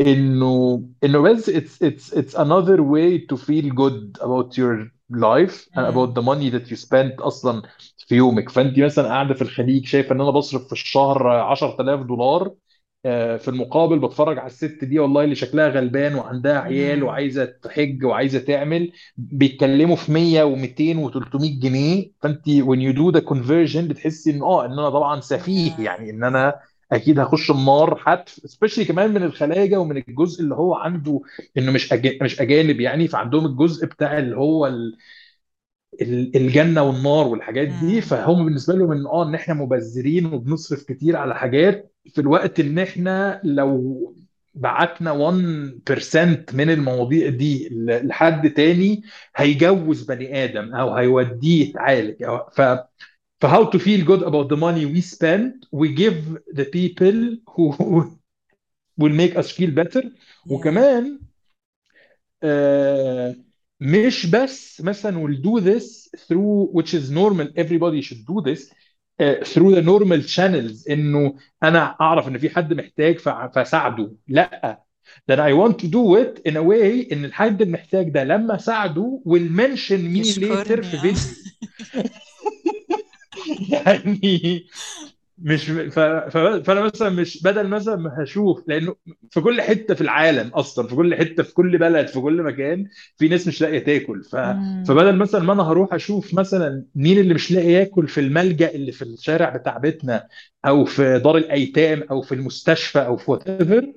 إنه 0.01 0.83
إنه 1.05 1.21
بس 1.23 1.51
it's 1.51 1.83
it's 1.85 2.13
it's 2.15 2.35
another 2.39 2.83
way 2.83 3.19
to 3.33 3.37
feel 3.37 3.69
good 3.83 4.19
about 4.23 4.57
your 4.59 4.91
life 5.11 5.69
and 5.77 5.87
about 5.87 6.15
the 6.15 6.23
money 6.23 6.51
that 6.51 6.71
you 6.71 6.77
spent 6.77 7.21
أصلا 7.23 7.63
في 7.99 8.15
يومك. 8.17 8.49
فانت 8.49 8.79
مثلا 8.81 9.09
قاعدة 9.09 9.35
في 9.35 9.43
الخليج 9.43 9.87
شايفة 9.87 10.15
إن 10.15 10.21
أنا 10.21 10.31
بصرف 10.31 10.67
في 10.67 10.73
الشهر 10.73 11.29
10000 11.29 12.01
دولار 12.01 12.53
في 13.39 13.49
المقابل 13.49 13.99
بتفرج 13.99 14.39
على 14.39 14.47
الست 14.47 14.85
دي 14.85 14.99
والله 14.99 15.25
اللي 15.25 15.35
شكلها 15.35 15.69
غلبان 15.69 16.15
وعندها 16.15 16.59
عيال 16.59 17.03
وعايزة 17.03 17.45
تحج 17.45 18.05
وعايزة 18.05 18.39
تعمل 18.39 18.93
بيتكلموا 19.17 19.97
في 19.97 20.13
100 20.13 20.43
و200 20.45 21.11
و300 21.13 21.61
جنيه 21.63 22.11
فأنت 22.23 22.45
when 22.49 22.79
you 22.79 22.93
do 22.99 23.19
the 23.21 23.25
conversion 23.31 23.79
بتحسي 23.89 24.31
إن 24.31 24.43
آه 24.43 24.65
إن 24.67 24.73
أنا 24.73 24.91
طبعا 24.91 25.21
سفيه 25.21 25.73
يعني 25.79 26.11
إن 26.11 26.25
أنا 26.25 26.55
أكيد 26.93 27.19
هخش 27.21 27.51
النار 27.51 27.97
حتف 27.97 28.33
سبيشلي 28.33 28.85
كمان 28.85 29.15
من 29.15 29.23
الخلاجه 29.23 29.77
ومن 29.81 29.97
الجزء 29.97 30.43
اللي 30.43 30.55
هو 30.55 30.75
عنده 30.75 31.21
إنه 31.59 31.73
مش. 31.73 31.93
مش 32.23 32.41
أجانب 32.41 32.81
يعني 32.81 33.09
فعندهم 33.09 33.47
الجزء 33.47 33.87
بتاع 33.87 34.19
اللي 34.19 34.37
هو 34.37 34.67
الجنة 36.03 36.83
والنار 36.83 37.27
والحاجات 37.27 37.69
دي 37.69 38.01
فهم 38.01 38.45
بالنسبة 38.45 38.75
لهم 38.75 38.93
إن 38.93 39.07
آه 39.07 39.29
إن 39.29 39.35
إحنا 39.35 39.55
مبذرين 39.55 40.27
وبنصرف 40.27 40.83
كتير 40.83 41.17
على 41.17 41.35
حاجات 41.35 41.93
في 42.15 42.21
الوقت 42.21 42.61
إن 42.61 42.79
إحنا 42.79 43.41
لو 43.45 44.15
بعتنا 44.55 45.13
1% 45.13 46.55
من 46.55 46.71
المواضيع 46.71 47.29
دي 47.29 47.69
لحد 47.83 48.51
تاني 48.51 49.03
هيجوز 49.37 50.03
بني 50.03 50.45
آدم 50.45 50.75
أو 50.75 50.95
هيوديه 50.95 51.69
يتعالج. 51.69 52.23
أو 52.23 52.51
ف 52.51 52.61
ف 53.41 53.47
how 53.47 53.71
to 53.71 53.79
feel 53.79 54.05
good 54.05 54.23
about 54.23 54.49
the 54.49 54.57
money 54.57 54.85
we 54.85 55.01
spend 55.01 55.67
we 55.73 55.89
give 55.93 56.39
the 56.55 56.65
people 56.65 57.37
who 57.55 57.67
will 59.01 59.15
make 59.23 59.37
us 59.37 59.51
feel 59.51 59.71
better. 59.71 60.03
Yeah. 60.03 60.53
وكمان 60.53 61.21
آه، 62.43 63.35
مش 63.81 64.27
بس 64.27 64.81
مثلا 64.81 65.27
we'll 65.27 65.43
do 65.43 65.61
this 65.65 66.09
through 66.27 66.73
which 66.73 66.95
is 66.95 67.11
normal 67.11 67.49
everybody 67.57 68.03
should 68.03 68.25
do 68.27 68.43
this 68.51 68.73
آه، 69.21 69.41
through 69.43 69.75
the 69.75 69.83
normal 69.83 70.23
channels 70.37 70.91
انه 70.91 71.35
أنا 71.63 71.97
اعرف 72.01 72.29
ان 72.29 72.39
في 72.39 72.51
حد 72.51 72.73
محتاج 72.75 73.19
فاساعده 73.19 74.13
لا 74.29 74.85
then 75.31 75.39
I 75.39 75.53
want 75.53 75.75
to 75.83 75.87
do 75.89 76.17
it 76.17 76.51
in 76.51 76.57
a 76.57 76.63
way 76.63 77.13
ان 77.13 77.25
الحد 77.25 77.63
المحتاج 77.63 78.09
ده 78.09 78.25
لما 78.25 78.55
اساعده 78.55 79.23
will 79.29 79.51
mention 79.61 80.01
me 80.17 80.23
later 80.41 80.81
في 80.81 80.97
آه 80.97 81.01
فيديو 81.01 81.13
يعني 83.71 84.67
مش 85.43 85.71
ف... 85.71 85.99
ف... 86.01 86.39
فأنا 86.39 86.81
مثلا 86.81 87.11
مش 87.11 87.43
بدل 87.43 87.69
مثلا 87.69 87.97
ما 87.97 88.23
هشوف 88.23 88.65
لأنه 88.69 88.97
في 89.31 89.41
كل 89.41 89.61
حتة 89.61 89.95
في 89.95 90.01
العالم 90.01 90.49
أصلا 90.49 90.87
في 90.89 90.95
كل 90.95 91.15
حتة 91.15 91.43
في 91.43 91.55
كل 91.55 91.79
بلد 91.79 92.07
في 92.09 92.21
كل 92.21 92.43
مكان 92.43 92.87
في 93.17 93.29
ناس 93.29 93.47
مش 93.49 93.61
لاقية 93.63 93.79
تاكل. 93.79 94.23
ف... 94.25 94.37
فبدل 94.89 95.17
مثلا 95.17 95.43
ما 95.43 95.53
أنا 95.53 95.63
هروح 95.63 95.95
أشوف 95.95 96.35
مثلا 96.35 96.85
مين 96.95 97.19
اللي 97.19 97.35
مش 97.35 97.53
لاقي 97.53 97.69
ياكل 97.73 98.09
في 98.09 98.21
الملجأ 98.21 98.71
اللي 98.75 98.93
في 98.93 99.03
الشارع 99.03 99.57
بتاع 99.57 99.79
بيتنا 99.79 100.29
أو 100.67 100.85
في 100.85 101.19
دار 101.19 101.37
الأيتام 101.37 102.03
أو 102.11 102.23
في 102.23 102.35
المستشفى 102.35 102.99
أو 102.99 103.17
في 103.17 103.31
whatever 103.31 103.93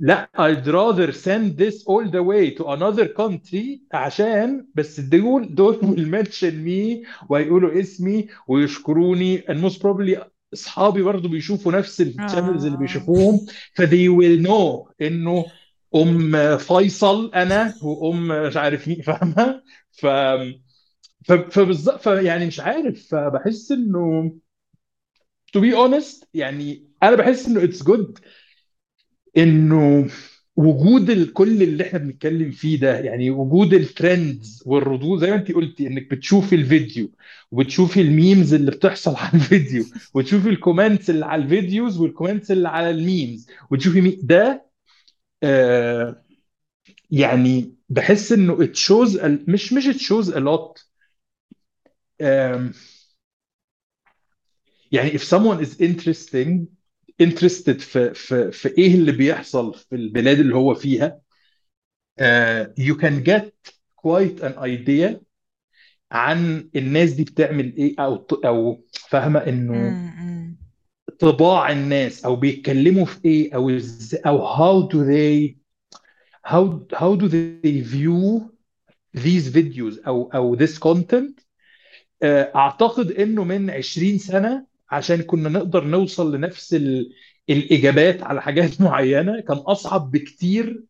لا 0.00 0.30
I'd 0.38 0.66
rather 0.66 1.12
send 1.12 1.58
this 1.58 1.84
all 1.86 2.04
the 2.10 2.22
way 2.22 2.50
to 2.58 2.64
another 2.64 3.06
country 3.22 3.80
عشان 3.92 4.66
بس 4.74 5.00
دول 5.00 5.54
دول 5.54 5.74
will 5.80 6.24
mention 6.24 6.52
me 6.66 7.06
ويقولوا 7.28 7.80
اسمي 7.80 8.26
ويشكروني 8.48 9.40
and 9.42 9.56
most 9.64 9.78
probably 9.82 10.18
اصحابي 10.52 11.02
برضو 11.02 11.28
بيشوفوا 11.28 11.72
نفس 11.72 12.00
ال 12.00 12.07
channels 12.07 12.64
اللي 12.64 12.76
آه. 12.76 12.80
بيشوفوهم 12.80 13.46
ف 13.74 13.82
they 13.82 14.08
will 14.08 14.46
know 14.46 14.92
إنه 15.02 15.44
أم 15.94 16.56
فيصل 16.58 17.34
أنا 17.34 17.74
وأم 17.82 18.28
مش 18.28 18.56
عارف 18.56 18.88
مين 18.88 19.02
فاهمة؟ 19.02 19.62
ف 19.92 20.06
ف- 21.24 21.32
فبالظبط 21.32 22.06
يعني 22.06 22.46
مش 22.46 22.60
عارف 22.60 23.08
فبحس 23.10 23.72
إنه 23.72 24.32
to 25.56 25.60
be 25.60 25.72
honest 25.74 26.26
يعني 26.34 26.90
أنا 27.02 27.16
بحس 27.16 27.46
إنه 27.46 27.60
it's 27.66 27.82
good 27.82 28.20
إنه 29.36 30.08
وجود 30.56 31.30
كل 31.32 31.62
اللي 31.62 31.84
إحنا 31.86 31.98
بنتكلم 31.98 32.50
فيه 32.50 32.80
ده 32.80 32.98
يعني 32.98 33.30
وجود 33.30 33.74
ال 33.74 33.87
trends 33.87 34.62
والردود 34.66 35.20
زي 35.20 35.30
ما 35.30 35.36
انت 35.36 35.52
قلتي 35.52 35.86
انك 35.86 36.10
بتشوفي 36.10 36.54
الفيديو 36.54 37.10
وبتشوفي 37.50 38.00
ال 38.00 38.09
memes 38.09 38.54
اللي 38.54 38.70
بتحصل 38.70 39.16
على 39.20 39.34
الفيديو 39.34 39.84
وتشوفي 40.14 40.48
ال 40.48 40.55
comments 40.55 41.10
اللي 41.10 41.26
على 41.26 41.42
الفيديوز 41.42 41.98
وال 41.98 42.08
comments 42.08 42.50
اللي 42.50 42.68
على 42.68 42.90
ال 42.90 42.99
memes 42.99 43.46
وتشوفي 43.70 44.00
مي... 44.00 44.18
ده 44.22 44.70
آه 45.42 46.24
يعني 47.10 47.74
بحس 47.88 48.32
انه 48.32 48.56
it 48.66 48.70
shows 48.76 49.16
a... 49.20 49.26
مش 49.48 49.72
مش 49.72 49.88
it 49.88 50.00
shows 50.00 50.26
a 50.34 50.40
lot 50.40 50.90
يعني 54.92 55.10
if 55.10 55.22
someone 55.22 55.60
is 55.60 55.80
interesting 55.80 56.79
interested 57.22 57.78
في 57.80 58.14
في 58.14 58.52
في 58.52 58.78
إيه 58.78 58.94
اللي 58.94 59.12
بيحصل 59.12 59.74
في 59.74 59.94
البلاد 59.94 60.38
اللي 60.38 60.54
هو 60.54 60.74
فيها. 60.74 61.20
Uh, 62.20 62.66
you 62.78 62.94
can 62.94 63.22
get 63.24 63.52
quite 63.96 64.40
an 64.42 64.54
idea 64.58 65.16
عن 66.12 66.70
الناس 66.76 67.12
دي 67.12 67.24
بتعمل 67.24 67.76
إيه 67.76 67.94
أو 67.98 68.26
أو 68.44 68.84
فاهمة 69.08 69.38
إنه 69.38 69.74
طباع 71.18 71.72
الناس 71.72 72.24
أو 72.24 72.36
بيتكلموا 72.36 73.04
في 73.04 73.24
إيه 73.24 73.54
أو 73.54 73.70
أو 74.26 74.56
how 74.56 74.88
do 74.88 74.96
they 74.96 75.56
how 76.46 76.96
how 76.98 77.14
do 77.16 77.28
they 77.28 77.82
view 77.82 78.50
these 79.14 79.48
videos 79.50 80.06
أو 80.06 80.30
أو 80.34 80.56
this 80.56 80.78
content. 80.78 81.44
آه، 82.22 82.52
أعتقد 82.56 83.10
إنه 83.10 83.44
من 83.44 83.70
20 83.70 84.18
سنة 84.18 84.69
عشان 84.90 85.22
كنا 85.22 85.48
نقدر 85.48 85.84
نوصل 85.84 86.34
لنفس 86.36 86.74
ال 86.74 87.12
الإجابات 87.50 88.22
على 88.22 88.42
حاجات 88.42 88.80
معينة 88.82 89.40
كان 89.40 89.56
أصعب 89.56 90.10
بكتير 90.10 90.84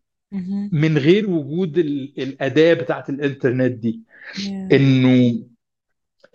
من 0.73 0.99
غير 0.99 1.31
وجود 1.31 1.79
ال- 1.79 2.15
الأداة 2.23 2.75
بتاعت 2.75 3.11
الإنترنت 3.11 3.73
دي. 3.73 4.03
Yeah. 4.37 4.73
إنه 4.73 5.43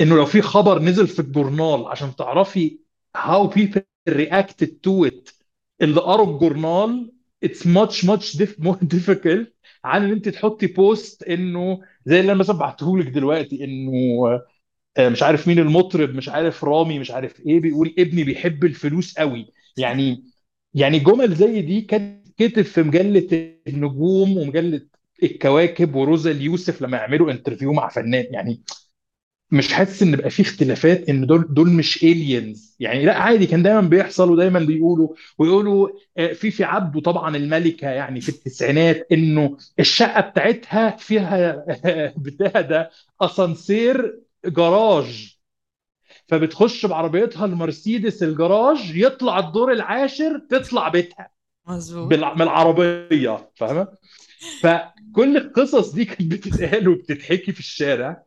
إنه 0.02 0.16
لو 0.16 0.26
في 0.26 0.42
خبر 0.42 0.80
نزل 0.82 1.08
في 1.08 1.20
الجورنال 1.20 1.86
عشان 1.88 2.16
تعرفي 2.16 2.80
how 3.18 3.48
people 3.50 3.82
reacted 4.10 4.68
to 4.88 5.10
it 5.10 5.34
اللي 5.82 6.02
قروا 6.02 6.34
الجورنال 6.36 7.12
it's 7.46 7.60
much 7.66 8.06
much 8.06 8.38
dif- 8.38 8.64
more 8.66 8.78
difficult 8.96 9.48
عن 9.84 10.04
إن 10.06 10.12
أنت 10.12 10.30
تحطي 10.30 10.68
بوست 10.68 11.24
إنه 11.24 11.82
زي 12.06 12.20
اللي 12.20 12.32
أنا 12.32 12.40
مثلا 12.40 12.56
بعته 12.58 12.98
لك 12.98 13.08
دلوقتي 13.08 13.64
إنه 13.64 13.92
مش 15.00 15.24
عارف 15.24 15.48
مين 15.48 15.60
المطرب 15.60 16.10
مش 16.16 16.30
عارف 16.30 16.64
رامي 16.64 17.00
مش 17.00 17.12
عارف 17.12 17.40
إيه 17.46 17.60
بيقول 17.60 17.96
ابني 18.00 18.24
بيحب 18.24 18.66
الفلوس 18.66 19.18
قوي. 19.18 19.48
يعني 19.78 20.24
يعني 20.74 21.00
جمل 21.00 21.36
زي 21.36 21.62
دي 21.62 21.82
كانت 21.82 22.28
كتب 22.38 22.62
في 22.62 22.84
مجلة 22.84 23.56
النجوم 23.68 24.38
ومجلة 24.38 24.82
الكواكب 25.24 25.96
وروزا 25.96 26.32
اليوسف 26.32 26.82
لما 26.82 26.98
يعملوا 26.98 27.32
interview 27.32 27.74
مع 27.74 27.90
فنان. 27.90 28.26
يعني 28.34 28.62
مش 29.52 29.74
حاسس 29.74 30.04
إن 30.04 30.16
بقى 30.16 30.30
في 30.30 30.42
اختلافات 30.42 31.10
إن 31.10 31.26
دول 31.28 31.54
دول 31.54 31.70
مش 31.72 32.04
aliens 32.04 32.76
يعني 32.80 33.06
لا 33.06 33.18
عادي 33.18 33.48
كان 33.48 33.64
دايما 33.64 33.82
بيحصل 33.82 34.32
ودايما 34.32 34.60
بيقولوا. 34.60 35.10
ويقولوا 35.40 35.90
آه، 36.18 36.34
في 36.34 36.52
في 36.52 36.64
عبده 36.64 37.02
طبعا 37.02 37.38
الملكة 37.38 37.88
يعني 37.90 38.22
في 38.22 38.30
التسعينات 38.30 39.08
إنه 39.12 39.58
الشقة 39.80 40.22
بتاعتها 40.22 40.90
فيها 40.98 41.66
بتاع 42.18 42.62
ده 42.62 42.90
أسانسير 43.22 44.20
جراج. 44.48 45.36
فبتخش 46.28 46.86
بعربيتها 46.86 47.46
المرسيدس 47.46 48.24
الجراج 48.24 48.96
يطلع 48.98 49.40
الدور 49.40 49.72
العاشر 49.72 50.40
تطلع 50.50 50.90
بيتها. 50.90 51.30
مظبوط. 51.68 52.08
بالع- 52.08 52.34
من 52.36 52.42
العربية 52.42 53.50
فاهمة؟ 53.56 53.88
فكل 54.62 55.38
القصص 55.38 55.92
دي 55.94 56.06
كانت 56.06 56.32
بتتقال 56.32 56.88
وبتتحكي 56.90 57.52
في 57.52 57.60
الشارع. 57.60 58.24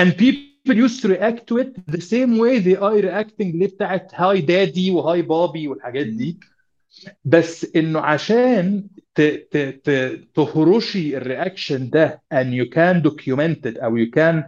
And 0.00 0.04
people 0.08 0.74
used 0.74 1.00
to 1.02 1.08
react 1.08 1.46
to 1.48 1.58
it 1.62 1.94
the 1.96 2.00
same 2.00 2.32
way 2.38 2.60
they 2.60 2.76
are 2.80 3.02
reacting 3.02 3.56
ليه 3.56 3.66
بتاعت 3.66 4.10
هاي 4.14 4.40
دادي 4.40 4.90
وهاي 4.90 5.22
بابي 5.22 5.68
والحاجات 5.68 6.06
دي. 6.06 6.38
بس 7.24 7.76
إنه 7.76 8.00
عشان 8.00 8.86
ت 9.14 9.20
ت 9.20 9.56
ت 9.56 9.90
تهرشي 10.34 11.16
الرياكشن 11.16 11.90
ده 11.90 12.22
and 12.34 12.46
you 12.46 12.66
can 12.74 13.02
document 13.10 13.70
it 13.72 13.82
أو 13.82 13.96
you 13.98 14.08
can 14.16 14.42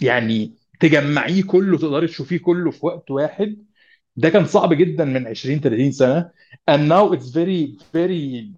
يعني 0.00 0.54
تجمعيه 0.80 1.42
كله 1.42 1.78
تقدري 1.78 2.06
تشوفيه 2.06 2.38
كله 2.38 2.70
في 2.70 2.86
وقت 2.86 3.10
واحد. 3.10 3.64
ده 4.16 4.28
كان 4.28 4.44
صعب 4.44 4.72
جدا 4.72 5.04
من 5.04 5.26
20 5.26 5.60
30 5.60 5.92
سنة. 5.92 6.30
And 6.70 6.88
now 6.88 7.12
it's 7.16 7.30
very 7.30 7.78
very 7.94 8.52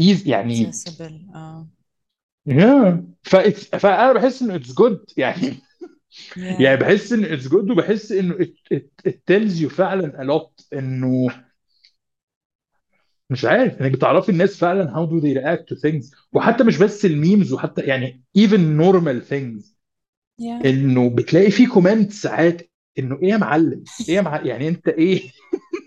easy 0.00 0.26
يعني 0.26 0.72
accessible 0.72 1.34
آه. 1.34 1.66
Yeah. 2.48 2.94
فانا 3.22 4.12
بحس 4.12 4.42
إنه 4.42 4.58
it's 4.58 4.72
good 4.72 5.14
يعني 5.16 5.54
يعني 6.36 6.76
yeah 6.76 6.80
بحس 6.80 7.12
ان 7.12 7.38
it's 7.38 7.44
good 7.48 7.70
وبحس 7.70 8.12
إنه 8.12 8.34
it, 8.34 8.76
it, 8.76 9.08
it 9.08 9.14
tells 9.30 9.60
you 9.62 9.66
فعلا 9.66 10.22
a 10.22 10.26
lot 10.26 10.64
إنه 10.72 11.26
مش 13.30 13.44
عارف 13.44 13.82
إنك 13.82 13.92
بتعرفي 13.92 14.28
الناس 14.28 14.56
فعلا 14.56 14.94
how 14.94 15.08
do 15.10 15.22
they 15.24 15.34
react 15.34 15.74
to 15.74 15.80
things. 15.80 16.16
وحتى 16.32 16.64
مش 16.64 16.78
بس 16.78 17.04
الميمز 17.04 17.52
وحتى 17.52 17.82
يعني 17.82 18.22
even 18.38 18.80
normal 18.80 19.28
things. 19.30 19.71
Yeah. 20.38 20.62
إنه 20.64 21.10
بتلاقي 21.10 21.50
في 21.50 21.66
comment 21.66 22.12
ساعات 22.12 22.70
إنه 22.98 23.18
إيه 23.22 23.28
يا 23.30 23.36
معلم؟ 23.36 23.84
إيه 24.08 24.14
يا 24.14 24.20
معلم 24.22 24.46
يعني 24.46 24.68
أنت 24.68 24.88
إيه؟ 24.88 25.30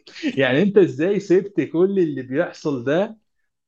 يعني 0.37 0.61
أنت 0.61 0.77
إزاي 0.77 1.19
سبت 1.19 1.61
كل 1.61 1.99
اللي 1.99 2.21
بيحصل 2.21 2.83
ده 2.83 3.17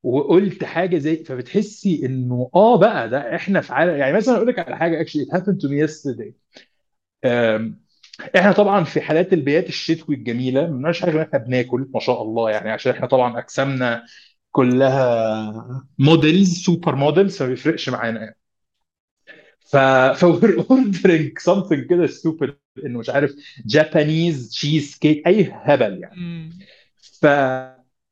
وقلت 0.03 0.63
حاجة 0.63 0.97
زي 0.97 1.23
فبتحسي 1.25 2.05
إنه 2.05 2.51
آه 2.55 2.77
بقى 2.79 3.09
ده 3.09 3.35
إحنا 3.35 3.61
في 3.61 3.73
عالم 3.73 3.97
يعني 3.97 4.17
مثلا 4.17 4.35
أقول 4.37 4.47
لك 4.47 4.59
على 4.59 4.77
حاجة 4.77 5.05
it 5.05 5.07
happened 5.37 5.61
to 5.61 5.69
me 5.69 5.87
yesterday. 5.89 6.33
أم، 7.25 7.81
إحنا 8.37 8.51
طبعا 8.51 8.83
في 8.83 9.01
حالات 9.01 9.33
البيات 9.33 9.69
الشتوي 9.69 10.15
الجميلة 10.15 10.61
ما 10.61 10.67
بنعملش 10.67 11.01
حاجة 11.01 11.23
إحنا 11.23 11.39
بناكل 11.39 11.89
ما 11.93 11.99
شاء 11.99 12.21
الله 12.21 12.51
يعني 12.51 12.71
عشان 12.71 12.91
إحنا 12.93 13.07
طبعا 13.07 13.39
أجسامنا 13.39 14.05
كلها 14.51 15.87
models 15.99 16.57
super 16.65 16.95
models 16.95 17.37
فما 17.37 17.49
بيفرقش 17.49 17.89
معانا 17.89 18.19
يعني. 18.21 18.37
ف 19.71 19.77
we're 20.19 20.65
ordering 20.69 21.39
something 21.39 21.89
كده 21.89 22.07
stupid 22.07 22.51
إنه 22.85 22.99
مش 22.99 23.09
عارف 23.09 23.35
Japanese 23.65 24.49
cheesecake 24.49 25.27
أي 25.27 25.51
هبل 25.53 25.99
يعني. 26.01 26.49
ف 27.21 27.25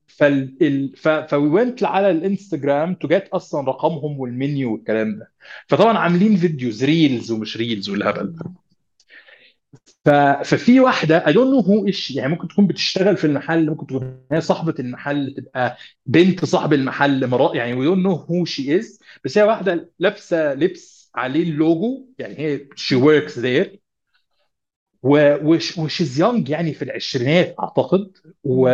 فال 0.07 0.57
ال... 0.61 0.97
ف 0.97 1.07
ف 1.07 1.47
we 1.49 1.60
went 1.60 1.83
على 1.83 2.11
الإنستجرام 2.11 2.95
to 2.95 3.07
get 3.07 3.27
أصلا 3.27 3.67
رقمهم 3.67 4.19
والمنيو 4.19 4.73
والكلام 4.73 5.19
ده. 5.19 5.31
فطبعا 5.67 5.97
عاملين 5.97 6.37
فيديوز 6.37 6.83
reels 6.83 7.31
ومش 7.31 7.57
reels 7.57 7.89
والهبل 7.89 8.33
ده. 8.33 8.51
ف... 10.05 10.09
ففي 10.49 10.79
واحدة 10.79 11.27
I 11.27 11.33
don't 11.33 11.49
know 11.53 11.59
who 11.59 11.87
she 11.87 12.02
is 12.02 12.11
يعني 12.11 12.29
ممكن 12.29 12.47
تكون 12.47 12.67
بتشتغل 12.67 13.17
في 13.17 13.27
المحل 13.27 13.65
ممكن 13.69 13.87
تكون 13.87 14.17
هي 14.31 14.41
صاحبة 14.41 14.75
المحل 14.79 15.33
تبقى 15.37 15.77
بنت 16.05 16.45
صاحب 16.45 16.73
المحل 16.73 17.27
مرا 17.27 17.55
يعني 17.55 17.73
we 17.73 17.85
don't 17.85 18.05
know 18.05 18.11
who 18.13 18.45
she 18.45 18.77
is 18.77 18.99
بس 19.23 19.37
هي 19.37 19.43
واحدة 19.43 19.91
لابسة 19.99 20.53
لبس 20.53 20.94
عليه 21.15 21.43
اللوجو 21.43 22.05
يعني 22.19 22.39
هي 22.39 22.67
she 22.75 22.95
works 22.95 23.39
there 23.39 23.79
وشيز 25.03 26.19
يونج 26.19 26.49
يعني 26.49 26.73
في 26.73 26.81
العشرينات 26.81 27.55
أعتقد. 27.59 28.11
و... 28.43 28.69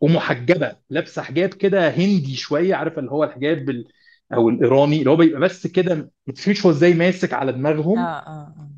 ومحجبة 0.00 0.76
لابسة 0.90 1.22
حجاب 1.22 1.48
كده 1.48 1.88
هندي 1.90 2.36
شوية 2.36 2.74
عارفه 2.74 2.98
اللي 3.00 3.10
هو 3.10 3.24
الحجاب 3.24 3.70
ال... 3.70 3.88
أو 4.34 4.48
الإيراني 4.48 4.98
اللي 4.98 5.10
هو 5.10 5.16
بيبقى 5.16 5.40
بس 5.40 5.66
كده 5.66 5.94
ما 6.26 6.32
تفهمش 6.34 6.66
هو 6.66 6.70
إزاي 6.70 6.94
ماسك 6.94 7.32
على 7.32 7.50
آه 7.50 7.54
دماغهم. 7.54 7.98
آه 7.98 8.18
آه 8.26 8.70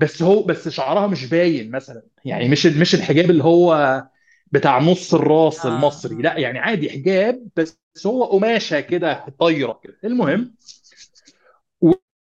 بس 0.00 0.22
هو 0.22 0.42
بس 0.42 0.68
شعرها 0.68 1.06
مش 1.06 1.26
باين 1.26 1.70
مثلا. 1.70 2.02
يعني. 2.24 2.48
مش 2.48 2.66
مش 2.66 2.94
الحجاب 2.94 3.30
اللي 3.30 3.44
هو 3.44 4.02
بتاع 4.52 4.78
نص 4.78 5.14
الراس 5.14 5.66
آه 5.66 5.76
المصري. 5.76 6.14
آه. 6.16 6.18
لا 6.18 6.38
يعني 6.38 6.58
عادي 6.58 6.90
حجاب 6.90 7.48
بس 7.56 7.78
هو 8.06 8.24
قماشة 8.24 8.80
كده 8.80 9.24
طايرة 9.38 9.80
كده. 9.84 9.98
المهم 10.04 10.54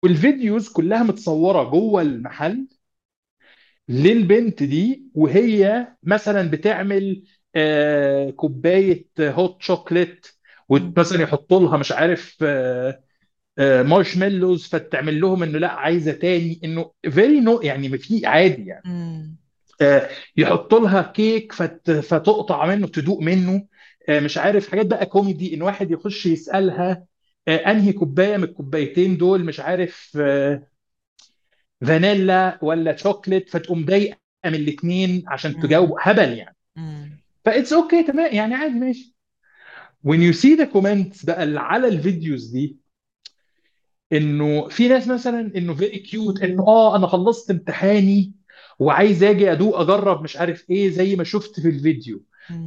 والفيديوز 0.03 0.69
كلها 0.69 1.03
متصورة 1.03 1.63
جوه 1.63 2.01
المحل 2.01 2.67
للبنت 3.89 4.63
دي 4.63 5.03
وهي 5.13 5.87
مثلا 6.03 6.49
بتعمل 6.51 7.23
آه، 7.55 8.29
كوباية 8.29 9.07
hot 9.19 9.61
chocolate. 9.63 10.27
ومثلا 10.69 11.21
يحطوا 11.23 11.59
لها 11.59 11.77
مش 11.77 11.91
عارف 11.91 12.37
آه، 12.43 13.03
آه، 13.59 13.83
مارشميلوز 13.83 14.67
فتعمل 14.67 15.21
لهم 15.21 15.43
إنه 15.43 15.59
لا 15.59 15.71
عايزة 15.71 16.11
تاني 16.11 16.61
إنه 16.63 16.91
very 17.09 17.39
no 17.39 17.61
يعني 17.61 17.97
في 17.97 18.25
عادي 18.27 18.65
يعني. 18.65 18.87
آه، 19.81 20.09
يحطوا 20.37 20.79
لها 20.79 21.01
كيك 21.01 21.53
فت 21.53 21.91
فتقطع 21.91 22.65
منه 22.65 22.87
تدوق 22.87 23.21
منه 23.21 23.67
آه، 24.09 24.19
مش 24.19 24.37
عارف 24.37 24.69
حاجات 24.71 24.85
بقى 24.85 25.05
كوميدي 25.05 25.53
إن 25.55 25.61
واحد 25.61 25.91
يخش 25.91 26.25
يسألها 26.25 27.05
أنهي 27.47 27.93
كوباية 27.93 28.37
من 28.37 28.43
الكوبايتين 28.43 29.17
دول 29.17 29.43
مش 29.45 29.59
عارف 29.59 30.17
آه، 30.21 30.67
فانيلا 31.81 32.59
ولا 32.61 32.95
شوكليت 32.95 33.49
فتقوم 33.49 33.85
ضايقة 33.85 34.17
من 34.45 34.55
الاثنين 34.55 35.23
عشان 35.27 35.51
تجاوب. 35.61 35.95
هبل 36.01 36.33
يعني. 36.33 36.55
ف 37.45 37.49
that's 37.49 37.73
okay 37.73 38.03
تمام 38.03 38.33
يعني 38.35 38.55
عادي 38.55 38.73
ماشي 38.79 39.15
when 40.07 40.19
you 40.19 40.33
see 40.37 40.55
the 40.59 40.65
comments 40.73 41.25
بقى 41.25 41.43
اللي 41.43 41.59
على 41.59 41.87
الفيديوز 41.87 42.47
دي 42.51 42.77
إنه 44.13 44.67
في 44.67 44.87
ناس 44.87 45.07
مثلا 45.07 45.51
إنه 45.57 45.73
very 45.73 45.99
cute 45.99 46.41
إنه 46.41 46.63
آه 46.67 46.95
أنا 46.95 47.07
خلصت 47.07 47.51
امتحاني 47.51 48.33
وعايز 48.79 49.23
آجي 49.23 49.51
أدوق 49.51 49.79
أجرب 49.79 50.23
مش 50.23 50.37
عارف 50.37 50.69
إيه 50.69 50.89
زي 50.89 51.15
ما 51.15 51.23
شفت 51.23 51.59
في 51.59 51.67
الفيديو. 51.69 52.23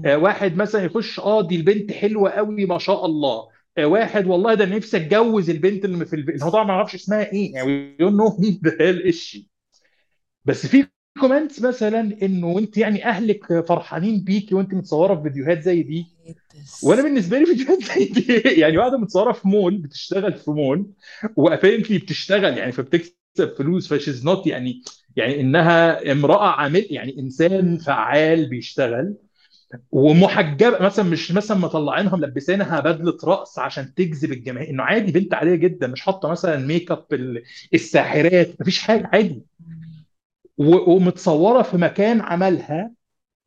آه 0.07 0.16
واحد 0.19 0.57
مثلا 0.57 0.85
يخش 0.85 1.20
آه 1.20 1.43
دي 1.48 1.57
البنت 1.57 1.93
حلوة 1.93 2.31
قوي 2.31 2.66
ما 2.66 2.78
شاء 2.78 3.07
الله 3.07 3.35
آه 3.35 3.48
واحد 3.78 4.26
والله 4.26 4.55
ده 4.55 4.64
نفسي 4.64 4.97
اتجوز 4.97 5.51
البنت 5.51 5.84
اللي 5.84 6.06
في 6.06 6.16
الفيديو 6.16 6.44
هو 6.44 6.51
طبعا 6.51 6.64
ما 6.64 6.70
أعرفش 6.72 6.94
اسمها 6.94 7.32
إيه 7.32 7.52
يعني 7.55 7.97
you 8.01 8.10
know 8.10 8.39
إيش 8.80 9.51
بس 10.44 10.66
في 10.66 10.86
comments 11.20 11.62
مثلا 11.62 12.01
إنه 12.22 12.47
وانت 12.47 12.78
يعني 12.78 13.05
أهلك 13.05 13.64
فرحانين 13.68 14.24
بيكي 14.24 14.55
وأنت 14.55 14.74
متصورة 14.74 15.14
في 15.16 15.22
فيديوهات 15.22 15.62
زي 15.62 15.82
دي. 15.82 16.06
وأنا 16.84 17.02
بالنسبة 17.02 17.38
لي 17.38 17.47
فيديوهات 17.47 17.82
زي 17.82 18.05
دي 18.05 18.34
يعني 18.60 18.78
واحدة 18.78 18.98
متصورة 18.98 19.32
في 19.32 19.48
مول 19.48 19.78
بتشتغل 19.78 20.32
في 20.34 20.51
mall 20.51 20.90
و 21.36 21.42
apparently 21.42 21.98
بتشتغل 21.98 22.59
يعني 22.59 22.72
فبتكسب 22.72 23.55
فلوس 23.59 23.94
ف 23.94 23.99
she's 23.99 24.24
not 24.24 24.47
يعني 24.47 24.82
يعني 25.16 25.40
إنها 25.40 26.12
امرأة 26.12 26.48
عامل 26.48 26.86
يعني 26.90 27.18
إنسان. 27.18 27.78
فعال 27.78 28.48
بيشتغل 28.48 29.14
ومحجبة 29.90 30.78
مثلا 30.78 31.05
مش 31.05 31.32
مثلا 31.32 31.56
مطلعينها 31.59 32.16
ملبسينها 32.16 32.80
بدلة 32.80 33.16
رقص 33.24 33.59
عشان 33.59 33.94
تجذب 33.94 34.32
الجماهير. 34.32 34.70
إنه 34.70 34.82
عادي 34.82 35.12
بنت 35.12 35.34
عادية 35.34 35.55
جدا 35.55 35.86
مش 35.86 36.01
حاطة 36.01 36.28
مثلا 36.28 36.56
make 36.56 36.90
up 36.90 37.06
ال- 37.12 37.42
الساحرات 37.74 38.60
مفيش 38.60 38.78
حاجة 38.82 39.10
عادي. 39.12 39.42
ومتصورة 40.59 41.62
في 41.62 41.76
مكان 41.76 42.20
عملها 42.20 42.92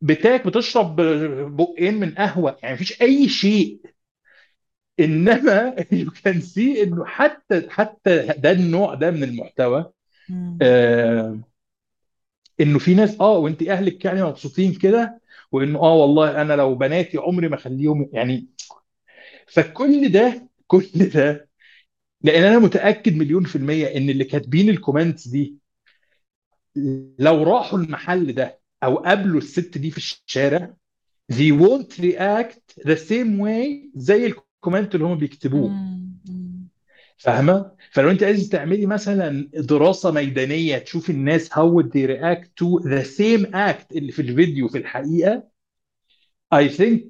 بتاك 0.02 0.48
بتشرب 0.48 0.96
بقين 1.56 1.94
من 2.00 2.12
قهوة. 2.16 2.58
يعني 2.64 2.76
مفيش 2.76 3.02
أي 3.02 3.30
شيء. 3.30 3.80
إنما 5.00 5.76
you 5.92 6.12
can 6.24 6.42
see 6.42 6.84
إنه 6.84 7.06
حتى 7.06 7.70
حتى 7.70 8.28
ده 8.38 8.52
النوع 8.52 8.94
ده 8.94 9.12
من 9.12 9.24
المحتوى. 9.24 9.92
آه 10.62 11.40
إنه 12.62 12.80
في 12.80 12.94
ناس 12.94 13.22
آه 13.22 13.38
وانت 13.38 13.64
أهلك 13.64 14.06
يعني 14.06 14.24
مبسوطين 14.24 14.74
كده. 14.74 15.22
وإنه 15.54 15.80
آه 15.80 15.94
والله 15.96 16.42
أنا 16.42 16.54
لو 16.54 16.76
بناتي 16.76 17.18
عمري 17.18 17.50
ما 17.50 17.56
أخليهم 17.56 18.10
يعني 18.14 18.48
فكل 19.48 20.12
ده 20.12 20.50
كل 20.68 21.10
ده 21.14 21.50
لأن 22.22 22.44
أنا 22.44 22.60
متأكد 22.60 23.16
مليون 23.16 23.44
في 23.44 23.56
المية 23.56 23.88
إن 23.98 24.10
اللي 24.10 24.24
كاتبين 24.24 24.70
ال 24.70 24.76
comments 24.76 25.28
دي 25.28 25.56
لو 27.20 27.44
راحوا 27.44 27.80
المحل 27.80 28.34
ده 28.34 28.60
أو 28.84 28.96
قابلوا 28.98 29.38
الست 29.38 29.78
دي 29.78 29.92
في 29.92 29.98
الشارع 29.98 30.74
they 31.34 31.52
won't 31.62 32.00
react 32.02 32.84
the 32.88 32.96
same 33.10 33.40
way 33.44 33.90
زي 33.96 34.26
ال 34.26 34.35
comment 34.35 34.96
اللي 34.96 35.06
هم 35.06 35.18
بيكتبوه. 35.18 35.70
فاهمة؟ 37.18 37.72
فلو 37.92 38.10
انت 38.12 38.24
عايز 38.24 38.50
تعملي 38.50 38.86
مثلا 38.86 39.50
دراسة 39.54 40.12
ميدانية 40.12 40.78
تشوف 40.78 41.10
الناس 41.10 41.50
would 41.50 41.86
they 41.86 42.08
react 42.08 42.48
to 42.62 42.84
the 42.90 43.04
same 43.06 43.46
act 43.54 43.96
اللي 43.96 44.12
في 44.12 44.22
الفيديو 44.22 44.68
في 44.68 44.78
الحقيقة 44.78 45.44
I 46.56 46.68
think 46.70 47.02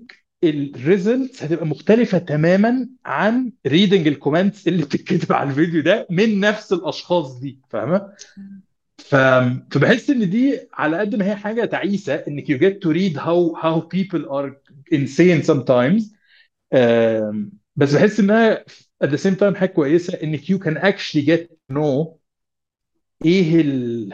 ال 0.44 0.56
results 0.56 1.44
هتبقى 1.44 1.66
مختلفة 1.66 2.18
تماما 2.18 2.90
عن 3.06 3.52
reading 3.68 4.07
ال 4.07 4.14
comments 4.14 4.68
اللي 4.68 4.84
بتتكتب 4.84 5.34
على 5.34 5.50
الفيديو 5.50 5.82
ده 5.82 6.08
من 6.10 6.40
نفس 6.40 6.74
الأشخاص 6.74 7.40
دي 7.40 7.60
فاهمة؟ 7.70 8.14
ف... 8.98 9.16
فبحس 9.72 10.10
إن 10.10 10.30
دي 10.30 10.60
على 10.74 10.98
قد 11.00 11.16
ما 11.16 11.26
هي 11.26 11.36
حاجة 11.36 11.66
تعيسة 11.66 12.14
إنك 12.16 12.46
you 12.52 12.58
get 12.60 12.84
to 12.88 12.94
read 12.94 13.18
how 13.18 13.62
how 13.64 13.82
people 13.98 14.26
are 14.30 14.52
insane 14.94 15.44
sometimes 15.54 16.04
آم، 16.74 17.52
بس 17.76 17.94
بحس 17.96 18.20
إنها 18.20 18.66
at 19.04 19.10
the 19.10 19.18
same 19.18 19.36
time 19.36 19.56
حاجة 19.56 19.70
كويسة 19.70 20.14
إنك 20.24 20.42
you 20.52 20.58
can 20.60 20.78
actually 20.78 21.26
get 21.26 21.40
to 21.50 21.76
know 21.76 22.18
إيه 23.26 23.62
ال... 23.62 24.14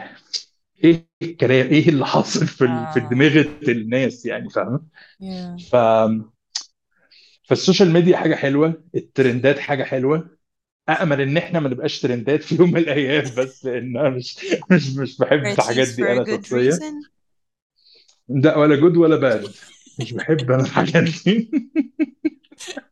إيه 0.84 1.06
الكلام 1.22 1.66
إيه 1.66 1.88
اللي 1.88 2.06
حاصل 2.06 2.46
في 2.46 2.64
ال... 2.64 2.86
في 2.94 3.00
آه. 3.00 3.08
دماغ 3.10 3.44
الناس 3.68 4.26
يعني 4.26 4.50
فاهم 4.50 4.88
Yeah. 5.20 5.60
ف 5.70 5.76
فال 7.44 7.56
social 7.56 7.90
media 7.90 8.16
حاجة 8.16 8.34
حلوة 8.34 8.84
ال 8.94 9.03
trendات 9.03 9.58
حاجة 9.58 9.84
حلوة. 9.84 10.40
آمل 10.88 11.20
إن 11.20 11.36
إحنا 11.36 11.60
ما 11.60 11.68
نبقاش 11.68 12.00
trendات 12.00 12.42
في 12.42 12.54
يوم 12.54 12.70
من 12.72 12.76
الأيام 12.76 13.24
بس 13.38 13.64
لأن 13.64 13.96
أنا 13.96 14.10
مش 14.10 14.36
مش 14.72 14.96
مش 14.96 15.18
بحب 15.18 15.46
الحاجات 15.46 15.88
دي 15.88 16.02
أنا 16.12 16.24
شخصيا. 16.24 16.80
لا 18.28 18.56
ولا 18.58 18.76
جود 18.76 18.96
ولا 18.96 19.16
باد 19.16 19.54
مش 20.00 20.12
بحب 20.12 20.50
أنا 20.50 20.62
الحاجات 20.62 21.04
دي. 21.24 21.50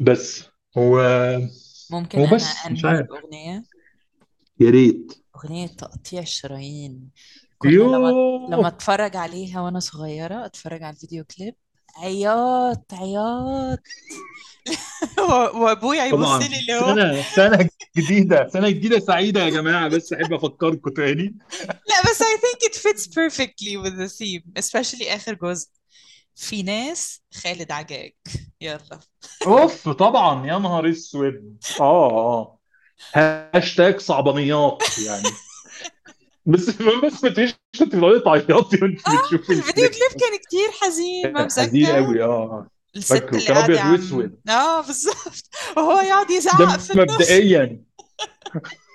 بس 0.00 0.44
هو 0.78 1.00
ممكن 1.90 2.30
بس 2.30 2.42
مش 2.70 2.84
أنهي 2.84 2.96
عارف. 2.96 3.06
بأغنية 3.06 3.64
يا 4.60 4.70
ريت. 4.70 5.12
أغنية 5.36 5.66
تقطيع 5.66 6.20
الشرايين. 6.20 7.10
كنا 7.58 7.70
لما 7.72 8.10
لما 8.48 8.56
يوه 8.56 8.68
اتفرج 8.68 9.16
عليها 9.16 9.60
وأنا 9.60 9.80
صغيرة 9.80 10.46
اتفرج 10.46 10.82
على 10.82 10.94
الفيديو 10.94 11.24
كليب. 11.24 11.54
عياط 11.96 12.94
عياط. 12.94 13.78
و- 15.18 15.58
وأبويا 15.58 16.04
يبص 16.04 16.16
طبعا. 16.26 16.38
لي 16.48 16.58
اللي 16.60 16.74
هو 16.74 16.94
سنة 16.94 17.22
سنة 17.36 17.68
جديدة 17.96 18.48
سنة 18.48 18.70
جديدة 18.70 18.98
سعيدة 18.98 19.40
يا 19.44 19.50
جماعة. 19.50 19.88
بس 19.88 20.12
أحب 20.12 20.32
أفكركم 20.32 20.90
تاني. 20.90 21.38
لا 21.68 22.10
بس 22.10 22.22
I 22.22 22.36
think 22.40 22.70
it 22.70 22.74
fits 22.76 23.06
perfectly 23.06 23.76
with 23.76 23.96
the 23.98 24.08
theme 24.18 24.62
especially 24.62 25.06
آخر 25.08 25.34
جزء. 25.34 25.68
في 26.36 26.62
ناس 26.62 27.22
خالد 27.34 27.72
عجاج. 27.72 28.12
يلا. 28.60 29.00
أوف 29.46 29.88
طبعا. 29.88 30.46
يا 30.46 30.58
نهار 30.58 30.90
أسود. 30.90 31.56
آه 31.80 32.10
آه. 32.10 32.58
هاشتاج 33.14 34.00
صعبانيات 34.00 34.82
يعني. 35.06 35.28
بس 36.46 36.70
بس 36.70 37.24
ما 37.24 37.30
تقوليش 37.30 37.54
كنت 37.78 37.96
بتقعدي 37.96 38.20
تعيطي 38.20 38.54
وأنت 38.54 38.80
بتشوفي 38.84 39.52
الفيديو 39.52 39.88
كليب 39.88 40.20
كان 40.20 40.38
كتير 40.46 40.70
حزين 40.80 41.32
ما 41.32 41.44
حزين 41.44 41.82
مذكر 41.82 41.96
قوي 41.96 42.22
آه. 42.22 42.68
الست 42.96 43.12
فاكره 43.12 43.36
اللي 43.36 43.46
كان 43.46 43.78
عم 43.78 43.92
وأسود. 43.92 44.40
آه 44.48 44.80
بالظبط. 44.80 45.50
وهو 45.76 46.00
يقعد 46.00 46.30
يزعق 46.30 46.58
ده 46.58 46.66
في 46.78 46.92
النص. 46.92 47.12
مبدئيا. 47.14 47.82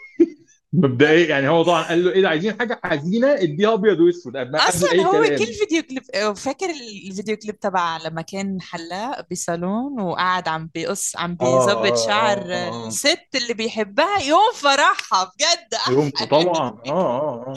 مبدئيا 0.74 1.28
يعني 1.28 1.50
هو 1.50 1.64
طبعا 1.64 1.84
قال 1.84 2.06
له 2.06 2.12
إيه 2.12 2.22
ده 2.22 2.30
عايزين 2.30 2.60
حاجة 2.60 2.80
حزينة 2.84 3.34
اديها 3.34 3.74
أبيض 3.74 4.00
وأسود. 4.00 4.38
أصلا 4.38 4.92
اي 4.92 5.06
هو 5.06 5.12
كلام 5.12 5.38
كل 5.38 5.46
فيديو 5.54 5.84
كليب 5.84 6.34
فاكر 6.36 6.70
الفيديو 7.06 7.38
كليب 7.38 7.60
تبع 7.60 7.98
لما 7.98 8.22
كان 8.22 8.62
حلاق 8.62 9.26
بصالون 9.32 10.02
وقعد 10.02 10.48
عم 10.48 10.70
بيقص 10.74 11.16
عم 11.16 11.36
بيظبط 11.36 11.92
آه 12.00 12.06
شعر 12.06 12.38
آه 12.54 12.88
الست 12.88 13.28
اللي 13.36 13.54
بيحبها 13.54 14.20
يوم 14.22 14.52
فرحها 14.56 15.24
بجد 15.36 15.94
يوم 15.98 16.10
طبعا. 16.10 16.70
آه 16.70 16.82
آه 16.88 17.46
آه. 17.48 17.54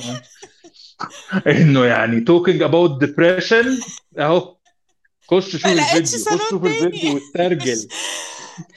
آه. 1.33 1.51
إنه 1.51 1.85
يعني 1.85 2.25
talking 2.31 2.61
about 2.61 3.05
depression 3.07 3.67
أهو 4.19 4.57
خش 5.31 5.51
شوف 5.53 5.67
الفيديو 5.67 6.25
خش 6.39 6.51
شوف 6.51 6.65
الفيديو 6.65 6.91
تاني. 6.91 7.15
واسترجل 7.15 7.89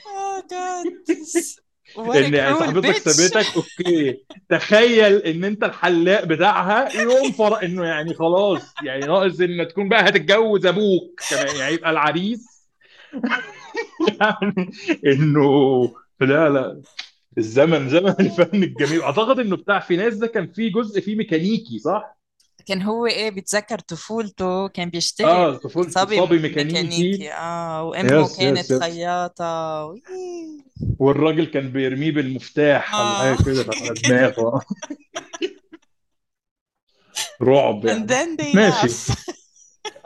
آه 0.06 0.44
جاد 0.50 0.84
a 1.18 1.67
إن 1.98 2.58
صاحبتك 2.58 2.96
سابتك 3.08 3.56
أوكي. 3.56 4.24
تخيل 4.48 5.16
إن 5.16 5.44
أنت 5.44 5.64
الحلاق 5.64 6.24
بتاعها 6.24 7.00
يوم 7.02 7.32
فرق 7.32 7.62
إنه 7.64 7.84
يعني 7.84 8.14
خلاص 8.14 8.74
يعني 8.84 9.06
ناقص 9.06 9.40
إن 9.40 9.68
تكون 9.68 9.88
بقى 9.88 10.08
هتتجوز 10.08 10.66
أبوك 10.66 11.20
كمان 11.30 11.56
يعني 11.56 11.74
يبقى 11.74 11.90
العريس. 11.90 12.68
يعني 14.20 14.70
إنه 15.06 15.82
لا 16.20 16.48
لا. 16.48 16.82
الزمن 17.38 17.88
زمن 17.88 18.14
الفن 18.20 18.62
الجميل. 18.62 19.02
أعتقد 19.02 19.38
إنه 19.38 19.56
بتاع 19.56 19.80
في 19.80 19.96
ناس 19.96 20.14
ده 20.14 20.26
كان 20.26 20.46
فيه 20.46 20.72
جزء 20.72 21.00
فيه 21.00 21.16
ميكانيكي 21.16 21.78
صح؟ 21.78 22.17
كان 22.68 22.82
هو 22.82 23.06
إيه 23.06 23.30
بيتذكر 23.30 23.78
طفولته 23.78 24.68
كان 24.68 24.90
بيشتغل 24.90 25.28
آه 25.28 25.56
طفولته 25.56 25.90
صبي 25.90 26.16
صبي 26.18 26.38
ميكانيكي. 26.38 26.82
ميكانيكي. 26.82 27.32
آه 27.32 27.84
وأمه 27.84 28.20
يس 28.20 28.30
يس 28.30 28.38
كانت 28.38 28.70
يس. 28.70 28.78
خياطة. 28.82 29.84
وي. 29.84 30.02
والراجل 30.98 31.44
كان 31.46 31.72
بيرميه 31.72 32.10
بالمفتاح 32.12 32.94
ولا 32.94 33.02
آه 33.30 33.34
حاجة 33.34 33.42
كده 33.44 33.64
على 33.80 33.94
دماغه. 34.08 34.60
رعب 37.42 37.82
and 37.86 37.90
يعني. 37.90 38.06
then 38.08 38.40
they 38.42 38.56
ماشي. 38.56 38.88
laugh 39.12 39.30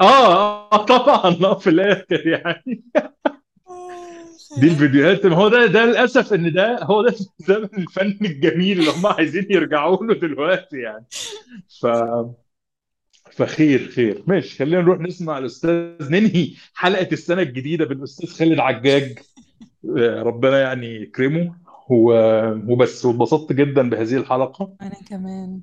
آه 0.01 0.73
آه 0.73 0.85
طبعا 0.85 1.37
آه 1.45 1.59
في 1.59 1.71
الآخر 1.71 2.27
يعني. 2.27 2.85
دي 4.61 4.69
الفيديوهات. 4.69 5.27
ما 5.27 5.37
هو 5.37 5.49
ده 5.49 5.67
ده 5.67 5.85
للأسف 5.85 6.33
إن 6.33 6.53
ده 6.53 6.79
هو 6.83 7.03
ده 7.03 7.15
زمن 7.39 7.69
الفن 7.79 8.19
الجميل 8.23 8.79
اللي 8.81 8.91
هم 8.91 9.07
عايزين 9.07 9.47
يرجعوا 9.51 10.05
له 10.07 10.15
دلوقتي 10.15 10.77
يعني. 10.77 11.07
ف 11.81 11.87
فخير 13.33 13.89
خير. 13.89 14.25
ماشي 14.27 14.59
خلينا 14.59 14.83
نروح 14.83 15.01
نسمع 15.01 15.39
الأستاذ 15.39 16.11
ننهي 16.11 16.55
حلقة 16.75 17.09
السنة 17.13 17.43
الجديدة 17.43 17.85
بالأستاذ 17.85 18.29
خالد 18.29 18.59
عجاج. 18.59 19.19
آه، 19.99 20.23
ربنا 20.23 20.61
يعني 20.61 20.87
يكرمه. 21.03 21.63
و- 21.91 22.73
وبس 22.73 23.05
واتبسطت 23.05 23.53
جدا 23.53 23.91
بهذه 23.91 24.17
الحلقة. 24.17 24.77
أنا 24.83 24.95
كمان. 25.09 25.61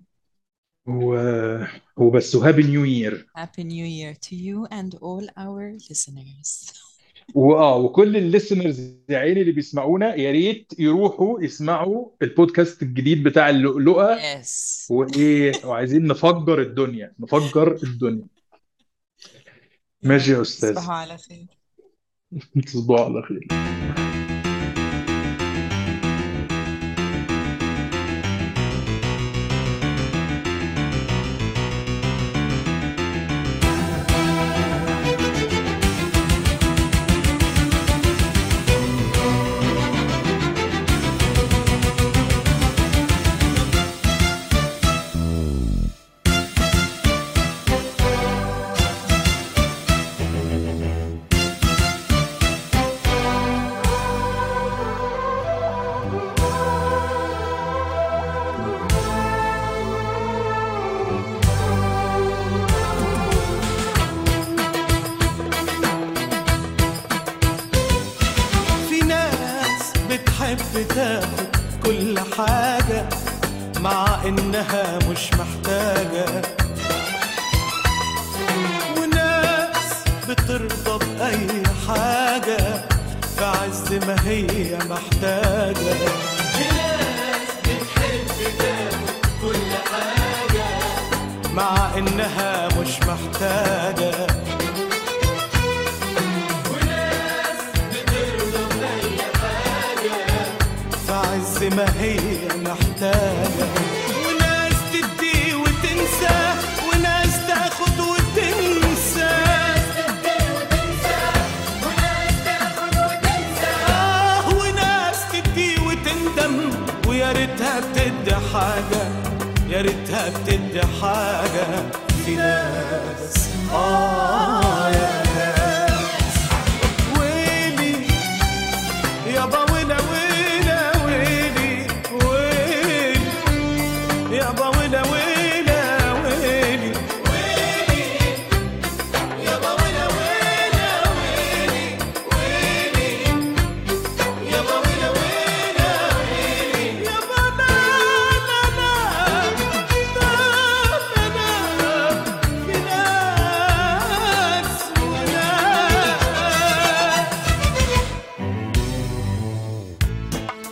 و- 0.87 1.63
وبس 1.97 2.35
و 2.35 2.40
happy 2.40 2.63
new 2.63 2.83
year 2.85 3.27
Happy 3.37 3.63
New 3.63 3.87
Year 3.99 4.17
to 4.27 4.33
you 4.33 4.67
and 4.79 4.93
all 4.99 5.25
our 5.37 5.89
listeners. 5.89 6.73
وآه 7.35 7.77
وكل 7.77 8.17
ال 8.17 8.23
listeners 8.23 8.79
يا 9.09 9.17
عيني 9.17 9.41
اللي 9.41 9.51
بيسمعونا 9.51 10.15
يا 10.15 10.31
ريت 10.31 10.73
يروحوا 10.79 11.41
يسمعوا 11.41 12.09
البودكاست 12.21 12.81
الجديد 12.83 13.23
بتاع 13.23 13.49
اللؤلؤة. 13.49 14.15
Yes. 14.15 14.47
وإيه 14.89 15.51
وعايزين 15.65 16.07
نفجر 16.07 16.61
الدنيا 16.61 17.13
نفجر 17.19 17.79
الدنيا. 17.83 18.25
ماشي 20.03 20.31
يا 20.31 20.41
أستاذ. 20.41 20.75
تصبحوا 20.75 20.93
على 20.95 21.17
خير. 21.17 21.45
تصبحوا 22.65 23.05
على 23.05 23.21
خير. 23.21 23.98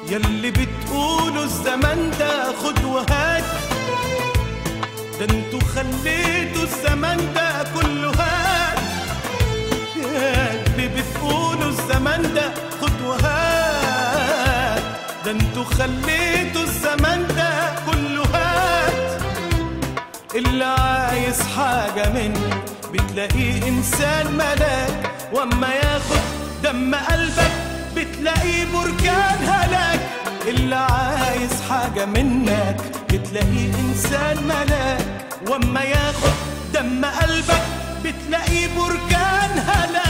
يلي 0.10 0.52
بتقولوا 0.52 1.44
الزمن 1.44 2.12
ده 2.20 2.54
خد 2.64 2.84
وهات. 2.84 3.44
ده 5.20 5.26
أنتوا 5.26 5.60
خليتوا 5.76 6.64
الزمن 6.64 7.34
ده 7.36 7.64
كله 7.76 8.10
هات. 8.12 8.80
يلي 9.96 10.88
بتقولوا 10.88 11.70
الزمن 11.70 12.34
ده 12.36 12.52
خد 12.82 13.02
وهات. 13.02 14.84
ده 15.26 15.32
أنتوا 15.32 15.64
خليتوا 15.64 16.62
الزمن 16.64 17.28
ده 17.38 17.76
كله 17.86 18.24
هات. 18.34 19.22
اللي 20.36 20.66
عايز 20.66 21.42
حاجة 21.42 22.10
منك 22.14 22.64
بتلاقيه 22.94 23.68
إنسان 23.68 24.32
ملاك. 24.34 25.12
وأما 25.34 25.68
ياخد 25.76 26.22
دم 26.64 26.96
قلبك 26.96 27.52
بتلاقيه 27.98 28.66
بركان 28.74 29.38
هلاك. 29.44 30.00
اللي 30.48 30.76
عايز 30.76 31.52
حاجة 31.70 32.06
منك 32.06 32.78
بتلاقيه 33.14 33.72
إنسان 33.90 34.44
ملاك. 34.44 35.06
وأما 35.50 35.82
ياخد 35.82 36.34
دم 36.74 37.06
قلبك 37.06 37.64
بتلاقيه 38.04 38.68
بركان 38.78 39.52
هلاك. 39.68 40.07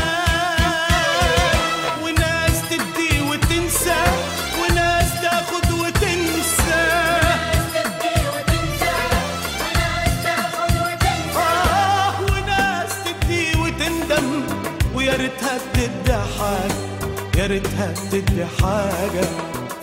يا 17.48 17.52
ريتها 17.52 17.92
بتدي 17.92 18.46
حاجة 18.46 19.26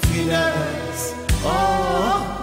في 0.02 0.24
ناس. 0.24 1.12
آه. 1.46 2.33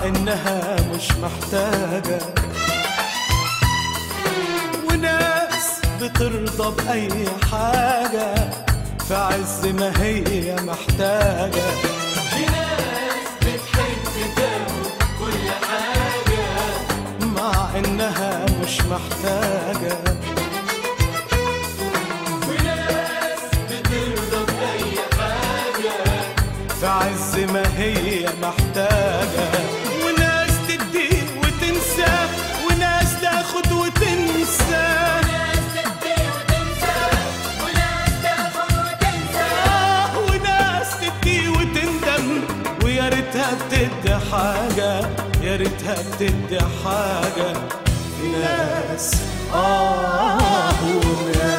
مع 0.00 0.06
إنها 0.06 0.76
مش 0.94 1.08
محتاجة. 1.12 2.18
وناس 4.90 5.80
بترضى 6.02 6.76
بأي 6.84 7.26
حاجة 7.52 8.34
في 9.08 9.14
عز 9.14 9.66
ما 9.66 9.92
هي 10.02 10.56
محتاجة. 10.56 11.70
في 12.30 12.42
ناس 12.46 13.28
بتحب 13.40 14.34
تاخد 14.36 14.90
كل 15.18 15.50
حاجة 15.66 16.46
مع 17.36 17.68
إنها 17.78 18.46
مش 18.62 18.80
محتاجة. 18.80 19.59
انك 45.90 46.14
تدي 46.18 46.58
حاجة. 46.84 47.52
لناس 48.24 49.14
آه 49.54 50.72
وناس. 50.84 51.49